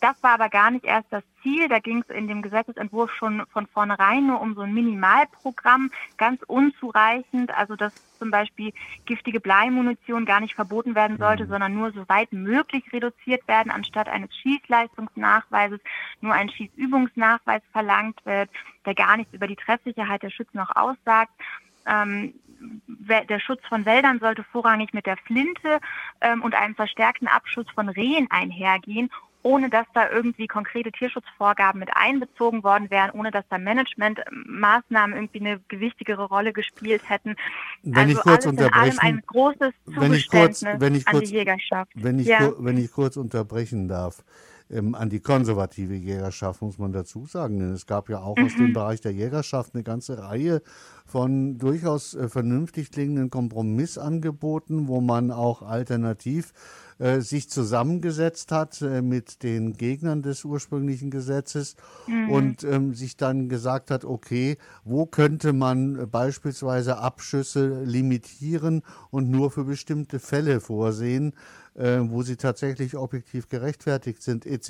Das 0.00 0.20
war 0.22 0.32
aber 0.32 0.48
gar 0.48 0.70
nicht 0.70 0.84
erst 0.84 1.06
das 1.10 1.22
Ziel. 1.42 1.68
Da 1.68 1.78
ging 1.78 2.04
es 2.06 2.14
in 2.14 2.26
dem 2.26 2.42
Gesetzesentwurf 2.42 3.12
schon 3.12 3.44
von 3.52 3.66
vornherein 3.68 4.26
nur 4.26 4.40
um 4.40 4.54
so 4.54 4.62
ein 4.62 4.74
Minimalprogramm, 4.74 5.90
ganz 6.18 6.42
unzureichend. 6.46 7.56
Also 7.56 7.76
dass 7.76 7.94
zum 8.18 8.30
Beispiel 8.30 8.72
giftige 9.06 9.40
Bleimunition 9.40 10.24
gar 10.24 10.40
nicht 10.40 10.54
verboten 10.54 10.94
werden 10.94 11.18
sollte, 11.18 11.44
mhm. 11.44 11.48
sondern 11.50 11.74
nur 11.74 11.92
so 11.92 12.08
weit 12.08 12.32
möglich 12.32 12.84
reduziert 12.92 13.46
werden, 13.46 13.70
anstatt 13.70 14.08
eines 14.08 14.34
Schießleistungsnachweises 14.38 15.80
nur 16.20 16.34
ein 16.34 16.50
Schießübungsnachweis 16.50 17.62
verlangt 17.72 18.24
wird, 18.24 18.50
der 18.84 18.94
gar 18.94 19.16
nichts 19.16 19.32
über 19.32 19.46
die 19.46 19.56
Treffsicherheit 19.56 20.22
der 20.22 20.30
Schützen 20.30 20.58
noch 20.58 20.74
aussagt. 20.74 21.32
Ähm, 21.86 22.34
der 22.86 23.40
Schutz 23.40 23.60
von 23.68 23.84
Wäldern 23.84 24.20
sollte 24.20 24.44
vorrangig 24.44 24.92
mit 24.92 25.06
der 25.06 25.16
Flinte 25.16 25.80
ähm, 26.20 26.42
und 26.42 26.54
einem 26.54 26.74
verstärkten 26.74 27.28
Abschutz 27.28 27.70
von 27.74 27.88
Rehen 27.88 28.26
einhergehen, 28.30 29.10
ohne 29.42 29.70
dass 29.70 29.86
da 29.94 30.08
irgendwie 30.08 30.46
konkrete 30.46 30.92
Tierschutzvorgaben 30.92 31.80
mit 31.80 31.90
einbezogen 31.94 32.62
worden 32.62 32.90
wären, 32.90 33.10
ohne 33.10 33.30
dass 33.30 33.44
da 33.48 33.58
Managementmaßnahmen 33.58 35.16
irgendwie 35.16 35.40
eine 35.40 35.60
gewichtigere 35.68 36.24
Rolle 36.24 36.52
gespielt 36.52 37.02
hätten. 37.08 37.36
Wenn 37.82 38.08
also 38.08 38.12
ich 38.12 38.18
kurz 38.20 38.46
unterbrechen, 38.46 38.98
ein 39.00 39.22
großes 39.26 39.72
wenn 39.86 40.12
ich 40.12 40.28
kurz, 40.28 40.62
wenn 40.62 40.94
ich 40.94 41.04
kurz, 41.04 41.16
an 41.16 41.20
die 41.24 41.32
Jägerschaft. 41.32 41.90
Wenn 41.94 42.18
ich, 42.18 42.28
ja. 42.28 42.52
wenn 42.58 42.76
ich 42.78 42.92
kurz 42.92 43.16
unterbrechen 43.16 43.88
darf 43.88 44.22
ähm, 44.72 44.94
an 44.94 45.10
die 45.10 45.20
konservative 45.20 45.94
Jägerschaft, 45.94 46.62
muss 46.62 46.78
man 46.78 46.92
dazu 46.92 47.26
sagen. 47.26 47.58
Denn 47.58 47.72
es 47.72 47.86
gab 47.86 48.08
ja 48.08 48.20
auch 48.20 48.36
mhm. 48.36 48.44
aus 48.44 48.56
dem 48.56 48.68
mhm. 48.68 48.72
Bereich 48.72 49.00
der 49.00 49.12
Jägerschaft 49.12 49.74
eine 49.74 49.82
ganze 49.82 50.18
Reihe 50.18 50.62
von 51.06 51.58
durchaus 51.58 52.14
äh, 52.14 52.28
vernünftig 52.28 52.90
klingenden 52.90 53.30
Kompromissangeboten, 53.30 54.88
wo 54.88 55.00
man 55.00 55.30
auch 55.30 55.62
alternativ 55.62 56.52
äh, 57.02 57.20
sich 57.20 57.50
zusammengesetzt 57.50 58.52
hat 58.52 58.80
äh, 58.80 59.02
mit 59.02 59.42
den 59.42 59.72
Gegnern 59.72 60.22
des 60.22 60.44
ursprünglichen 60.44 61.10
Gesetzes 61.10 61.74
mhm. 62.06 62.30
und 62.30 62.64
ähm, 62.64 62.94
sich 62.94 63.16
dann 63.16 63.48
gesagt 63.48 63.90
hat, 63.90 64.04
okay, 64.04 64.56
wo 64.84 65.06
könnte 65.06 65.52
man 65.52 66.08
beispielsweise 66.10 66.98
Abschüsse 66.98 67.82
limitieren 67.82 68.82
und 69.10 69.28
nur 69.28 69.50
für 69.50 69.64
bestimmte 69.64 70.20
Fälle 70.20 70.60
vorsehen, 70.60 71.32
äh, 71.74 71.98
wo 72.02 72.22
sie 72.22 72.36
tatsächlich 72.36 72.96
objektiv 72.96 73.48
gerechtfertigt 73.48 74.22
sind, 74.22 74.46
etc. 74.46 74.68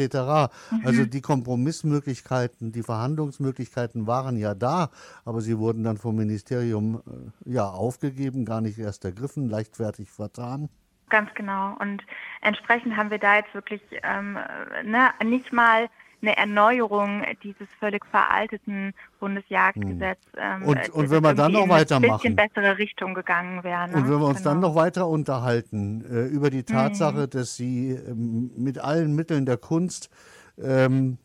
Mhm. 0.71 0.81
Also 0.85 1.05
die 1.05 1.21
Kompromissmöglichkeiten, 1.21 2.73
die 2.73 2.83
Verhandlungsmöglichkeiten 2.83 4.07
waren 4.07 4.39
ja 4.39 4.55
da, 4.55 4.91
aber 5.27 5.43
sie 5.43 5.59
wurden 5.59 5.85
dann 5.85 5.99
vom 5.99 6.17
Ministerium 6.17 7.03
äh, 7.47 7.53
ja 7.53 7.69
aufgegeben, 7.69 8.47
gar 8.47 8.63
nicht 8.63 8.79
erst 8.79 9.05
ergriffen, 9.05 9.51
leichtfertig 9.51 10.11
vertan. 10.11 10.71
Ganz 11.13 11.29
genau. 11.35 11.77
Und 11.79 12.03
entsprechend 12.41 12.97
haben 12.97 13.11
wir 13.11 13.19
da 13.19 13.37
jetzt 13.37 13.53
wirklich 13.53 13.83
ähm, 14.03 14.39
ne, 14.83 15.11
nicht 15.23 15.53
mal 15.53 15.91
eine 16.23 16.35
Erneuerung 16.39 17.23
dieses 17.43 17.69
völlig 17.79 18.07
veralteten 18.07 18.95
Bundesjagdgesetzes. 19.21 20.25
Ähm, 20.39 20.63
und, 20.63 20.89
und 20.89 21.11
wenn 21.11 21.23
wir 21.23 21.35
dann 21.35 21.53
noch 21.53 21.69
weitermachen. 21.69 22.17
Bisschen 22.17 22.37
bessere 22.37 22.79
Richtung 22.79 23.13
gegangen 23.13 23.63
wäre. 23.63 23.89
Ne? 23.89 23.97
Und 23.97 24.05
wenn 24.05 24.21
wir 24.21 24.27
uns 24.27 24.39
genau. 24.39 24.51
dann 24.53 24.61
noch 24.61 24.75
weiter 24.75 25.07
unterhalten 25.07 26.03
äh, 26.11 26.29
über 26.29 26.49
die 26.49 26.63
Tatsache, 26.63 27.27
mhm. 27.27 27.31
dass 27.31 27.57
sie 27.57 27.91
ähm, 27.91 28.51
mit 28.57 28.79
allen 28.79 29.15
Mitteln 29.15 29.45
der 29.45 29.59
Kunst 29.59 30.09
ähm, 30.57 31.19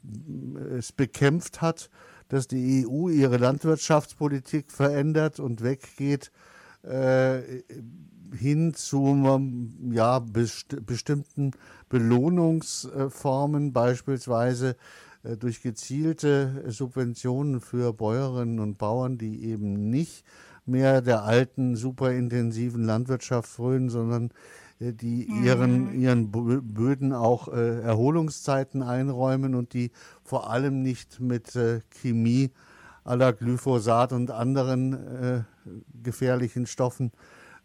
es 0.77 0.91
bekämpft 0.91 1.61
hat, 1.61 1.89
dass 2.27 2.49
die 2.49 2.85
EU 2.85 3.07
ihre 3.07 3.37
Landwirtschaftspolitik 3.37 4.69
verändert 4.69 5.39
und 5.39 5.63
weggeht 5.63 6.29
äh, 6.83 7.61
hin 8.35 8.73
zu 8.73 9.39
ja, 9.91 10.19
best 10.19 10.85
bestimmten 10.85 11.51
Belohnungsformen, 11.89 13.73
beispielsweise 13.73 14.75
äh, 15.23 15.37
durch 15.37 15.61
gezielte 15.61 16.63
Subventionen 16.67 17.61
für 17.61 17.93
Bäuerinnen 17.93 18.59
und 18.59 18.77
Bauern, 18.77 19.17
die 19.17 19.45
eben 19.45 19.89
nicht 19.89 20.23
mehr 20.65 21.01
der 21.01 21.23
alten 21.23 21.75
superintensiven 21.75 22.83
Landwirtschaft 22.83 23.49
frönen, 23.49 23.89
sondern 23.89 24.31
äh, 24.79 24.93
die 24.93 25.23
ihren, 25.43 25.93
mhm. 25.93 25.99
ihren 25.99 26.31
Böden 26.31 27.13
auch 27.13 27.47
äh, 27.47 27.81
Erholungszeiten 27.81 28.83
einräumen 28.83 29.55
und 29.55 29.73
die 29.73 29.91
vor 30.23 30.49
allem 30.49 30.81
nicht 30.81 31.19
mit 31.19 31.55
äh, 31.55 31.81
Chemie 31.89 32.51
aller 33.03 33.31
Glyphosat 33.31 34.11
und 34.11 34.31
anderen 34.31 34.93
äh, 34.93 35.43
gefährlichen 36.03 36.65
Stoffen 36.65 37.11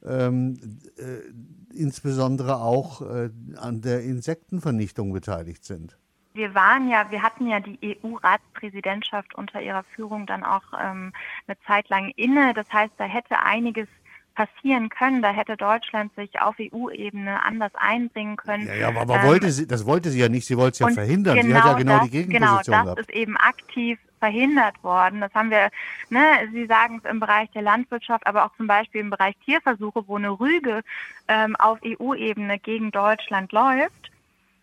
ähm, 0.07 0.59
äh, 0.97 1.75
insbesondere 1.75 2.57
auch 2.57 3.03
äh, 3.03 3.31
an 3.57 3.81
der 3.81 4.03
Insektenvernichtung 4.03 5.13
beteiligt 5.13 5.65
sind. 5.65 5.99
Wir 6.35 6.55
waren 6.55 6.89
ja, 6.89 7.11
wir 7.11 7.23
hatten 7.23 7.47
ja 7.47 7.61
die 7.61 7.79
EU-Ratspräsidentschaft 8.03 9.35
unter 9.35 9.61
ihrer 9.61 9.85
Führung 9.95 10.27
dann 10.27 10.45
auch 10.45 10.63
ähm, 10.81 11.13
eine 11.47 11.59
Zeit 11.67 11.89
lang 11.91 12.11
inne. 12.17 12.55
Das 12.55 12.67
heißt, 12.73 12.95
da 12.97 13.05
hätte 13.05 13.39
einiges 13.41 13.87
passieren 14.35 14.89
können. 14.89 15.21
Da 15.21 15.31
hätte 15.31 15.57
Deutschland 15.59 16.15
sich 16.15 16.41
auf 16.41 16.57
EU-Ebene 16.59 17.45
anders 17.45 17.73
einbringen 17.75 18.37
können. 18.37 18.67
Ja, 18.67 18.75
ja 18.75 18.89
aber 18.89 19.17
ähm, 19.17 19.27
wollte 19.27 19.51
sie, 19.51 19.67
das 19.67 19.85
wollte 19.85 20.11
sie 20.11 20.21
ja 20.21 20.31
nicht. 20.31 20.47
Sie 20.47 20.57
wollte 20.57 20.73
es 20.73 20.79
ja 20.79 20.89
verhindern. 20.89 21.37
Genau 21.37 21.49
sie 21.49 21.55
hat 21.55 21.65
ja 21.67 21.73
genau, 21.75 21.79
genau 21.79 21.99
das, 21.99 22.11
die 22.11 22.11
Gegenposition 22.11 22.41
Genau, 22.41 22.57
das 22.57 22.85
gehabt. 22.85 23.01
ist 23.01 23.11
eben 23.11 23.37
aktiv 23.37 23.99
verhindert 24.23 24.85
worden. 24.85 25.21
Das 25.21 25.35
haben 25.35 25.51
wir, 25.51 25.71
ne, 26.09 26.21
Sie 26.53 26.67
sagen 26.67 27.01
es 27.03 27.11
im 27.11 27.19
Bereich 27.19 27.51
der 27.51 27.63
Landwirtschaft, 27.63 28.25
aber 28.25 28.45
auch 28.45 28.57
zum 28.57 28.69
Beispiel 28.69 29.01
im 29.01 29.11
Bereich 29.11 29.35
Tierversuche, 29.45 30.07
wo 30.07 30.17
eine 30.17 30.31
Rüge 30.31 30.83
ähm, 31.27 31.57
auf 31.57 31.81
EU-Ebene 31.85 32.61
gegen 32.61 32.93
Deutschland 32.93 33.51
läuft, 33.51 34.13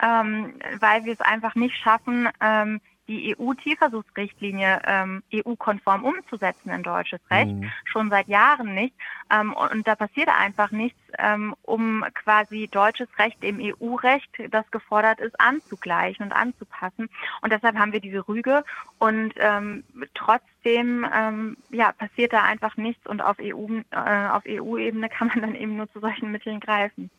ähm, 0.01 0.53
weil 0.79 1.03
wir 1.03 1.11
es 1.11 1.19
einfach 1.19 1.55
nicht 1.55 1.75
schaffen, 1.75 2.29
ähm, 2.39 2.79
die 3.09 3.35
EU-Tierversuchsrichtlinie 3.37 4.81
ähm, 4.85 5.23
EU-konform 5.33 6.05
umzusetzen 6.05 6.69
in 6.69 6.83
deutsches 6.83 7.19
Recht, 7.29 7.51
mhm. 7.51 7.69
schon 7.83 8.09
seit 8.09 8.27
Jahren 8.27 8.75
nicht. 8.75 8.95
Ähm, 9.31 9.53
und 9.53 9.87
da 9.87 9.95
passiert 9.95 10.29
einfach 10.29 10.71
nichts, 10.71 10.99
ähm, 11.17 11.55
um 11.63 12.05
quasi 12.13 12.69
deutsches 12.71 13.09
Recht 13.17 13.41
dem 13.41 13.59
EU-Recht, 13.59 14.29
das 14.51 14.69
gefordert 14.71 15.19
ist, 15.19 15.39
anzugleichen 15.39 16.25
und 16.25 16.31
anzupassen. 16.31 17.09
Und 17.41 17.51
deshalb 17.51 17.77
haben 17.77 17.91
wir 17.93 17.99
diese 17.99 18.27
Rüge 18.27 18.63
und 18.99 19.33
ähm, 19.37 19.83
trotzdem 20.13 21.05
ähm, 21.11 21.57
ja, 21.71 21.91
passiert 21.93 22.31
da 22.31 22.43
einfach 22.43 22.77
nichts 22.77 23.07
und 23.07 23.21
auf 23.21 23.37
EU, 23.41 23.81
äh, 23.89 24.27
auf 24.29 24.43
EU-Ebene 24.47 25.09
kann 25.09 25.29
man 25.29 25.41
dann 25.41 25.55
eben 25.55 25.77
nur 25.77 25.91
zu 25.91 25.99
solchen 25.99 26.31
Mitteln 26.31 26.59
greifen. 26.59 27.09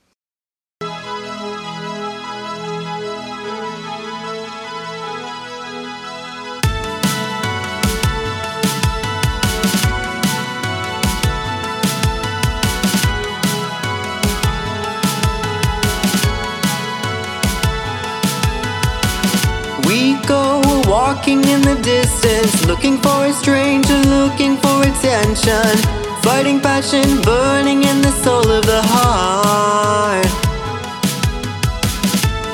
Walking 21.21 21.45
in 21.51 21.61
the 21.61 21.79
distance, 21.83 22.65
looking 22.65 22.97
for 22.97 23.27
a 23.27 23.33
stranger, 23.35 23.99
looking 24.09 24.57
for 24.57 24.81
attention. 24.83 25.77
Fighting 26.23 26.61
passion, 26.61 27.21
burning 27.21 27.83
in 27.83 28.01
the 28.01 28.11
soul 28.25 28.51
of 28.51 28.65
the 28.65 28.81
heart. 28.83 30.31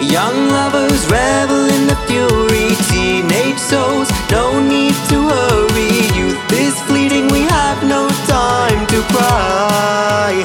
Young 0.02 0.48
lovers 0.48 1.06
revel 1.06 1.66
in 1.76 1.86
the 1.86 1.98
fury, 2.08 2.74
teenage 2.90 3.58
souls, 3.58 4.08
no 4.32 4.58
need 4.60 4.96
to 5.10 5.18
hurry. 5.34 5.94
Youth 6.18 6.52
is 6.52 6.74
fleeting, 6.88 7.28
we 7.28 7.42
have 7.42 7.78
no 7.84 8.08
time 8.26 8.84
to 8.88 9.00
cry. 9.14 10.44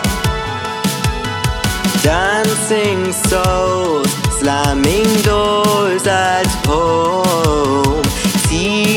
Dancing 2.03 3.11
souls, 3.13 4.11
slamming 4.38 5.09
doors 5.24 6.05
at 6.05 6.45
home 6.67 7.31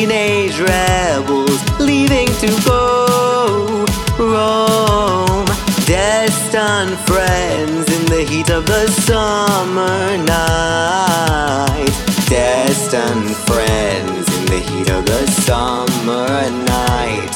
teenage 0.04 0.60
rebels 0.60 1.80
leaving 1.80 2.26
to 2.26 2.48
go 2.66 3.86
roam. 4.18 5.46
Destined 5.86 6.98
friends 7.08 7.90
in 7.90 8.04
the 8.12 8.22
heat 8.28 8.50
of 8.50 8.66
the 8.66 8.86
summer 8.88 10.18
night. 10.18 11.94
Destined 12.28 13.34
friends 13.48 14.28
in 14.36 14.44
the 14.52 14.60
heat 14.68 14.90
of 14.90 15.06
the 15.06 15.26
summer 15.46 16.50
night. 16.66 17.34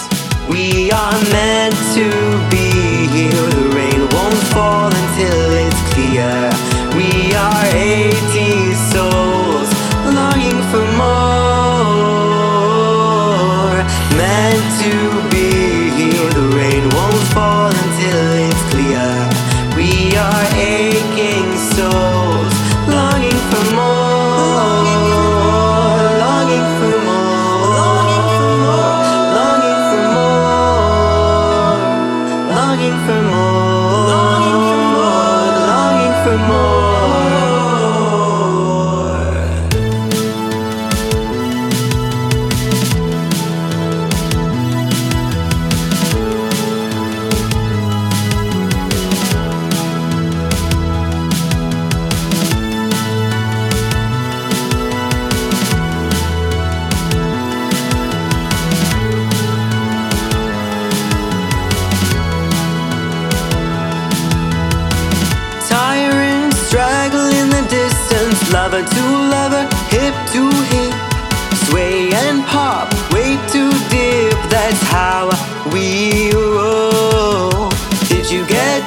We 0.51 0.91
are 0.91 1.19
meant 1.33 1.79
to 1.97 2.07
be 2.51 2.69
here. 3.17 3.49
The 3.57 3.69
rain 3.79 4.01
won't 4.15 4.43
fall 4.53 4.89
until 4.89 5.41
it's 5.65 5.83
clear. 5.95 6.51
We 6.99 7.35
are 7.35 7.65
80 7.73 8.75
souls 8.93 9.71
longing 10.13 10.61
for 10.71 10.85
more. 10.99 11.38
Meant 14.19 14.81
to 14.81 15.28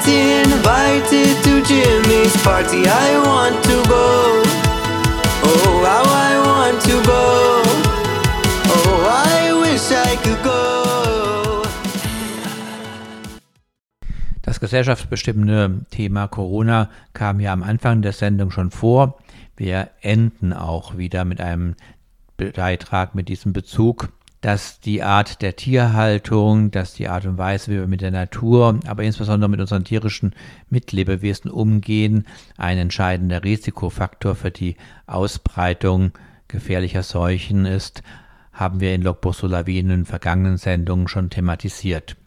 you 0.07 0.13
get 0.13 0.45
invited 0.47 1.43
to 1.43 1.61
Jimmy's 1.63 2.35
party? 2.43 2.87
I 2.87 3.17
want 3.17 3.63
to 3.65 3.83
go. 3.87 4.43
Oh, 5.43 5.83
how 5.85 6.03
I 6.05 6.33
want 6.39 6.81
to 6.83 7.01
go. 7.03 7.61
Oh, 8.67 9.05
I 9.07 9.53
wish 9.61 9.91
I 9.91 10.15
could 10.17 10.43
go. 10.43 11.63
Das 14.41 14.59
gesellschaftsbestimmende 14.59 15.85
Thema 15.91 16.27
Corona 16.27 16.89
kam 17.13 17.39
ja 17.39 17.53
am 17.53 17.63
Anfang 17.63 18.01
der 18.01 18.13
Sendung 18.13 18.51
schon 18.51 18.71
vor. 18.71 19.19
Wir 19.55 19.89
enden 20.01 20.53
auch 20.53 20.97
wieder 20.97 21.25
mit 21.25 21.41
einem 21.41 21.75
Beitrag 22.37 23.13
mit 23.13 23.29
diesem 23.29 23.53
Bezug, 23.53 24.09
dass 24.41 24.79
die 24.79 25.03
Art 25.03 25.43
der 25.43 25.55
Tierhaltung, 25.55 26.71
dass 26.71 26.95
die 26.95 27.07
Art 27.07 27.25
und 27.25 27.37
Weise, 27.37 27.71
wie 27.71 27.75
wir 27.77 27.87
mit 27.87 28.01
der 28.01 28.11
Natur, 28.11 28.79
aber 28.87 29.03
insbesondere 29.03 29.49
mit 29.49 29.59
unseren 29.59 29.83
tierischen 29.83 30.33
Mitlebewesen 30.69 31.49
umgehen, 31.51 32.25
ein 32.57 32.79
entscheidender 32.79 33.43
Risikofaktor 33.43 34.35
für 34.35 34.49
die 34.49 34.75
Ausbreitung 35.05 36.11
gefährlicher 36.47 37.03
Seuchen 37.03 37.65
ist, 37.65 38.01
haben 38.51 38.79
wir 38.79 38.95
in 38.95 39.03
Logbuch 39.03 39.35
Solawi 39.35 39.79
in 39.79 39.89
den 39.89 40.05
vergangenen 40.05 40.57
Sendungen 40.57 41.07
schon 41.07 41.29
thematisiert. 41.29 42.17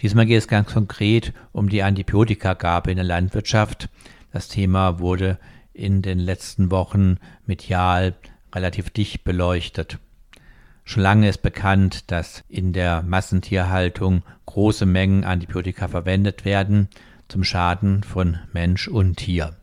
Diesmal 0.00 0.26
geht 0.26 0.38
es 0.38 0.48
ganz 0.48 0.72
konkret 0.72 1.32
um 1.52 1.68
die 1.68 1.82
Antibiotikagabe 1.82 2.90
in 2.90 2.96
der 2.96 3.04
Landwirtschaft. 3.04 3.88
Das 4.32 4.48
Thema 4.48 5.00
wurde 5.00 5.38
in 5.72 6.00
den 6.00 6.18
letzten 6.18 6.70
Wochen 6.70 7.18
medial 7.46 8.14
relativ 8.54 8.90
dicht 8.90 9.24
beleuchtet. 9.24 9.98
Schon 10.84 11.02
lange 11.02 11.28
ist 11.28 11.42
bekannt, 11.42 12.10
dass 12.10 12.44
in 12.48 12.72
der 12.72 13.02
Massentierhaltung 13.02 14.22
große 14.46 14.86
Mengen 14.86 15.24
Antibiotika 15.24 15.88
verwendet 15.88 16.44
werden, 16.44 16.88
zum 17.28 17.42
Schaden 17.42 18.02
von 18.02 18.38
Mensch 18.52 18.86
und 18.86 19.16
Tier. 19.16 19.56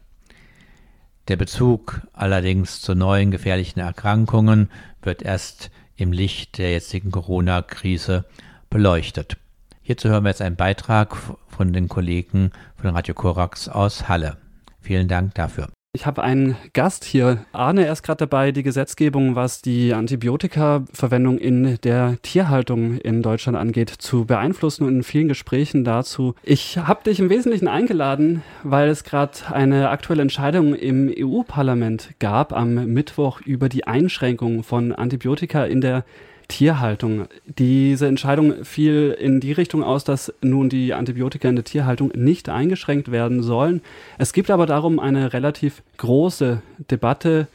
Der 1.27 1.37
Bezug 1.37 2.01
allerdings 2.13 2.81
zu 2.81 2.95
neuen 2.95 3.29
gefährlichen 3.29 3.79
Erkrankungen 3.79 4.71
wird 5.03 5.21
erst 5.21 5.69
im 5.95 6.11
Licht 6.11 6.57
der 6.57 6.71
jetzigen 6.71 7.11
Corona-Krise 7.11 8.25
beleuchtet. 8.69 9.37
Hierzu 9.83 10.09
hören 10.09 10.23
wir 10.23 10.29
jetzt 10.29 10.41
einen 10.41 10.55
Beitrag 10.55 11.15
von 11.47 11.73
den 11.73 11.87
Kollegen 11.87 12.51
von 12.75 12.89
Radio 12.89 13.13
Korax 13.13 13.69
aus 13.69 14.09
Halle. 14.09 14.37
Vielen 14.81 15.07
Dank 15.07 15.35
dafür. 15.35 15.69
Ich 15.93 16.05
habe 16.05 16.23
einen 16.23 16.55
Gast 16.71 17.03
hier. 17.03 17.45
Arne, 17.51 17.85
ist 17.87 18.01
gerade 18.01 18.19
dabei, 18.19 18.53
die 18.53 18.63
Gesetzgebung, 18.63 19.35
was 19.35 19.61
die 19.61 19.93
Antibiotikaverwendung 19.93 21.37
in 21.37 21.79
der 21.83 22.17
Tierhaltung 22.21 22.97
in 22.99 23.21
Deutschland 23.21 23.57
angeht, 23.57 23.89
zu 23.89 24.23
beeinflussen 24.23 24.85
und 24.85 24.95
in 24.95 25.03
vielen 25.03 25.27
Gesprächen 25.27 25.83
dazu. 25.83 26.33
Ich 26.43 26.77
habe 26.77 27.03
dich 27.03 27.19
im 27.19 27.29
Wesentlichen 27.29 27.67
eingeladen, 27.67 28.41
weil 28.63 28.87
es 28.87 29.03
gerade 29.03 29.33
eine 29.51 29.89
aktuelle 29.89 30.21
Entscheidung 30.21 30.75
im 30.75 31.13
EU-Parlament 31.13 32.11
gab 32.19 32.53
am 32.53 32.93
Mittwoch 32.93 33.41
über 33.41 33.67
die 33.67 33.85
Einschränkung 33.85 34.63
von 34.63 34.93
Antibiotika 34.93 35.65
in 35.65 35.81
der 35.81 36.05
Tierhaltung. 36.51 37.27
Diese 37.45 38.07
Entscheidung 38.07 38.65
fiel 38.65 39.15
in 39.17 39.39
die 39.39 39.53
Richtung 39.53 39.83
aus, 39.83 40.03
dass 40.03 40.33
nun 40.41 40.67
die 40.67 40.93
Antibiotika 40.93 41.47
in 41.47 41.55
der 41.55 41.63
Tierhaltung 41.63 42.11
nicht 42.13 42.49
eingeschränkt 42.49 43.09
werden 43.09 43.41
sollen. 43.41 43.81
Es 44.17 44.33
gibt 44.33 44.51
aber 44.51 44.65
darum 44.65 44.99
eine 44.99 45.31
relativ 45.31 45.81
große 45.95 46.61
Debatte, 46.91 47.47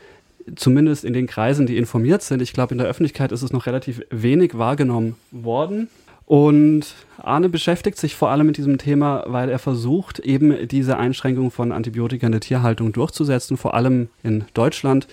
zumindest 0.54 1.04
in 1.04 1.12
den 1.12 1.26
Kreisen, 1.26 1.66
die 1.66 1.76
informiert 1.76 2.22
sind. 2.22 2.40
Ich 2.40 2.54
glaube, 2.54 2.72
in 2.72 2.78
der 2.78 2.86
Öffentlichkeit 2.86 3.32
ist 3.32 3.42
es 3.42 3.52
noch 3.52 3.66
relativ 3.66 4.00
wenig 4.10 4.56
wahrgenommen 4.56 5.16
worden. 5.30 5.88
Und 6.24 6.94
Arne 7.18 7.50
beschäftigt 7.50 7.98
sich 7.98 8.16
vor 8.16 8.30
allem 8.30 8.46
mit 8.46 8.56
diesem 8.56 8.78
Thema, 8.78 9.24
weil 9.26 9.50
er 9.50 9.58
versucht, 9.58 10.20
eben 10.20 10.66
diese 10.68 10.96
Einschränkung 10.96 11.50
von 11.50 11.70
Antibiotika 11.70 12.26
in 12.26 12.32
der 12.32 12.40
Tierhaltung 12.40 12.92
durchzusetzen, 12.92 13.58
vor 13.58 13.74
allem 13.74 14.08
in 14.22 14.44
Deutschland 14.54 15.06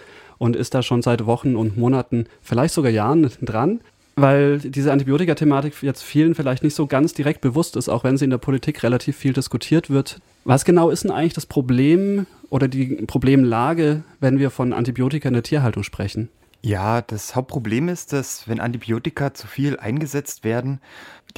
und 0.43 0.57
ist 0.57 0.73
da 0.73 0.83
schon 0.83 1.01
seit 1.01 1.25
Wochen 1.25 1.55
und 1.55 1.77
Monaten, 1.77 2.25
vielleicht 2.41 2.73
sogar 2.73 2.91
Jahren 2.91 3.31
dran, 3.41 3.79
weil 4.17 4.59
diese 4.59 4.91
Antibiotika-Thematik 4.91 5.81
jetzt 5.81 6.03
vielen 6.03 6.35
vielleicht 6.35 6.63
nicht 6.63 6.75
so 6.75 6.85
ganz 6.85 7.13
direkt 7.13 7.39
bewusst 7.39 7.77
ist, 7.77 7.87
auch 7.87 8.03
wenn 8.03 8.17
sie 8.17 8.25
in 8.25 8.29
der 8.29 8.39
Politik 8.39 8.83
relativ 8.83 9.15
viel 9.15 9.31
diskutiert 9.31 9.89
wird. 9.89 10.19
Was 10.43 10.65
genau 10.65 10.89
ist 10.89 11.05
denn 11.05 11.11
eigentlich 11.11 11.33
das 11.33 11.45
Problem 11.45 12.25
oder 12.49 12.67
die 12.67 12.87
Problemlage, 13.07 14.03
wenn 14.19 14.37
wir 14.37 14.49
von 14.49 14.73
Antibiotika 14.73 15.29
in 15.29 15.33
der 15.33 15.43
Tierhaltung 15.43 15.83
sprechen? 15.83 16.27
Ja, 16.61 17.01
das 17.01 17.35
Hauptproblem 17.35 17.87
ist, 17.87 18.11
dass 18.11 18.45
wenn 18.49 18.59
Antibiotika 18.59 19.33
zu 19.33 19.47
viel 19.47 19.77
eingesetzt 19.79 20.43
werden, 20.43 20.81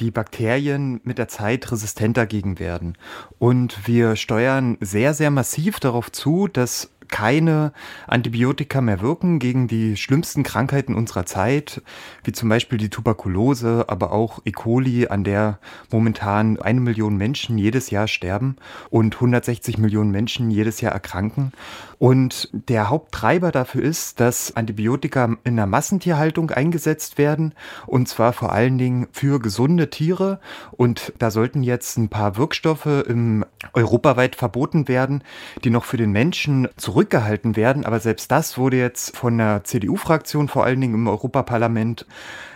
die 0.00 0.10
Bakterien 0.10 1.00
mit 1.04 1.18
der 1.18 1.28
Zeit 1.28 1.70
resistent 1.70 2.16
dagegen 2.16 2.58
werden. 2.58 2.98
Und 3.38 3.86
wir 3.86 4.16
steuern 4.16 4.76
sehr, 4.80 5.14
sehr 5.14 5.30
massiv 5.30 5.78
darauf 5.78 6.10
zu, 6.10 6.48
dass 6.48 6.90
keine 7.08 7.72
Antibiotika 8.06 8.80
mehr 8.80 9.00
wirken 9.00 9.38
gegen 9.38 9.68
die 9.68 9.96
schlimmsten 9.96 10.42
Krankheiten 10.42 10.94
unserer 10.94 11.26
Zeit, 11.26 11.82
wie 12.24 12.32
zum 12.32 12.48
Beispiel 12.48 12.78
die 12.78 12.90
Tuberkulose, 12.90 13.84
aber 13.88 14.12
auch 14.12 14.40
E. 14.44 14.52
coli, 14.52 15.08
an 15.08 15.24
der 15.24 15.58
momentan 15.90 16.58
eine 16.60 16.80
Million 16.80 17.16
Menschen 17.16 17.58
jedes 17.58 17.90
Jahr 17.90 18.08
sterben 18.08 18.56
und 18.90 19.14
160 19.14 19.78
Millionen 19.78 20.10
Menschen 20.10 20.50
jedes 20.50 20.80
Jahr 20.80 20.92
erkranken. 20.92 21.52
Und 21.98 22.50
der 22.52 22.90
Haupttreiber 22.90 23.52
dafür 23.52 23.82
ist, 23.82 24.20
dass 24.20 24.54
Antibiotika 24.54 25.36
in 25.44 25.56
der 25.56 25.66
Massentierhaltung 25.66 26.50
eingesetzt 26.50 27.16
werden, 27.16 27.54
und 27.86 28.08
zwar 28.08 28.32
vor 28.32 28.52
allen 28.52 28.76
Dingen 28.76 29.08
für 29.12 29.40
gesunde 29.40 29.88
Tiere. 29.88 30.38
Und 30.72 31.12
da 31.18 31.30
sollten 31.30 31.62
jetzt 31.62 31.96
ein 31.96 32.08
paar 32.08 32.36
Wirkstoffe 32.36 33.04
im 33.06 33.44
europaweit 33.72 34.36
verboten 34.36 34.88
werden, 34.88 35.22
die 35.64 35.70
noch 35.70 35.84
für 35.84 35.96
den 35.96 36.12
Menschen 36.12 36.68
zurück 36.76 36.95
zurückgehalten 36.96 37.56
werden. 37.56 37.84
Aber 37.84 38.00
selbst 38.00 38.30
das 38.30 38.56
wurde 38.56 38.78
jetzt 38.78 39.14
von 39.14 39.36
der 39.36 39.64
CDU-Fraktion, 39.64 40.48
vor 40.48 40.64
allen 40.64 40.80
Dingen 40.80 40.94
im 40.94 41.08
Europaparlament, 41.08 42.06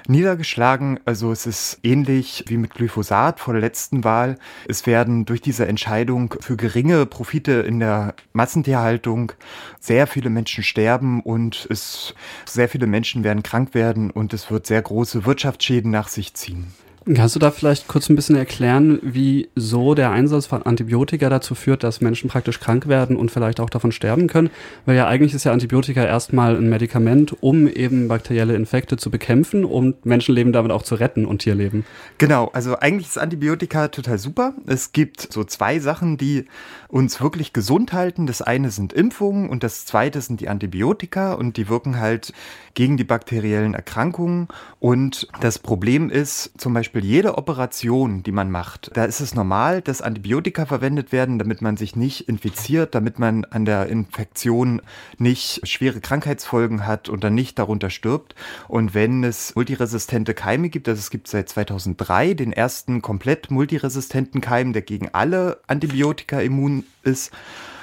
niedergeschlagen. 0.08 0.98
Also 1.04 1.30
es 1.30 1.44
ist 1.44 1.78
ähnlich 1.82 2.44
wie 2.46 2.56
mit 2.56 2.72
Glyphosat 2.72 3.38
vor 3.38 3.52
der 3.52 3.60
letzten 3.60 4.02
Wahl. 4.02 4.38
Es 4.66 4.86
werden 4.86 5.26
durch 5.26 5.42
diese 5.42 5.68
Entscheidung 5.68 6.36
für 6.40 6.56
geringe 6.56 7.04
Profite 7.04 7.52
in 7.52 7.80
der 7.80 8.14
Massentierhaltung 8.32 9.32
sehr 9.78 10.06
viele 10.06 10.30
Menschen 10.30 10.64
sterben 10.64 11.20
und 11.20 11.66
es 11.68 12.14
sehr 12.46 12.70
viele 12.70 12.86
Menschen 12.86 13.24
werden 13.24 13.42
krank 13.42 13.74
werden 13.74 14.10
und 14.10 14.32
es 14.32 14.50
wird 14.50 14.66
sehr 14.66 14.80
große 14.80 15.26
Wirtschaftsschäden 15.26 15.90
nach 15.90 16.08
sich 16.08 16.32
ziehen. 16.32 16.72
Kannst 17.06 17.34
du 17.34 17.38
da 17.38 17.50
vielleicht 17.50 17.88
kurz 17.88 18.10
ein 18.10 18.14
bisschen 18.14 18.36
erklären, 18.36 18.98
wieso 19.02 19.94
der 19.94 20.10
Einsatz 20.10 20.44
von 20.44 20.62
Antibiotika 20.64 21.30
dazu 21.30 21.54
führt, 21.54 21.82
dass 21.82 22.02
Menschen 22.02 22.28
praktisch 22.28 22.60
krank 22.60 22.88
werden 22.88 23.16
und 23.16 23.30
vielleicht 23.30 23.58
auch 23.58 23.70
davon 23.70 23.90
sterben 23.90 24.26
können? 24.26 24.50
Weil 24.84 24.96
ja 24.96 25.06
eigentlich 25.06 25.32
ist 25.32 25.44
ja 25.44 25.52
Antibiotika 25.52 26.04
erstmal 26.04 26.56
ein 26.56 26.68
Medikament, 26.68 27.42
um 27.42 27.66
eben 27.68 28.06
bakterielle 28.06 28.54
Infekte 28.54 28.98
zu 28.98 29.10
bekämpfen 29.10 29.64
und 29.64 30.04
Menschenleben 30.04 30.52
damit 30.52 30.72
auch 30.72 30.82
zu 30.82 30.94
retten 30.94 31.24
und 31.24 31.38
Tierleben. 31.38 31.86
Genau, 32.18 32.50
also 32.52 32.78
eigentlich 32.78 33.08
ist 33.08 33.18
Antibiotika 33.18 33.88
total 33.88 34.18
super. 34.18 34.52
Es 34.66 34.92
gibt 34.92 35.32
so 35.32 35.42
zwei 35.44 35.78
Sachen, 35.78 36.18
die 36.18 36.44
uns 36.88 37.22
wirklich 37.22 37.54
gesund 37.54 37.94
halten. 37.94 38.26
Das 38.26 38.42
eine 38.42 38.70
sind 38.70 38.92
Impfungen 38.92 39.48
und 39.48 39.62
das 39.62 39.86
zweite 39.86 40.20
sind 40.20 40.42
die 40.42 40.50
Antibiotika 40.50 41.32
und 41.32 41.56
die 41.56 41.70
wirken 41.70 41.98
halt 41.98 42.34
gegen 42.74 42.98
die 42.98 43.04
bakteriellen 43.04 43.72
Erkrankungen. 43.74 44.48
Und 44.78 45.28
das 45.40 45.58
Problem 45.58 46.10
ist 46.10 46.52
zum 46.58 46.74
Beispiel 46.74 46.89
jede 46.98 47.38
Operation, 47.38 48.22
die 48.22 48.32
man 48.32 48.50
macht, 48.50 48.90
da 48.94 49.04
ist 49.04 49.20
es 49.20 49.34
normal, 49.34 49.82
dass 49.82 50.02
Antibiotika 50.02 50.66
verwendet 50.66 51.12
werden, 51.12 51.38
damit 51.38 51.62
man 51.62 51.76
sich 51.76 51.96
nicht 51.96 52.28
infiziert, 52.28 52.94
damit 52.94 53.18
man 53.18 53.44
an 53.44 53.64
der 53.64 53.86
Infektion 53.86 54.82
nicht 55.18 55.66
schwere 55.68 56.00
Krankheitsfolgen 56.00 56.86
hat 56.86 57.08
und 57.08 57.22
dann 57.22 57.34
nicht 57.34 57.58
darunter 57.58 57.90
stirbt. 57.90 58.34
Und 58.68 58.94
wenn 58.94 59.24
es 59.24 59.54
multiresistente 59.54 60.34
Keime 60.34 60.68
gibt, 60.68 60.88
also 60.88 60.98
es 60.98 61.10
gibt 61.10 61.28
seit 61.28 61.48
2003 61.48 62.34
den 62.34 62.52
ersten 62.52 63.02
komplett 63.02 63.50
multiresistenten 63.50 64.40
Keim, 64.40 64.72
der 64.72 64.82
gegen 64.82 65.08
alle 65.12 65.60
Antibiotika 65.66 66.40
immun 66.40 66.84
ist, 67.02 67.32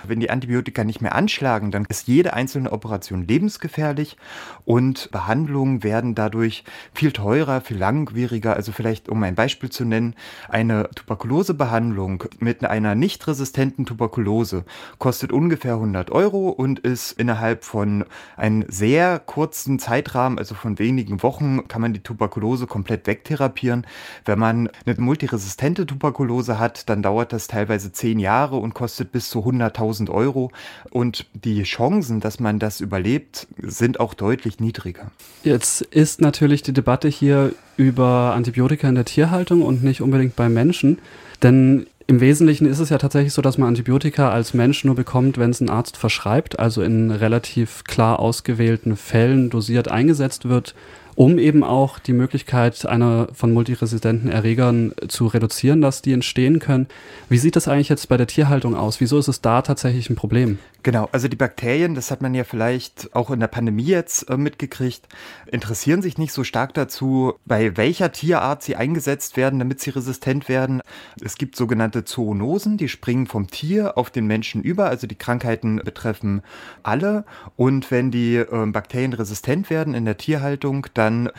wenn 0.09 0.19
die 0.19 0.29
Antibiotika 0.29 0.83
nicht 0.83 1.01
mehr 1.01 1.15
anschlagen, 1.15 1.71
dann 1.71 1.85
ist 1.89 2.07
jede 2.07 2.33
einzelne 2.33 2.71
Operation 2.71 3.27
lebensgefährlich 3.27 4.17
und 4.65 5.09
Behandlungen 5.11 5.83
werden 5.83 6.15
dadurch 6.15 6.63
viel 6.93 7.11
teurer, 7.11 7.61
viel 7.61 7.77
langwieriger. 7.77 8.55
Also 8.55 8.71
vielleicht, 8.71 9.09
um 9.09 9.21
ein 9.23 9.35
Beispiel 9.35 9.69
zu 9.69 9.85
nennen, 9.85 10.15
eine 10.49 10.89
Tuberkulosebehandlung 10.95 12.25
mit 12.39 12.63
einer 12.63 12.95
nicht 12.95 13.27
resistenten 13.27 13.85
Tuberkulose 13.85 14.65
kostet 14.99 15.31
ungefähr 15.31 15.73
100 15.73 16.11
Euro 16.11 16.49
und 16.49 16.79
ist 16.79 17.13
innerhalb 17.13 17.63
von 17.63 18.05
einem 18.35 18.65
sehr 18.67 19.19
kurzen 19.19 19.79
Zeitrahmen, 19.79 20.37
also 20.37 20.55
von 20.55 20.79
wenigen 20.79 21.23
Wochen, 21.23 21.67
kann 21.67 21.81
man 21.81 21.93
die 21.93 22.01
Tuberkulose 22.01 22.67
komplett 22.67 23.07
wegtherapieren. 23.07 23.85
Wenn 24.25 24.39
man 24.39 24.69
eine 24.85 24.95
multiresistente 24.99 25.85
Tuberkulose 25.85 26.59
hat, 26.59 26.89
dann 26.89 27.01
dauert 27.01 27.33
das 27.33 27.47
teilweise 27.47 27.91
zehn 27.91 28.19
Jahre 28.19 28.57
und 28.57 28.73
kostet 28.73 29.11
bis 29.11 29.29
zu 29.29 29.39
100.000 29.39 29.96
1000 29.97 30.09
Euro. 30.09 30.51
Und 30.89 31.25
die 31.33 31.63
Chancen, 31.63 32.19
dass 32.19 32.39
man 32.39 32.59
das 32.59 32.81
überlebt, 32.81 33.47
sind 33.61 33.99
auch 33.99 34.13
deutlich 34.13 34.59
niedriger. 34.59 35.11
Jetzt 35.43 35.81
ist 35.81 36.21
natürlich 36.21 36.61
die 36.61 36.73
Debatte 36.73 37.07
hier 37.07 37.53
über 37.75 38.33
Antibiotika 38.35 38.87
in 38.87 38.95
der 38.95 39.05
Tierhaltung 39.05 39.61
und 39.61 39.83
nicht 39.83 40.01
unbedingt 40.01 40.35
bei 40.35 40.49
Menschen, 40.49 40.99
denn 41.43 41.87
im 42.09 42.21
Wesentlichen 42.21 42.67
ist 42.67 42.79
es 42.79 42.89
ja 42.89 42.97
tatsächlich 42.97 43.33
so, 43.33 43.41
dass 43.41 43.57
man 43.57 43.67
Antibiotika 43.67 44.31
als 44.31 44.53
Mensch 44.53 44.85
nur 44.85 44.95
bekommt, 44.95 45.37
wenn 45.37 45.49
es 45.49 45.59
ein 45.59 45.69
Arzt 45.69 45.97
verschreibt, 45.97 46.57
also 46.57 46.81
in 46.81 47.11
relativ 47.11 47.83
klar 47.83 48.19
ausgewählten 48.19 48.95
Fällen 48.95 49.49
dosiert 49.49 49.89
eingesetzt 49.89 50.47
wird 50.47 50.73
um 51.17 51.39
eben 51.39 51.63
auch 51.63 51.97
die 51.97 52.13
Möglichkeit 52.13 52.85
einer 52.85 53.27
von 53.33 53.51
multiresistenten 53.51 54.29
Erregern 54.29 54.93
zu 55.07 55.25
reduzieren, 55.25 55.81
dass 55.81 56.03
die 56.03 56.13
entstehen 56.13 56.59
können. 56.59 56.85
Wie 57.27 57.39
sieht 57.39 57.55
das 57.55 57.67
eigentlich 57.67 57.89
jetzt 57.89 58.07
bei 58.07 58.17
der 58.17 58.27
Tierhaltung 58.27 58.75
aus? 58.75 59.01
Wieso 59.01 59.17
ist 59.17 59.27
es 59.27 59.41
da 59.41 59.63
tatsächlich 59.63 60.11
ein 60.11 60.15
Problem? 60.15 60.59
Genau, 60.83 61.09
also 61.11 61.27
die 61.27 61.35
Bakterien, 61.35 61.95
das 61.95 62.11
hat 62.11 62.21
man 62.21 62.35
ja 62.35 62.43
vielleicht 62.43 63.13
auch 63.15 63.31
in 63.31 63.39
der 63.39 63.47
Pandemie 63.47 63.83
jetzt 63.83 64.29
äh, 64.29 64.37
mitgekriegt, 64.37 65.07
interessieren 65.51 66.03
sich 66.03 66.19
nicht 66.19 66.31
so 66.31 66.43
stark 66.43 66.75
dazu, 66.75 67.33
bei 67.45 67.75
welcher 67.75 68.11
Tierart 68.11 68.61
sie 68.61 68.75
eingesetzt 68.75 69.37
werden, 69.37 69.57
damit 69.57 69.81
sie 69.81 69.89
resistent 69.89 70.47
werden. 70.47 70.81
Es 71.19 71.37
gibt 71.37 71.55
sogenannte 71.55 72.05
Zoonosen, 72.05 72.77
die 72.77 72.89
springen 72.89 73.25
vom 73.25 73.47
Tier 73.47 73.97
auf 73.97 74.11
den 74.11 74.27
Menschen 74.27 74.61
über, 74.61 74.87
also 74.87 75.07
die 75.07 75.15
Krankheiten 75.15 75.77
betreffen 75.77 76.43
alle. 76.83 77.25
Und 77.55 77.89
wenn 77.89 78.11
die 78.11 78.35
äh, 78.35 78.65
Bakterien 78.67 79.13
resistent 79.13 79.71
werden 79.71 79.95
in 79.95 80.05
der 80.05 80.17
Tierhaltung, 80.17 80.85
dann 80.93 81.06
dann 81.07 81.29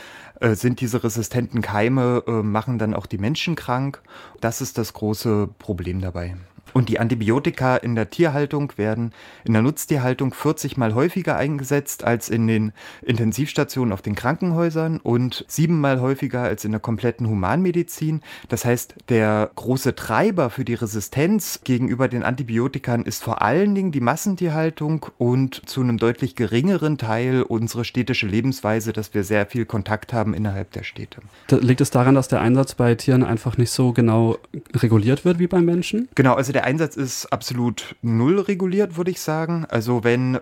äh, 0.41 0.55
sind 0.55 0.81
diese 0.81 1.05
resistenten 1.05 1.63
Keime, 1.63 2.25
äh, 2.27 2.31
machen 2.31 2.79
dann 2.79 2.95
auch 2.95 3.07
die 3.07 3.19
Menschen 3.19 3.55
krank. 3.55 4.03
Das 4.41 4.61
ist 4.61 4.79
das 4.79 4.93
große 4.93 5.49
Problem 5.59 6.01
dabei. 6.01 6.37
Und 6.79 6.89
die 6.89 7.01
Antibiotika 7.01 7.77
in 7.77 7.97
der 7.97 8.09
Tierhaltung 8.09 8.73
werden 8.77 9.13
in 9.45 9.53
der 9.53 9.63
Nutztierhaltung 9.63 10.33
40 10.33 10.77
mal 10.77 10.95
häufiger 10.95 11.37
eingesetzt 11.37 12.05
als 12.05 12.29
in 12.29 12.47
den 12.47 12.73
Intensivstationen 13.03 13.93
auf 13.93 14.01
den 14.01 14.15
Krankenhäusern 14.15 14.99
und 14.99 15.45
siebenmal 15.49 16.01
häufiger 16.01 16.43
als 16.43 16.65
in 16.65 16.71
der 16.71 16.79
kompletten 16.79 17.27
Humanmedizin. 17.29 18.21
Das 18.49 18.65
heißt, 18.65 18.95
der 19.09 19.51
große 19.57 19.97
Treiber 19.97 20.51
für 20.51 20.65
die 20.65 20.75
Resistenz 20.75 21.63
gegenüber 21.65 22.07
den 22.07 22.23
Antibiotikern 22.23 23.03
ist 23.03 23.25
vor 23.25 23.43
allen 23.43 23.75
Dingen 23.75 23.91
die 23.91 24.01
Massentierhaltung 24.01 25.07
und 25.19 25.69
zu 25.69 25.81
einem 25.81 25.99
deutlich 25.99 26.37
geringeren 26.37 26.97
Teil 26.97 27.43
unsere 27.43 27.85
städtische 27.85 28.29
Lebensweise, 28.29 28.93
dass 28.93 29.15
wir 29.15 29.25
sehr 29.25 29.47
viel 29.47 29.67
Kontakt 29.67 30.13
haben 30.13 30.33
innerhalb 30.33 30.71
der 30.71 30.85
Städte. 30.85 31.23
Da 31.49 31.57
liegt 31.57 31.81
es 31.81 31.91
daran, 31.91 32.15
dass 32.15 32.29
der 32.29 32.41
Einsatz 32.41 32.77
bei 32.77 32.95
Tieren 32.95 33.25
einfach 33.25 33.57
nicht 33.59 33.73
so 33.73 33.93
genau 33.93 34.39
reguliert 34.77 35.25
wird 35.25 35.41
wie 35.41 35.49
beim 35.49 35.65
Menschen? 35.65 36.09
Genau, 36.15 36.35
also 36.35 36.53
der 36.53 36.68
Einsatz 36.69 36.97
ist 36.97 37.33
absolut 37.33 37.97
null 38.03 38.41
reguliert, 38.41 38.99
würde 38.99 39.11
ich 39.11 39.23
sagen. 39.23 39.65
Also 39.71 40.05
wenn 40.05 40.39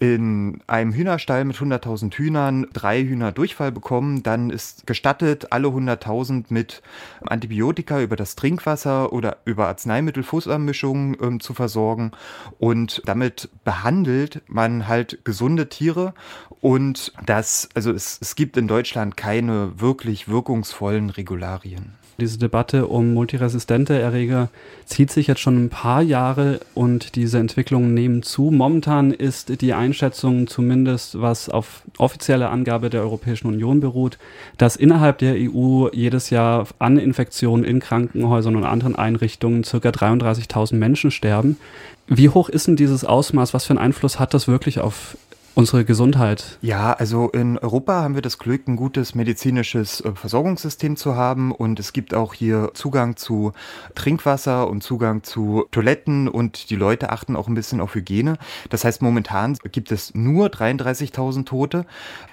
in 0.00 0.60
einem 0.66 0.92
Hühnerstall 0.92 1.44
mit 1.44 1.56
100.000 1.56 2.12
Hühnern 2.14 2.66
drei 2.72 3.04
Hühner 3.04 3.30
Durchfall 3.30 3.70
bekommen, 3.70 4.24
dann 4.24 4.50
ist 4.50 4.88
gestattet, 4.88 5.52
alle 5.52 5.68
100.000 5.68 6.46
mit 6.48 6.82
Antibiotika 7.20 8.02
über 8.02 8.16
das 8.16 8.34
Trinkwasser 8.34 9.12
oder 9.12 9.36
über 9.44 9.68
Arzneimittelfussanmischungen 9.68 11.16
ähm, 11.22 11.38
zu 11.38 11.54
versorgen. 11.54 12.10
Und 12.58 13.00
damit 13.04 13.48
behandelt 13.62 14.42
man 14.48 14.88
halt 14.88 15.24
gesunde 15.24 15.68
Tiere. 15.68 16.12
Und 16.60 17.12
das, 17.24 17.68
also 17.74 17.92
es, 17.92 18.18
es 18.20 18.34
gibt 18.34 18.56
in 18.56 18.66
Deutschland 18.66 19.16
keine 19.16 19.80
wirklich 19.80 20.26
wirkungsvollen 20.26 21.10
Regularien. 21.10 21.94
Diese 22.20 22.36
Debatte 22.36 22.88
um 22.88 23.14
multiresistente 23.14 23.96
Erreger 23.96 24.48
zieht 24.86 25.12
sich 25.12 25.28
jetzt 25.28 25.38
schon 25.38 25.66
ein 25.66 25.68
paar 25.68 26.02
Jahre 26.02 26.58
und 26.74 27.14
diese 27.14 27.38
Entwicklungen 27.38 27.94
nehmen 27.94 28.24
zu. 28.24 28.50
Momentan 28.50 29.12
ist 29.12 29.60
die 29.60 29.72
Einschätzung 29.72 30.48
zumindest, 30.48 31.20
was 31.20 31.48
auf 31.48 31.82
offizielle 31.96 32.48
Angabe 32.48 32.90
der 32.90 33.02
Europäischen 33.02 33.46
Union 33.46 33.78
beruht, 33.78 34.18
dass 34.56 34.74
innerhalb 34.74 35.18
der 35.18 35.36
EU 35.36 35.90
jedes 35.92 36.30
Jahr 36.30 36.66
an 36.80 36.98
Infektionen 36.98 37.62
in 37.62 37.78
Krankenhäusern 37.78 38.56
und 38.56 38.64
anderen 38.64 38.96
Einrichtungen 38.96 39.62
ca. 39.62 39.76
33.000 39.76 40.74
Menschen 40.74 41.12
sterben. 41.12 41.56
Wie 42.08 42.30
hoch 42.30 42.48
ist 42.48 42.66
denn 42.66 42.74
dieses 42.74 43.04
Ausmaß? 43.04 43.54
Was 43.54 43.66
für 43.66 43.74
einen 43.74 43.78
Einfluss 43.78 44.18
hat 44.18 44.34
das 44.34 44.48
wirklich 44.48 44.80
auf 44.80 45.16
unsere 45.58 45.84
Gesundheit? 45.84 46.56
Ja, 46.62 46.92
also 46.92 47.30
in 47.30 47.58
Europa 47.58 47.94
haben 48.00 48.14
wir 48.14 48.22
das 48.22 48.38
Glück, 48.38 48.68
ein 48.68 48.76
gutes 48.76 49.16
medizinisches 49.16 50.00
äh, 50.00 50.12
Versorgungssystem 50.14 50.96
zu 50.96 51.16
haben 51.16 51.50
und 51.50 51.80
es 51.80 51.92
gibt 51.92 52.14
auch 52.14 52.32
hier 52.32 52.70
Zugang 52.74 53.16
zu 53.16 53.50
Trinkwasser 53.96 54.70
und 54.70 54.84
Zugang 54.84 55.24
zu 55.24 55.66
Toiletten 55.72 56.28
und 56.28 56.70
die 56.70 56.76
Leute 56.76 57.10
achten 57.10 57.34
auch 57.34 57.48
ein 57.48 57.54
bisschen 57.54 57.80
auf 57.80 57.96
Hygiene. 57.96 58.38
Das 58.70 58.84
heißt, 58.84 59.02
momentan 59.02 59.58
gibt 59.72 59.90
es 59.90 60.14
nur 60.14 60.46
33.000 60.46 61.44
Tote. 61.44 61.86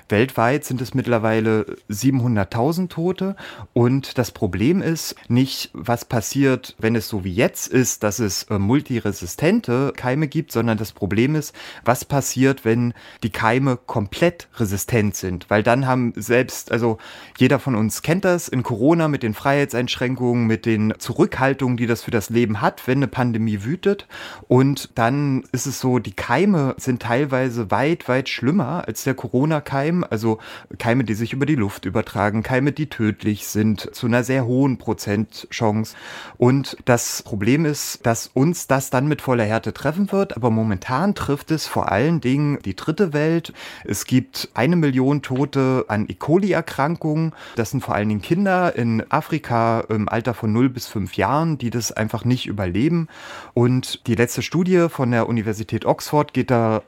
Weltweit 0.10 0.66
sind 0.66 0.82
es 0.82 0.93
mittlerweile 0.93 1.66
700.000 1.89 2.89
Tote. 2.89 3.36
Und 3.74 4.18
das 4.18 4.32
Problem 4.32 4.82
ist 4.82 5.16
nicht, 5.28 5.70
was 5.74 6.06
passiert, 6.06 6.76
wenn 6.80 6.95
es 6.95 7.08
so 7.08 7.24
wie 7.24 7.34
jetzt 7.34 7.68
ist, 7.68 8.03
dass 8.03 8.20
es 8.20 8.43
äh, 8.43 8.60
multiresistente 8.60 9.93
Keime 9.95 10.28
gibt, 10.28 10.51
sondern 10.51 10.78
das 10.78 10.91
Problem 10.91 11.36
ist, 11.36 11.56
was 11.84 12.06
passiert, 12.06 12.66
wenn 12.66 12.93
die 13.24 13.30
Keime 13.30 13.78
komplett 13.78 14.47
resistent 14.58 15.16
sind, 15.16 15.49
weil 15.49 15.64
dann 15.64 15.88
haben 15.88 16.14
selbst, 16.16 16.72
also 16.72 16.97
jeder 17.38 17.60
von 17.60 17.76
uns 17.76 18.01
kennt 18.01 18.26
das 18.26 18.47
in 18.47 18.64
Corona 18.64 19.08
mit 19.08 19.24
den 19.24 19.34
Freiheitseinschränkungen, 19.34 20.47
mit 20.47 20.66
den 20.66 20.93
Zurückhaltungen, 20.97 21.78
die 21.78 21.88
das 21.88 22.03
für 22.03 22.12
das 22.12 22.30
Leben 22.30 22.62
hat, 22.62 22.88
wenn 22.88 22.99
eine 22.99 23.08
Pandemie 23.08 23.64
wütet. 23.64 24.08
Und 24.47 24.89
dann 24.95 25.43
ist 25.51 25.66
es 25.66 25.80
so, 25.80 25.99
die 25.99 26.14
Keime 26.14 26.76
sind 26.78 27.01
teilweise 27.01 27.72
weit, 27.72 28.08
weit 28.08 28.30
schlimmer 28.30 28.88
als 28.88 29.03
der 29.03 29.14
Corona-Keim. 29.14 29.95
Also 30.04 30.39
Keime, 30.78 31.04
die 31.04 31.14
sich 31.14 31.34
über 31.34 31.46
die 31.46 31.56
Luft 31.56 31.86
übertragen, 31.86 32.43
Keime, 32.43 32.72
die 32.72 32.88
tödlich 32.88 33.48
sind, 33.48 33.93
zu 33.93 34.08
einer 34.08 34.24
sehr 34.24 34.46
hohen 34.46 34.78
Prozentchance. 34.78 35.96
Und 36.38 36.78
das 36.86 37.24
Problem 37.24 37.66
ist, 37.66 38.06
dass 38.06 38.28
uns 38.28 38.68
das 38.68 38.89
dann 38.89 39.08
mit 39.08 39.22
voller 39.22 39.46
Härte 39.46 39.74
treffen 39.74 40.12
wird. 40.12 40.36
Aber 40.36 40.52
momentan 40.52 41.16
trifft 41.16 41.52
es 41.52 41.68
vor 41.68 41.91
allen 41.91 42.22
Dingen 42.22 42.60
die 42.64 42.76
dritte 42.76 43.14
Welt. 43.14 43.54
Es 43.84 44.06
gibt 44.06 44.50
eine 44.54 44.76
Million 44.76 45.22
Tote 45.22 45.86
an 45.88 46.06
E. 46.08 46.14
coli-Erkrankungen. 46.14 47.34
Das 47.56 47.72
sind 47.72 47.82
vor 47.82 47.96
allen 47.96 48.10
Dingen 48.10 48.22
Kinder 48.22 48.76
in 48.76 49.04
Afrika 49.10 49.82
im 49.89 50.10
Alter 50.10 50.34
von 50.34 50.52
0 50.52 50.70
bis 50.70 50.88
5 50.88 51.16
Jahren, 51.16 51.58
die 51.58 51.70
das 51.70 51.91
einfach 51.91 52.26
nicht 52.26 52.48
überleben. 52.48 53.08
Und 53.54 54.06
die 54.08 54.16
letzte 54.16 54.41
Studie 54.41 54.88
von 54.89 55.12
der 55.12 55.28
Universität 55.28 55.86
Oxford 55.86 56.34
geht 56.34 56.52
da 56.52 56.82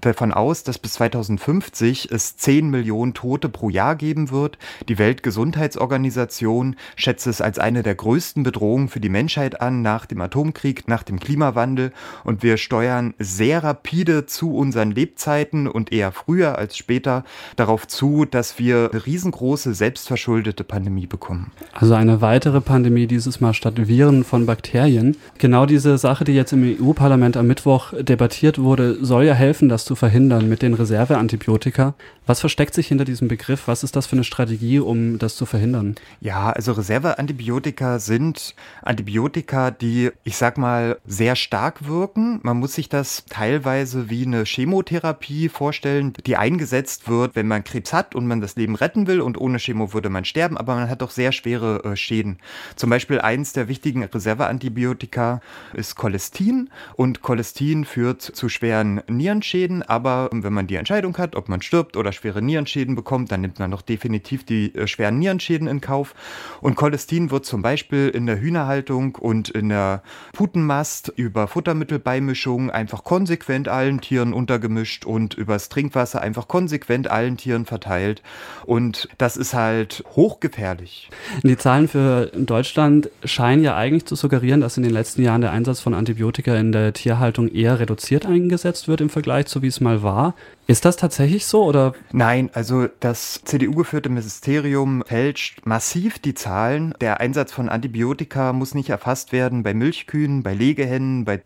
davon 0.00 0.32
aus, 0.32 0.62
dass 0.62 0.78
bis 0.78 0.94
2050 0.94 2.10
es 2.10 2.36
10 2.46 2.70
Millionen 2.70 3.12
Tote 3.12 3.48
pro 3.48 3.70
Jahr 3.70 3.96
geben 3.96 4.30
wird. 4.30 4.56
Die 4.88 4.98
Weltgesundheitsorganisation 4.98 6.76
schätzt 6.94 7.26
es 7.26 7.40
als 7.40 7.58
eine 7.58 7.82
der 7.82 7.96
größten 7.96 8.44
Bedrohungen 8.44 8.86
für 8.86 9.00
die 9.00 9.08
Menschheit 9.08 9.60
an 9.60 9.82
nach 9.82 10.06
dem 10.06 10.20
Atomkrieg, 10.20 10.86
nach 10.86 11.02
dem 11.02 11.18
Klimawandel. 11.18 11.90
Und 12.22 12.44
wir 12.44 12.56
steuern 12.56 13.14
sehr 13.18 13.64
rapide 13.64 14.26
zu 14.26 14.54
unseren 14.54 14.92
Lebzeiten 14.92 15.66
und 15.66 15.92
eher 15.92 16.12
früher 16.12 16.56
als 16.56 16.76
später 16.76 17.24
darauf 17.56 17.88
zu, 17.88 18.24
dass 18.24 18.60
wir 18.60 18.90
eine 18.92 19.04
riesengroße 19.04 19.74
selbstverschuldete 19.74 20.62
Pandemie 20.62 21.08
bekommen. 21.08 21.50
Also 21.72 21.94
eine 21.94 22.20
weitere 22.20 22.60
Pandemie 22.60 23.08
dieses 23.08 23.40
Mal 23.40 23.54
statt 23.54 23.88
Viren 23.88 24.22
von 24.22 24.46
Bakterien. 24.46 25.16
Genau 25.38 25.66
diese 25.66 25.98
Sache, 25.98 26.22
die 26.22 26.34
jetzt 26.34 26.52
im 26.52 26.62
EU-Parlament 26.62 27.36
am 27.36 27.48
Mittwoch 27.48 27.92
debattiert 27.98 28.60
wurde, 28.60 29.04
soll 29.04 29.24
ja 29.24 29.34
helfen, 29.34 29.68
das 29.68 29.84
zu 29.84 29.96
verhindern 29.96 30.48
mit 30.48 30.62
den 30.62 30.74
Reserveantibiotika. 30.74 31.94
Was 32.28 32.40
versteckt 32.40 32.74
sich 32.74 32.88
hinter 32.88 33.04
diesem 33.04 33.28
Begriff? 33.28 33.68
Was 33.68 33.84
ist 33.84 33.94
das 33.94 34.06
für 34.06 34.16
eine 34.16 34.24
Strategie, 34.24 34.80
um 34.80 35.16
das 35.20 35.36
zu 35.36 35.46
verhindern? 35.46 35.94
Ja, 36.20 36.50
also 36.50 36.72
Reserveantibiotika 36.72 38.00
sind 38.00 38.56
Antibiotika, 38.82 39.70
die, 39.70 40.10
ich 40.24 40.36
sag 40.36 40.58
mal, 40.58 40.98
sehr 41.06 41.36
stark 41.36 41.86
wirken. 41.86 42.40
Man 42.42 42.56
muss 42.56 42.74
sich 42.74 42.88
das 42.88 43.26
teilweise 43.30 44.10
wie 44.10 44.26
eine 44.26 44.44
Chemotherapie 44.44 45.48
vorstellen, 45.48 46.14
die 46.26 46.36
eingesetzt 46.36 47.08
wird, 47.08 47.36
wenn 47.36 47.46
man 47.46 47.62
Krebs 47.62 47.92
hat 47.92 48.16
und 48.16 48.26
man 48.26 48.40
das 48.40 48.56
Leben 48.56 48.74
retten 48.74 49.06
will 49.06 49.20
und 49.20 49.40
ohne 49.40 49.58
Chemo 49.58 49.92
würde 49.92 50.08
man 50.08 50.24
sterben, 50.24 50.56
aber 50.56 50.74
man 50.74 50.90
hat 50.90 51.04
auch 51.04 51.12
sehr 51.12 51.30
schwere 51.30 51.84
äh, 51.84 51.94
Schäden. 51.94 52.38
Zum 52.74 52.90
Beispiel 52.90 53.20
eins 53.20 53.52
der 53.52 53.68
wichtigen 53.68 54.02
Reserveantibiotika 54.02 55.40
ist 55.74 55.94
Cholestin 55.94 56.70
und 56.96 57.22
Cholestin 57.22 57.84
führt 57.84 58.22
zu 58.22 58.48
schweren 58.48 59.00
Nierenschäden, 59.06 59.84
aber 59.84 60.28
wenn 60.32 60.52
man 60.52 60.66
die 60.66 60.74
Entscheidung 60.74 61.16
hat, 61.18 61.36
ob 61.36 61.48
man 61.48 61.62
stirbt 61.62 61.96
oder 61.96 62.15
schwere 62.16 62.42
Nierenschäden 62.42 62.94
bekommt, 62.94 63.30
dann 63.30 63.42
nimmt 63.42 63.58
man 63.58 63.70
doch 63.70 63.82
definitiv 63.82 64.44
die 64.44 64.74
äh, 64.74 64.86
schweren 64.86 65.18
Nierenschäden 65.18 65.68
in 65.68 65.80
Kauf. 65.80 66.14
Und 66.60 66.74
Cholestin 66.74 67.30
wird 67.30 67.46
zum 67.46 67.62
Beispiel 67.62 68.08
in 68.08 68.26
der 68.26 68.40
Hühnerhaltung 68.40 69.14
und 69.14 69.48
in 69.48 69.68
der 69.68 70.02
Putenmast 70.32 71.12
über 71.16 71.46
Futtermittelbeimischungen 71.46 72.70
einfach 72.70 73.04
konsequent 73.04 73.68
allen 73.68 74.00
Tieren 74.00 74.32
untergemischt 74.32 75.04
und 75.04 75.34
übers 75.34 75.68
Trinkwasser 75.68 76.20
einfach 76.20 76.48
konsequent 76.48 77.08
allen 77.08 77.36
Tieren 77.36 77.66
verteilt. 77.66 78.22
Und 78.64 79.08
das 79.18 79.36
ist 79.36 79.54
halt 79.54 80.04
hochgefährlich. 80.16 81.10
Die 81.42 81.56
Zahlen 81.56 81.88
für 81.88 82.26
Deutschland 82.34 83.10
scheinen 83.24 83.62
ja 83.62 83.76
eigentlich 83.76 84.06
zu 84.06 84.16
suggerieren, 84.16 84.60
dass 84.60 84.76
in 84.76 84.82
den 84.82 84.92
letzten 84.92 85.22
Jahren 85.22 85.40
der 85.40 85.52
Einsatz 85.52 85.80
von 85.80 85.94
Antibiotika 85.94 86.54
in 86.56 86.72
der 86.72 86.92
Tierhaltung 86.92 87.48
eher 87.48 87.78
reduziert 87.78 88.26
eingesetzt 88.26 88.88
wird 88.88 89.00
im 89.00 89.10
Vergleich 89.10 89.46
zu 89.46 89.62
wie 89.62 89.68
es 89.68 89.80
mal 89.80 90.02
war. 90.02 90.34
Ist 90.68 90.84
das 90.84 90.96
tatsächlich 90.96 91.46
so 91.46 91.62
oder? 91.62 91.92
Nein, 92.10 92.50
also 92.52 92.88
das 92.98 93.40
CDU-geführte 93.44 94.08
Ministerium 94.08 95.04
fälscht 95.06 95.64
massiv 95.64 96.18
die 96.18 96.34
Zahlen. 96.34 96.92
Der 97.00 97.20
Einsatz 97.20 97.52
von 97.52 97.68
Antibiotika 97.68 98.52
muss 98.52 98.74
nicht 98.74 98.90
erfasst 98.90 99.30
werden 99.30 99.62
bei 99.62 99.74
Milchkühen, 99.74 100.42
bei 100.42 100.54
Legehennen, 100.54 101.24
bei 101.24 101.40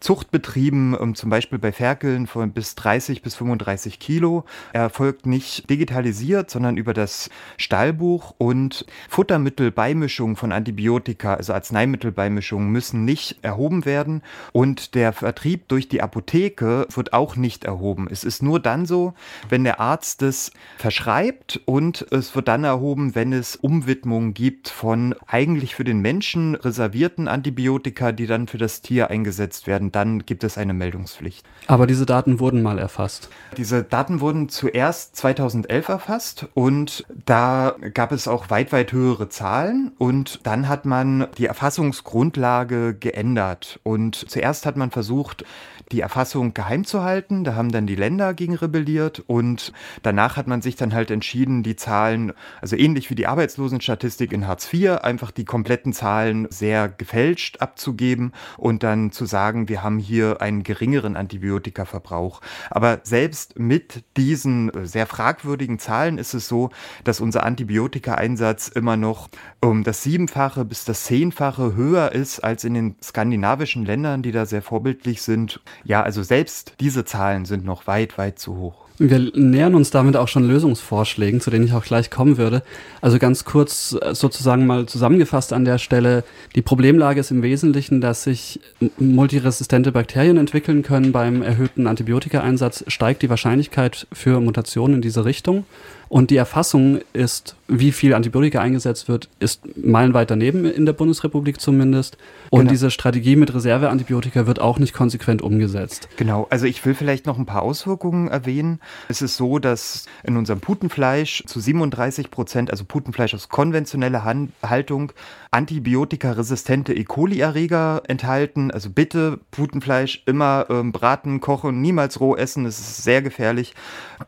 Zuchtbetrieben, 0.00 0.94
um, 0.94 1.14
zum 1.14 1.30
Beispiel 1.30 1.58
bei 1.58 1.72
Ferkeln 1.72 2.26
von 2.26 2.52
bis 2.52 2.74
30 2.74 3.22
bis 3.22 3.34
35 3.36 3.98
Kilo. 3.98 4.44
Er 4.74 4.82
erfolgt 4.82 5.24
nicht 5.24 5.70
digitalisiert, 5.70 6.50
sondern 6.50 6.76
über 6.76 6.92
das 6.92 7.30
Stallbuch 7.56 8.34
und 8.36 8.84
Futtermittelbeimischungen 9.08 10.36
von 10.36 10.52
Antibiotika, 10.52 11.32
also 11.32 11.54
Arzneimittelbeimischungen, 11.54 12.70
müssen 12.70 13.06
nicht 13.06 13.38
erhoben 13.40 13.86
werden 13.86 14.22
und 14.52 14.94
der 14.94 15.14
Vertrieb 15.14 15.68
durch 15.68 15.88
die 15.88 16.02
Apotheke 16.02 16.86
wird 16.94 17.14
auch 17.14 17.36
nicht 17.36 17.64
erhoben. 17.64 18.06
Es 18.10 18.22
ist 18.22 18.42
nur 18.42 18.65
dann 18.66 18.84
so, 18.84 19.14
wenn 19.48 19.64
der 19.64 19.80
Arzt 19.80 20.22
es 20.22 20.50
verschreibt 20.76 21.60
und 21.64 22.06
es 22.10 22.34
wird 22.34 22.48
dann 22.48 22.64
erhoben, 22.64 23.14
wenn 23.14 23.32
es 23.32 23.56
Umwidmungen 23.56 24.34
gibt 24.34 24.68
von 24.68 25.14
eigentlich 25.26 25.74
für 25.74 25.84
den 25.84 26.00
Menschen 26.00 26.54
reservierten 26.54 27.28
Antibiotika, 27.28 28.12
die 28.12 28.26
dann 28.26 28.48
für 28.48 28.58
das 28.58 28.82
Tier 28.82 29.10
eingesetzt 29.10 29.66
werden. 29.66 29.92
Dann 29.92 30.26
gibt 30.26 30.44
es 30.44 30.58
eine 30.58 30.74
Meldungspflicht. 30.74 31.46
Aber 31.66 31.86
diese 31.86 32.06
Daten 32.06 32.40
wurden 32.40 32.62
mal 32.62 32.78
erfasst. 32.78 33.30
Diese 33.56 33.82
Daten 33.82 34.20
wurden 34.20 34.48
zuerst 34.48 35.16
2011 35.16 35.88
erfasst 35.88 36.46
und 36.54 37.06
da 37.24 37.76
gab 37.94 38.12
es 38.12 38.28
auch 38.28 38.50
weit, 38.50 38.72
weit 38.72 38.92
höhere 38.92 39.28
Zahlen 39.28 39.92
und 39.98 40.40
dann 40.44 40.68
hat 40.68 40.84
man 40.84 41.28
die 41.38 41.46
Erfassungsgrundlage 41.46 42.94
geändert 42.94 43.80
und 43.82 44.16
zuerst 44.16 44.66
hat 44.66 44.76
man 44.76 44.90
versucht, 44.90 45.44
die 45.92 46.00
Erfassung 46.00 46.54
geheim 46.54 46.84
zu 46.84 47.02
halten. 47.02 47.44
Da 47.44 47.54
haben 47.54 47.72
dann 47.72 47.86
die 47.86 47.94
Länder 47.94 48.34
gegen 48.34 48.54
rebelliert 48.54 49.22
und 49.26 49.72
danach 50.02 50.36
hat 50.36 50.46
man 50.46 50.62
sich 50.62 50.76
dann 50.76 50.94
halt 50.94 51.10
entschieden, 51.10 51.62
die 51.62 51.76
Zahlen, 51.76 52.32
also 52.60 52.76
ähnlich 52.76 53.10
wie 53.10 53.14
die 53.14 53.26
Arbeitslosenstatistik 53.26 54.32
in 54.32 54.46
Hartz 54.46 54.72
IV, 54.72 54.98
einfach 55.02 55.30
die 55.30 55.44
kompletten 55.44 55.92
Zahlen 55.92 56.46
sehr 56.50 56.88
gefälscht 56.88 57.60
abzugeben 57.60 58.32
und 58.56 58.82
dann 58.82 59.12
zu 59.12 59.26
sagen, 59.26 59.68
wir 59.68 59.82
haben 59.82 59.98
hier 59.98 60.42
einen 60.42 60.62
geringeren 60.62 61.16
Antibiotikaverbrauch. 61.16 62.40
Aber 62.70 63.00
selbst 63.02 63.58
mit 63.58 64.04
diesen 64.16 64.70
sehr 64.86 65.06
fragwürdigen 65.06 65.78
Zahlen 65.78 66.18
ist 66.18 66.34
es 66.34 66.48
so, 66.48 66.70
dass 67.04 67.20
unser 67.20 67.44
Antibiotikaeinsatz 67.44 68.68
immer 68.68 68.96
noch 68.96 69.28
um 69.60 69.84
das 69.84 70.02
Siebenfache 70.02 70.64
bis 70.64 70.84
das 70.84 71.04
Zehnfache 71.04 71.74
höher 71.74 72.12
ist 72.12 72.40
als 72.40 72.64
in 72.64 72.74
den 72.74 72.96
skandinavischen 73.02 73.84
Ländern, 73.84 74.22
die 74.22 74.32
da 74.32 74.46
sehr 74.46 74.62
vorbildlich 74.62 75.22
sind. 75.22 75.60
Ja, 75.84 76.02
also 76.02 76.22
selbst 76.22 76.72
diese 76.80 77.04
Zahlen 77.04 77.44
sind 77.44 77.64
noch 77.64 77.86
weit, 77.86 78.18
weit 78.18 78.38
zu 78.38 78.56
hoch. 78.56 78.86
Wir 78.98 79.30
nähern 79.34 79.74
uns 79.74 79.90
damit 79.90 80.16
auch 80.16 80.28
schon 80.28 80.48
Lösungsvorschlägen, 80.48 81.42
zu 81.42 81.50
denen 81.50 81.66
ich 81.66 81.74
auch 81.74 81.84
gleich 81.84 82.10
kommen 82.10 82.38
würde. 82.38 82.62
Also 83.02 83.18
ganz 83.18 83.44
kurz 83.44 83.94
äh, 84.00 84.14
sozusagen 84.14 84.66
mal 84.66 84.86
zusammengefasst 84.86 85.52
an 85.52 85.66
der 85.66 85.76
Stelle. 85.76 86.24
Die 86.54 86.62
Problemlage 86.62 87.20
ist 87.20 87.30
im 87.30 87.42
Wesentlichen, 87.42 88.00
dass 88.00 88.24
sich 88.24 88.58
multiresistente 88.98 89.92
Bakterien 89.92 90.38
entwickeln 90.38 90.82
können. 90.82 91.12
Beim 91.12 91.42
erhöhten 91.42 91.86
Antibiotikaeinsatz 91.86 92.84
steigt 92.88 93.20
die 93.20 93.28
Wahrscheinlichkeit 93.28 94.06
für 94.12 94.40
Mutationen 94.40 94.96
in 94.96 95.02
diese 95.02 95.26
Richtung. 95.26 95.66
Und 96.08 96.30
die 96.30 96.36
Erfassung 96.36 97.00
ist, 97.12 97.56
wie 97.68 97.90
viel 97.90 98.14
Antibiotika 98.14 98.60
eingesetzt 98.60 99.08
wird, 99.08 99.28
ist 99.40 99.62
meilenweit 99.76 100.30
daneben 100.30 100.64
in 100.64 100.86
der 100.86 100.92
Bundesrepublik 100.92 101.60
zumindest. 101.60 102.16
Und 102.50 102.60
genau. 102.60 102.70
diese 102.70 102.90
Strategie 102.90 103.34
mit 103.34 103.52
Reserveantibiotika 103.52 104.46
wird 104.46 104.60
auch 104.60 104.78
nicht 104.78 104.92
konsequent 104.92 105.42
umgesetzt. 105.42 106.08
Genau, 106.16 106.46
also 106.50 106.66
ich 106.66 106.84
will 106.84 106.94
vielleicht 106.94 107.26
noch 107.26 107.38
ein 107.38 107.46
paar 107.46 107.62
Auswirkungen 107.62 108.28
erwähnen. 108.28 108.80
Es 109.08 109.20
ist 109.20 109.36
so, 109.36 109.58
dass 109.58 110.06
in 110.22 110.36
unserem 110.36 110.60
Putenfleisch 110.60 111.42
zu 111.46 111.58
37 111.58 112.30
Prozent, 112.30 112.70
also 112.70 112.84
Putenfleisch 112.84 113.34
aus 113.34 113.48
konventioneller 113.48 114.24
Haltung, 114.62 115.12
antibiotikaresistente 115.50 116.94
E. 116.94 117.04
coli-Erreger 117.04 118.02
enthalten. 118.08 118.70
Also 118.70 118.90
bitte 118.90 119.40
Putenfleisch 119.50 120.22
immer 120.26 120.66
ähm, 120.70 120.92
braten, 120.92 121.40
kochen, 121.40 121.80
niemals 121.80 122.20
roh 122.20 122.36
essen. 122.36 122.64
Das 122.64 122.78
ist 122.78 123.02
sehr 123.02 123.22
gefährlich. 123.22 123.74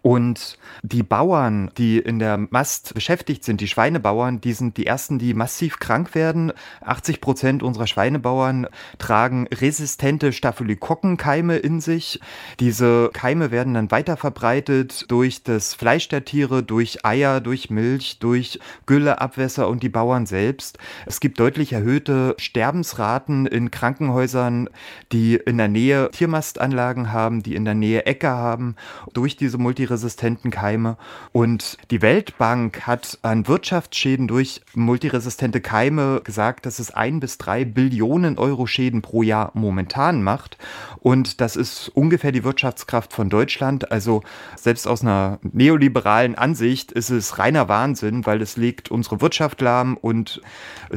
Und 0.02 0.58
die 0.82 1.02
Bauern 1.02 1.70
die 1.76 1.98
in 1.98 2.18
der 2.18 2.38
Mast 2.50 2.94
beschäftigt 2.94 3.44
sind, 3.44 3.60
die 3.60 3.68
Schweinebauern, 3.68 4.40
die 4.40 4.52
sind 4.52 4.76
die 4.76 4.86
ersten, 4.86 5.18
die 5.18 5.34
massiv 5.34 5.78
krank 5.78 6.14
werden. 6.14 6.52
80 6.80 7.20
Prozent 7.20 7.62
unserer 7.62 7.86
Schweinebauern 7.86 8.66
tragen 8.98 9.46
resistente 9.48 10.32
Staphylokokkenkeime 10.32 11.56
in 11.56 11.80
sich. 11.80 12.20
Diese 12.60 13.10
Keime 13.12 13.50
werden 13.50 13.74
dann 13.74 13.90
weiter 13.90 14.16
verbreitet 14.16 15.10
durch 15.10 15.42
das 15.42 15.74
Fleisch 15.74 16.08
der 16.08 16.24
Tiere, 16.24 16.62
durch 16.62 17.04
Eier, 17.04 17.40
durch 17.40 17.70
Milch, 17.70 18.18
durch 18.18 18.58
Gülle, 18.86 19.20
Abwässer 19.20 19.68
und 19.68 19.82
die 19.82 19.88
Bauern 19.88 20.26
selbst. 20.26 20.78
Es 21.06 21.17
gibt 21.20 21.40
deutlich 21.40 21.72
erhöhte 21.72 22.34
Sterbensraten 22.38 23.46
in 23.46 23.70
Krankenhäusern, 23.70 24.68
die 25.12 25.36
in 25.36 25.58
der 25.58 25.68
Nähe 25.68 26.10
Tiermastanlagen 26.12 27.12
haben, 27.12 27.42
die 27.42 27.54
in 27.54 27.64
der 27.64 27.74
Nähe 27.74 28.06
Äcker 28.06 28.36
haben, 28.36 28.76
durch 29.12 29.36
diese 29.36 29.58
multiresistenten 29.58 30.50
Keime. 30.50 30.96
Und 31.32 31.78
die 31.90 32.02
Weltbank 32.02 32.86
hat 32.86 33.18
an 33.22 33.46
Wirtschaftsschäden 33.48 34.28
durch 34.28 34.62
multiresistente 34.74 35.60
Keime 35.60 36.20
gesagt, 36.24 36.66
dass 36.66 36.78
es 36.78 36.90
ein 36.90 37.20
bis 37.20 37.38
drei 37.38 37.64
Billionen 37.64 38.38
Euro 38.38 38.66
Schäden 38.66 39.02
pro 39.02 39.22
Jahr 39.22 39.50
momentan 39.54 40.22
macht. 40.22 40.58
Und 41.00 41.40
das 41.40 41.56
ist 41.56 41.88
ungefähr 41.88 42.32
die 42.32 42.44
Wirtschaftskraft 42.44 43.12
von 43.12 43.30
Deutschland. 43.30 43.90
Also 43.90 44.22
selbst 44.56 44.86
aus 44.86 45.02
einer 45.02 45.38
neoliberalen 45.42 46.34
Ansicht 46.36 46.92
ist 46.92 47.10
es 47.10 47.38
reiner 47.38 47.68
Wahnsinn, 47.68 48.26
weil 48.26 48.42
es 48.42 48.56
legt 48.56 48.90
unsere 48.90 49.20
Wirtschaft 49.20 49.60
lahm 49.60 49.96
und 49.96 50.40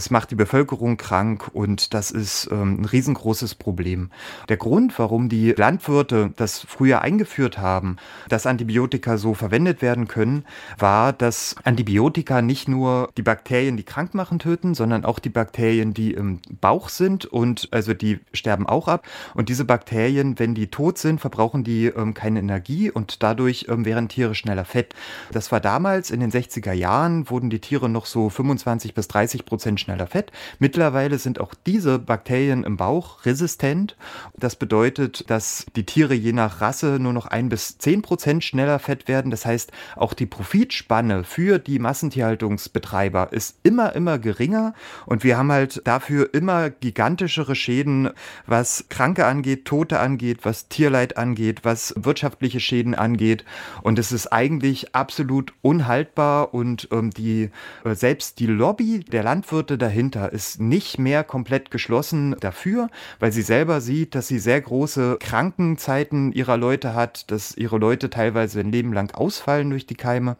es 0.01 0.09
macht 0.09 0.31
die 0.31 0.35
Bevölkerung 0.35 0.97
krank 0.97 1.51
und 1.53 1.93
das 1.93 2.09
ist 2.09 2.49
ähm, 2.51 2.81
ein 2.81 2.85
riesengroßes 2.85 3.53
Problem. 3.53 4.09
Der 4.49 4.57
Grund, 4.57 4.97
warum 4.97 5.29
die 5.29 5.51
Landwirte 5.51 6.33
das 6.37 6.65
früher 6.67 7.03
eingeführt 7.03 7.59
haben, 7.59 7.97
dass 8.27 8.47
Antibiotika 8.47 9.17
so 9.17 9.35
verwendet 9.35 9.83
werden 9.83 10.07
können, 10.07 10.43
war, 10.79 11.13
dass 11.13 11.55
Antibiotika 11.65 12.41
nicht 12.41 12.67
nur 12.67 13.11
die 13.15 13.21
Bakterien, 13.21 13.77
die 13.77 13.83
krank 13.83 14.15
machen, 14.15 14.39
töten, 14.39 14.73
sondern 14.73 15.05
auch 15.05 15.19
die 15.19 15.29
Bakterien, 15.29 15.93
die 15.93 16.15
im 16.15 16.39
Bauch 16.49 16.89
sind 16.89 17.25
und 17.25 17.69
also 17.69 17.93
die 17.93 18.21
sterben 18.33 18.65
auch 18.65 18.87
ab. 18.87 19.07
Und 19.35 19.49
diese 19.49 19.65
Bakterien, 19.65 20.39
wenn 20.39 20.55
die 20.55 20.71
tot 20.71 20.97
sind, 20.97 21.21
verbrauchen 21.21 21.63
die 21.63 21.85
ähm, 21.85 22.15
keine 22.15 22.39
Energie 22.39 22.89
und 22.89 23.21
dadurch 23.21 23.67
ähm, 23.69 23.85
wären 23.85 24.09
Tiere 24.09 24.33
schneller 24.33 24.65
fett. 24.65 24.95
Das 25.31 25.51
war 25.51 25.59
damals 25.59 26.09
in 26.09 26.21
den 26.21 26.31
60er 26.31 26.73
Jahren, 26.73 27.29
wurden 27.29 27.51
die 27.51 27.59
Tiere 27.59 27.87
noch 27.87 28.07
so 28.07 28.31
25 28.31 28.95
bis 28.95 29.07
30 29.07 29.45
Prozent 29.45 29.79
schneller 29.79 29.90
fett. 30.07 30.31
Mittlerweile 30.59 31.17
sind 31.19 31.39
auch 31.39 31.53
diese 31.65 31.99
Bakterien 31.99 32.63
im 32.63 32.77
Bauch 32.77 33.25
resistent. 33.25 33.95
Das 34.37 34.55
bedeutet, 34.55 35.29
dass 35.29 35.65
die 35.75 35.85
Tiere 35.85 36.13
je 36.13 36.33
nach 36.33 36.61
Rasse 36.61 36.97
nur 36.99 37.13
noch 37.13 37.27
ein 37.27 37.49
bis 37.49 37.77
zehn 37.77 38.01
Prozent 38.01 38.43
schneller 38.43 38.79
fett 38.79 39.07
werden. 39.07 39.31
Das 39.31 39.45
heißt, 39.45 39.71
auch 39.95 40.13
die 40.13 40.25
Profitspanne 40.25 41.23
für 41.23 41.59
die 41.59 41.79
Massentierhaltungsbetreiber 41.79 43.31
ist 43.31 43.57
immer, 43.63 43.95
immer 43.95 44.19
geringer. 44.19 44.73
Und 45.05 45.23
wir 45.23 45.37
haben 45.37 45.51
halt 45.51 45.81
dafür 45.85 46.33
immer 46.33 46.69
gigantischere 46.69 47.55
Schäden, 47.55 48.09
was 48.45 48.85
Kranke 48.89 49.25
angeht, 49.25 49.65
Tote 49.65 49.99
angeht, 49.99 50.39
was 50.43 50.67
Tierleid 50.67 51.17
angeht, 51.17 51.61
was 51.63 51.93
wirtschaftliche 51.97 52.59
Schäden 52.59 52.95
angeht. 52.95 53.45
Und 53.81 53.99
es 53.99 54.11
ist 54.11 54.27
eigentlich 54.27 54.95
absolut 54.95 55.53
unhaltbar 55.61 56.53
und 56.53 56.87
ähm, 56.91 57.11
die, 57.11 57.49
äh, 57.83 57.95
selbst 57.95 58.39
die 58.39 58.47
Lobby 58.47 58.99
der 58.99 59.23
Landwirte 59.23 59.77
dahinter 59.81 60.31
ist 60.31 60.59
nicht 60.59 60.99
mehr 60.99 61.23
komplett 61.23 61.71
geschlossen 61.71 62.35
dafür, 62.39 62.89
weil 63.19 63.31
sie 63.31 63.41
selber 63.41 63.81
sieht, 63.81 64.15
dass 64.15 64.27
sie 64.27 64.39
sehr 64.39 64.61
große 64.61 65.17
Krankenzeiten 65.19 66.31
ihrer 66.33 66.57
Leute 66.57 66.93
hat, 66.93 67.31
dass 67.31 67.55
ihre 67.57 67.77
Leute 67.77 68.09
teilweise 68.09 68.59
ein 68.59 68.71
Leben 68.71 68.93
lang 68.93 69.13
ausfallen 69.13 69.69
durch 69.69 69.85
die 69.85 69.95
Keime. 69.95 70.37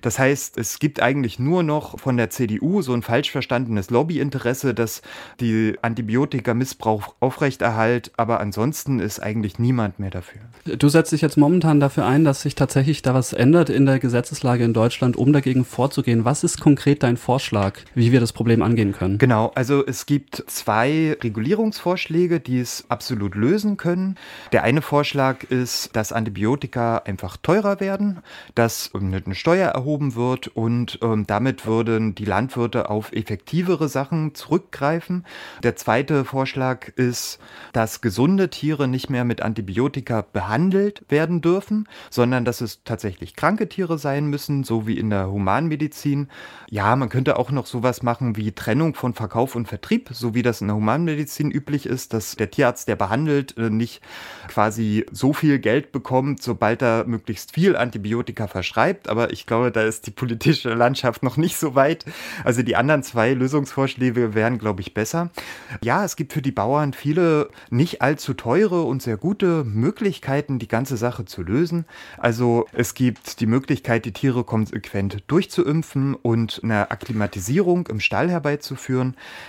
Das 0.00 0.18
heißt, 0.18 0.58
es 0.58 0.78
gibt 0.78 1.00
eigentlich 1.02 1.38
nur 1.38 1.62
noch 1.62 1.98
von 1.98 2.16
der 2.16 2.30
CDU 2.30 2.82
so 2.82 2.92
ein 2.92 3.02
falsch 3.02 3.30
verstandenes 3.30 3.90
Lobbyinteresse, 3.90 4.74
dass 4.74 5.02
die 5.40 5.76
Antibiotika-Missbrauch 5.82 7.14
aufrechterhalt, 7.20 8.12
aber 8.16 8.40
ansonsten 8.40 9.00
ist 9.00 9.20
eigentlich 9.20 9.58
niemand 9.58 9.98
mehr 9.98 10.10
dafür. 10.10 10.40
Du 10.64 10.88
setzt 10.88 11.12
dich 11.12 11.20
jetzt 11.20 11.36
momentan 11.36 11.80
dafür 11.80 12.06
ein, 12.06 12.24
dass 12.24 12.42
sich 12.42 12.54
tatsächlich 12.54 13.02
da 13.02 13.14
was 13.14 13.32
ändert 13.32 13.70
in 13.70 13.86
der 13.86 13.98
Gesetzeslage 13.98 14.64
in 14.64 14.72
Deutschland, 14.72 15.16
um 15.16 15.32
dagegen 15.32 15.64
vorzugehen. 15.64 16.24
Was 16.24 16.44
ist 16.44 16.60
konkret 16.60 17.02
dein 17.02 17.16
Vorschlag, 17.16 17.78
wie 17.94 18.12
wir 18.12 18.20
das 18.20 18.32
Problem 18.32 18.62
angehen 18.62 18.83
können? 18.92 19.18
Genau, 19.18 19.52
also 19.54 19.84
es 19.86 20.06
gibt 20.06 20.44
zwei 20.46 21.16
Regulierungsvorschläge, 21.22 22.40
die 22.40 22.60
es 22.60 22.84
absolut 22.88 23.34
lösen 23.34 23.76
können. 23.76 24.16
Der 24.52 24.64
eine 24.64 24.82
Vorschlag 24.82 25.44
ist, 25.44 25.94
dass 25.96 26.12
Antibiotika 26.12 26.98
einfach 26.98 27.36
teurer 27.36 27.80
werden, 27.80 28.20
dass 28.54 28.90
eine 28.94 29.34
Steuer 29.34 29.70
erhoben 29.70 30.14
wird 30.14 30.48
und 30.48 30.98
ähm, 31.02 31.26
damit 31.26 31.66
würden 31.66 32.14
die 32.14 32.24
Landwirte 32.24 32.90
auf 32.90 33.12
effektivere 33.12 33.88
Sachen 33.88 34.34
zurückgreifen. 34.34 35.24
Der 35.62 35.76
zweite 35.76 36.24
Vorschlag 36.24 36.88
ist, 36.96 37.38
dass 37.72 38.00
gesunde 38.00 38.50
Tiere 38.50 38.88
nicht 38.88 39.10
mehr 39.10 39.24
mit 39.24 39.42
Antibiotika 39.42 40.24
behandelt 40.32 41.04
werden 41.08 41.40
dürfen, 41.40 41.88
sondern 42.10 42.44
dass 42.44 42.60
es 42.60 42.82
tatsächlich 42.84 43.36
kranke 43.36 43.68
Tiere 43.68 43.98
sein 43.98 44.26
müssen, 44.26 44.64
so 44.64 44.86
wie 44.86 44.98
in 44.98 45.10
der 45.10 45.30
Humanmedizin. 45.30 46.28
Ja, 46.70 46.96
man 46.96 47.08
könnte 47.08 47.38
auch 47.38 47.50
noch 47.50 47.66
sowas 47.66 48.02
machen 48.02 48.36
wie 48.36 48.52
Trennung 48.74 48.96
von 48.96 49.14
Verkauf 49.14 49.54
und 49.54 49.68
Vertrieb, 49.68 50.10
so 50.12 50.34
wie 50.34 50.42
das 50.42 50.60
in 50.60 50.66
der 50.66 50.74
Humanmedizin 50.74 51.52
üblich 51.52 51.86
ist, 51.86 52.12
dass 52.12 52.34
der 52.34 52.50
Tierarzt, 52.50 52.88
der 52.88 52.96
behandelt, 52.96 53.56
äh, 53.56 53.70
nicht 53.70 54.00
quasi 54.48 55.06
so 55.12 55.32
viel 55.32 55.60
Geld 55.60 55.92
bekommt, 55.92 56.42
sobald 56.42 56.82
er 56.82 57.04
möglichst 57.06 57.52
viel 57.52 57.76
Antibiotika 57.76 58.48
verschreibt. 58.48 59.08
Aber 59.08 59.32
ich 59.32 59.46
glaube, 59.46 59.70
da 59.70 59.82
ist 59.82 60.08
die 60.08 60.10
politische 60.10 60.74
Landschaft 60.74 61.22
noch 61.22 61.36
nicht 61.36 61.56
so 61.56 61.76
weit. 61.76 62.04
Also 62.42 62.62
die 62.62 62.74
anderen 62.74 63.04
zwei 63.04 63.32
Lösungsvorschläge 63.32 64.34
wären, 64.34 64.58
glaube 64.58 64.80
ich, 64.80 64.92
besser. 64.92 65.30
Ja, 65.80 66.04
es 66.04 66.16
gibt 66.16 66.32
für 66.32 66.42
die 66.42 66.50
Bauern 66.50 66.94
viele 66.94 67.50
nicht 67.70 68.02
allzu 68.02 68.34
teure 68.34 68.82
und 68.82 69.02
sehr 69.02 69.18
gute 69.18 69.62
Möglichkeiten, 69.62 70.58
die 70.58 70.66
ganze 70.66 70.96
Sache 70.96 71.26
zu 71.26 71.42
lösen. 71.42 71.84
Also 72.18 72.66
es 72.72 72.94
gibt 72.94 73.38
die 73.38 73.46
Möglichkeit, 73.46 74.04
die 74.04 74.12
Tiere 74.12 74.42
konsequent 74.42 75.22
durchzuimpfen 75.28 76.16
und 76.16 76.60
eine 76.64 76.90
Akklimatisierung 76.90 77.86
im 77.86 78.00
Stall 78.00 78.28
herbeizuführen. 78.28 78.63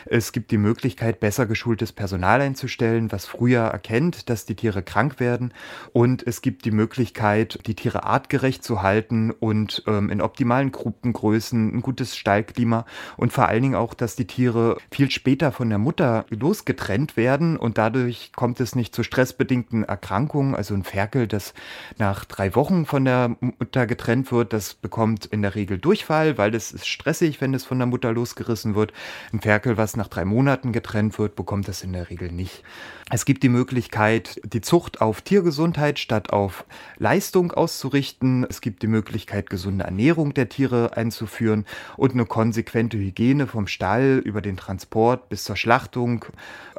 Es 0.06 0.32
gibt 0.32 0.52
die 0.52 0.58
Möglichkeit, 0.58 1.20
besser 1.20 1.46
geschultes 1.46 1.92
Personal 1.92 2.42
einzustellen, 2.42 3.12
was 3.12 3.26
früher 3.26 3.62
erkennt, 3.62 4.30
dass 4.30 4.46
die 4.46 4.56
Tiere 4.56 4.84
krank 4.84 5.20
werden. 5.20 5.54
Und 5.94 6.26
es 6.26 6.42
gibt 6.42 6.66
die 6.66 6.72
Möglichkeit, 6.72 7.60
die 7.68 7.76
Tiere 7.76 8.04
artgerecht 8.04 8.64
zu 8.64 8.82
halten 8.82 9.32
und 9.32 9.84
ähm, 9.88 10.10
in 10.10 10.22
optimalen 10.22 10.72
Gruppengrößen, 10.72 11.76
ein 11.76 11.82
gutes 11.82 12.16
Stallklima 12.16 12.86
und 13.18 13.34
vor 13.34 13.48
allen 13.48 13.62
Dingen 13.62 13.76
auch, 13.76 13.94
dass 13.94 14.16
die 14.16 14.28
Tiere 14.28 14.78
viel 14.92 15.12
später 15.12 15.52
von 15.52 15.70
der 15.70 15.78
Mutter 15.78 16.26
losgetrennt 16.30 17.18
werden 17.18 17.58
und 17.58 17.78
dadurch 17.78 18.32
kommt 18.36 18.60
es 18.60 18.76
nicht 18.76 18.96
zu 18.96 19.04
stressbedingten 19.04 19.84
Erkrankungen. 19.84 20.56
Also 20.56 20.74
ein 20.74 20.84
Ferkel, 20.84 21.28
das 21.28 21.54
nach 21.98 22.26
drei 22.26 22.56
Wochen 22.56 22.86
von 22.86 23.06
der 23.06 23.36
Mutter 23.40 23.88
getrennt 23.88 24.32
wird, 24.32 24.54
das 24.54 24.74
bekommt 24.74 25.26
in 25.26 25.42
der 25.42 25.56
Regel 25.56 25.78
Durchfall, 25.78 26.38
weil 26.38 26.54
es 26.56 26.72
ist 26.72 26.88
stressig, 26.88 27.42
wenn 27.42 27.54
es 27.54 27.66
von 27.66 27.78
der 27.78 27.88
Mutter 27.88 28.12
losgerissen 28.12 28.76
wird. 28.76 28.94
Ein 29.32 29.42
Ferkel, 29.42 29.78
was 29.78 29.98
nach 29.98 30.08
drei 30.08 30.26
Monaten 30.26 30.72
getrennt 30.72 31.20
wird, 31.20 31.36
bekommt 31.36 31.68
das 31.68 31.84
in 31.84 31.94
der 31.94 32.10
Regel 32.10 32.32
nicht. 32.32 32.64
Es 33.12 33.26
gibt 33.26 33.44
die 33.44 33.50
Möglichkeit, 33.50 34.42
die 34.44 34.62
Zucht 34.62 35.02
auf 35.02 35.22
Tiergesundheit 35.22 36.00
statt 36.00 36.32
auf 36.32 36.66
Leistung 36.98 37.52
auszurichten. 37.52 38.46
Es 38.50 38.62
gibt 38.62 38.82
die 38.82 38.88
Möglichkeit, 38.88 39.50
gesunde 39.50 39.86
Ernährung 39.86 40.34
der 40.34 40.50
Tiere 40.50 40.98
einzuführen 40.98 41.66
und 41.98 42.14
eine 42.14 42.26
konsequente 42.26 42.98
Hygiene 42.98 43.46
vom 43.46 43.68
Stall 43.68 44.22
über 44.24 44.42
den 44.42 44.58
Transport 44.58 45.30
bis 45.30 45.44
zur 45.44 45.56
Schlachtung 45.56 46.26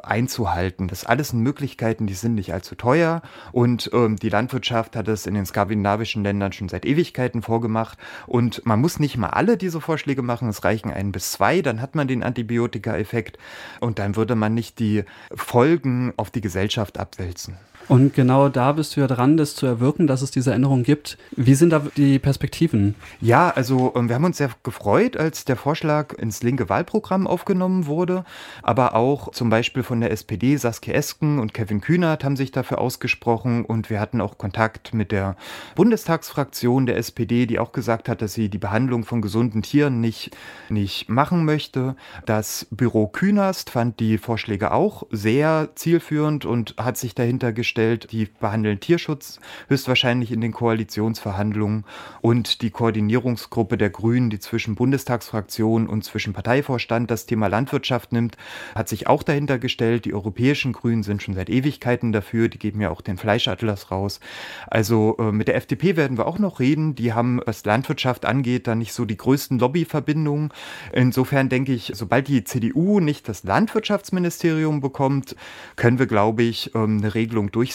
einzuhalten. 0.03 0.87
Das 0.87 1.05
alles 1.05 1.29
sind 1.29 1.41
Möglichkeiten, 1.41 2.07
die 2.07 2.13
sind 2.13 2.35
nicht 2.35 2.53
allzu 2.53 2.75
teuer 2.75 3.21
und 3.51 3.89
ähm, 3.93 4.15
die 4.17 4.29
Landwirtschaft 4.29 4.95
hat 4.95 5.07
es 5.07 5.25
in 5.25 5.33
den 5.33 5.45
skandinavischen 5.45 6.23
Ländern 6.23 6.51
schon 6.51 6.69
seit 6.69 6.85
Ewigkeiten 6.85 7.41
vorgemacht 7.41 7.97
und 8.25 8.65
man 8.65 8.79
muss 8.81 8.99
nicht 8.99 9.17
mal 9.17 9.29
alle 9.29 9.57
diese 9.57 9.81
Vorschläge 9.81 10.21
machen, 10.21 10.49
es 10.49 10.63
reichen 10.63 10.91
ein 10.91 11.11
bis 11.11 11.31
zwei, 11.31 11.61
dann 11.61 11.81
hat 11.81 11.95
man 11.95 12.07
den 12.07 12.23
Antibiotika-Effekt 12.23 13.37
und 13.79 13.99
dann 13.99 14.15
würde 14.15 14.35
man 14.35 14.53
nicht 14.53 14.79
die 14.79 15.03
Folgen 15.33 16.13
auf 16.17 16.31
die 16.31 16.41
Gesellschaft 16.41 16.97
abwälzen. 16.99 17.57
Und 17.87 18.13
genau 18.13 18.49
da 18.49 18.73
bist 18.73 18.95
du 18.95 18.99
ja 18.99 19.07
dran, 19.07 19.37
das 19.37 19.55
zu 19.55 19.65
erwirken, 19.65 20.07
dass 20.07 20.21
es 20.21 20.29
diese 20.29 20.53
Änderung 20.53 20.83
gibt. 20.83 21.17
Wie 21.37 21.55
sind 21.55 21.69
da 21.69 21.81
die 21.95 22.19
Perspektiven? 22.19 22.95
Ja, 23.21 23.49
also 23.49 23.93
ähm, 23.95 24.09
wir 24.09 24.15
haben 24.15 24.25
uns 24.25 24.37
sehr 24.37 24.49
gefreut, 24.63 25.15
als 25.15 25.45
der 25.45 25.55
Vorschlag 25.55 26.13
ins 26.13 26.43
linke 26.43 26.67
Wahlprogramm 26.67 27.27
aufgenommen 27.27 27.85
wurde. 27.85 28.25
Aber 28.61 28.93
auch 28.93 29.31
zum 29.31 29.49
Beispiel 29.49 29.83
von 29.83 30.01
der 30.01 30.11
SPD, 30.11 30.57
Saskia 30.57 30.95
Esken 30.95 31.39
und 31.39 31.53
Kevin 31.53 31.79
Kühnert 31.79 32.25
haben 32.25 32.35
sich 32.35 32.51
dafür 32.51 32.79
ausgesprochen. 32.79 33.63
Und 33.63 33.89
wir 33.89 34.01
hatten 34.01 34.19
auch 34.19 34.37
Kontakt 34.37 34.93
mit 34.93 35.13
der 35.13 35.37
Bundestagsfraktion 35.75 36.87
der 36.87 36.97
SPD, 36.97 37.45
die 37.45 37.57
auch 37.57 37.71
gesagt 37.71 38.09
hat, 38.09 38.21
dass 38.21 38.33
sie 38.33 38.49
die 38.49 38.57
Behandlung 38.57 39.05
von 39.05 39.21
gesunden 39.21 39.61
Tieren 39.61 40.01
nicht, 40.01 40.35
nicht 40.67 41.07
machen 41.07 41.45
möchte. 41.45 41.95
Das 42.25 42.67
Büro 42.69 43.07
Künast 43.07 43.69
fand 43.69 44.01
die 44.01 44.17
Vorschläge 44.17 44.71
auch 44.71 45.03
sehr 45.09 45.69
zielführend 45.75 46.43
und 46.43 46.75
hat 46.77 46.97
sich 46.97 47.15
dahinter 47.15 47.53
gestellt 47.53 47.76
dahingestellt. 47.77 48.11
Die 48.11 48.27
behandeln 48.39 48.79
Tierschutz 48.79 49.39
höchstwahrscheinlich 49.67 50.31
in 50.31 50.41
den 50.41 50.51
Koalitionsverhandlungen 50.51 51.85
und 52.21 52.61
die 52.61 52.71
Koordinierungsgruppe 52.71 53.77
der 53.77 53.89
Grünen, 53.89 54.29
die 54.29 54.39
zwischen 54.39 54.75
Bundestagsfraktion 54.75 55.87
und 55.87 56.03
zwischen 56.03 56.33
Parteivorstand 56.33 57.09
das 57.11 57.25
Thema 57.25 57.47
Landwirtschaft 57.47 58.11
nimmt, 58.11 58.37
hat 58.75 58.89
sich 58.89 59.07
auch 59.07 59.23
dahinter 59.23 59.59
gestellt. 59.59 60.05
Die 60.05 60.13
europäischen 60.13 60.73
Grünen 60.73 61.03
sind 61.03 61.21
schon 61.21 61.35
seit 61.35 61.49
Ewigkeiten 61.49 62.11
dafür. 62.11 62.49
Die 62.49 62.59
geben 62.59 62.81
ja 62.81 62.89
auch 62.89 63.01
den 63.01 63.17
Fleischatlas 63.17 63.91
raus. 63.91 64.19
Also 64.67 65.17
äh, 65.19 65.31
mit 65.31 65.47
der 65.47 65.55
FDP 65.55 65.95
werden 65.95 66.17
wir 66.17 66.27
auch 66.27 66.39
noch 66.39 66.59
reden. 66.59 66.95
Die 66.95 67.13
haben, 67.13 67.39
was 67.45 67.65
Landwirtschaft 67.65 68.25
angeht, 68.25 68.67
da 68.67 68.75
nicht 68.75 68.93
so 68.93 69.05
die 69.05 69.17
größten 69.17 69.59
Lobbyverbindungen. 69.59 70.51
Insofern 70.93 71.49
denke 71.49 71.73
ich, 71.73 71.91
sobald 71.93 72.27
die 72.27 72.43
CDU 72.43 72.99
nicht 72.99 73.27
das 73.27 73.43
Landwirtschaftsministerium 73.43 74.81
bekommt, 74.81 75.35
können 75.75 75.99
wir, 75.99 76.07
glaube 76.07 76.43
ich, 76.43 76.73
ähm, 76.75 76.97
eine 76.97 77.13
Regelung 77.13 77.51
durchsetzen 77.51 77.66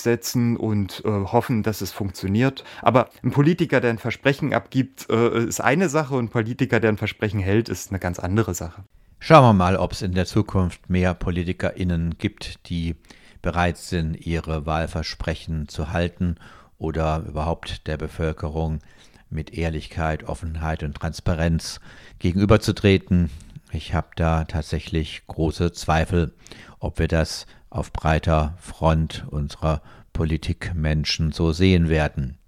und 0.57 1.03
äh, 1.05 1.09
hoffen, 1.09 1.63
dass 1.63 1.81
es 1.81 1.93
funktioniert. 1.93 2.65
Aber 2.81 3.09
ein 3.23 3.31
Politiker, 3.31 3.81
der 3.81 3.91
ein 3.91 3.99
Versprechen 3.99 4.55
abgibt, 4.55 5.09
äh, 5.11 5.45
ist 5.45 5.61
eine 5.61 5.89
Sache 5.89 6.15
und 6.15 6.27
ein 6.27 6.29
Politiker, 6.29 6.81
der 6.81 6.91
ein 6.91 6.99
Versprechen 6.99 7.41
hält, 7.41 7.69
ist 7.69 7.91
eine 7.91 7.99
ganz 7.99 8.19
andere 8.19 8.55
Sache. 8.55 8.85
Schauen 9.19 9.45
wir 9.45 9.53
mal, 9.53 9.77
ob 9.77 9.93
es 9.93 10.03
in 10.03 10.15
der 10.15 10.27
Zukunft 10.27 10.91
mehr 10.91 11.15
PolitikerInnen 11.15 12.19
gibt, 12.19 12.69
die 12.69 12.97
bereit 13.41 13.77
sind, 13.77 14.27
ihre 14.27 14.67
Wahlversprechen 14.67 15.69
zu 15.69 15.93
halten 15.93 16.37
oder 16.79 17.25
überhaupt 17.29 17.87
der 17.87 17.97
Bevölkerung 17.97 18.81
mit 19.31 19.55
Ehrlichkeit, 19.55 20.25
Offenheit 20.25 20.83
und 20.83 20.95
Transparenz 20.95 21.81
gegenüberzutreten. 22.19 23.31
Ich 23.73 23.95
habe 23.95 24.09
da 24.17 24.45
tatsächlich 24.45 25.23
große 25.27 25.73
Zweifel, 25.73 26.35
ob 26.79 26.99
wir 26.99 27.09
das 27.09 27.47
auf 27.73 27.93
breiter 27.93 28.55
Front 28.59 29.25
unserer 29.31 29.83
Politikmenschen 30.13 31.33
so 31.33 31.53
sehen 31.53 31.89
werden. 31.89 32.39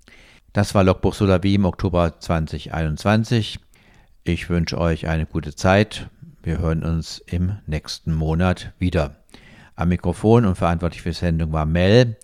Das 0.52 0.74
war 0.74 0.84
Logbuch 0.84 1.14
Solavi 1.14 1.54
im 1.54 1.64
Oktober 1.64 2.20
2021. 2.20 3.58
Ich 4.22 4.48
wünsche 4.48 4.78
euch 4.78 5.08
eine 5.08 5.26
gute 5.26 5.54
Zeit. 5.54 6.08
Wir 6.42 6.58
hören 6.58 6.84
uns 6.84 7.18
im 7.18 7.56
nächsten 7.66 8.14
Monat 8.14 8.72
wieder. 8.78 9.16
Am 9.76 9.88
Mikrofon 9.88 10.44
und 10.44 10.56
verantwortlich 10.56 11.02
für 11.02 11.10
die 11.10 11.16
Sendung 11.16 11.52
war 11.52 11.66
Mel. 11.66 12.16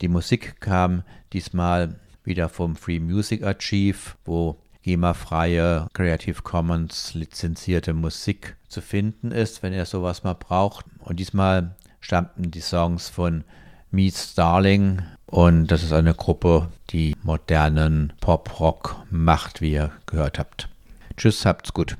Die 0.00 0.08
Musik 0.08 0.60
kam 0.60 1.02
diesmal 1.32 1.96
wieder 2.22 2.48
vom 2.48 2.76
Free 2.76 3.00
Music 3.00 3.42
Archive, 3.42 4.14
wo 4.24 4.58
GEMA-freie 4.82 5.88
Creative 5.92 6.42
Commons 6.42 7.14
lizenzierte 7.14 7.94
Musik 7.94 8.56
zu 8.68 8.80
finden 8.80 9.30
ist, 9.30 9.62
wenn 9.62 9.72
ihr 9.72 9.86
sowas 9.86 10.22
mal 10.22 10.34
braucht. 10.34 10.84
Und 11.00 11.18
diesmal 11.18 11.76
stammten 12.02 12.50
die 12.50 12.60
Songs 12.60 13.08
von 13.08 13.44
Meets 13.90 14.34
Darling 14.34 15.00
und 15.26 15.68
das 15.68 15.82
ist 15.82 15.92
eine 15.92 16.12
Gruppe, 16.12 16.68
die 16.90 17.16
modernen 17.22 18.12
Pop-Rock 18.20 18.96
macht, 19.10 19.62
wie 19.62 19.72
ihr 19.72 19.92
gehört 20.04 20.38
habt. 20.38 20.68
Tschüss, 21.16 21.46
habt's 21.46 21.72
gut. 21.72 21.96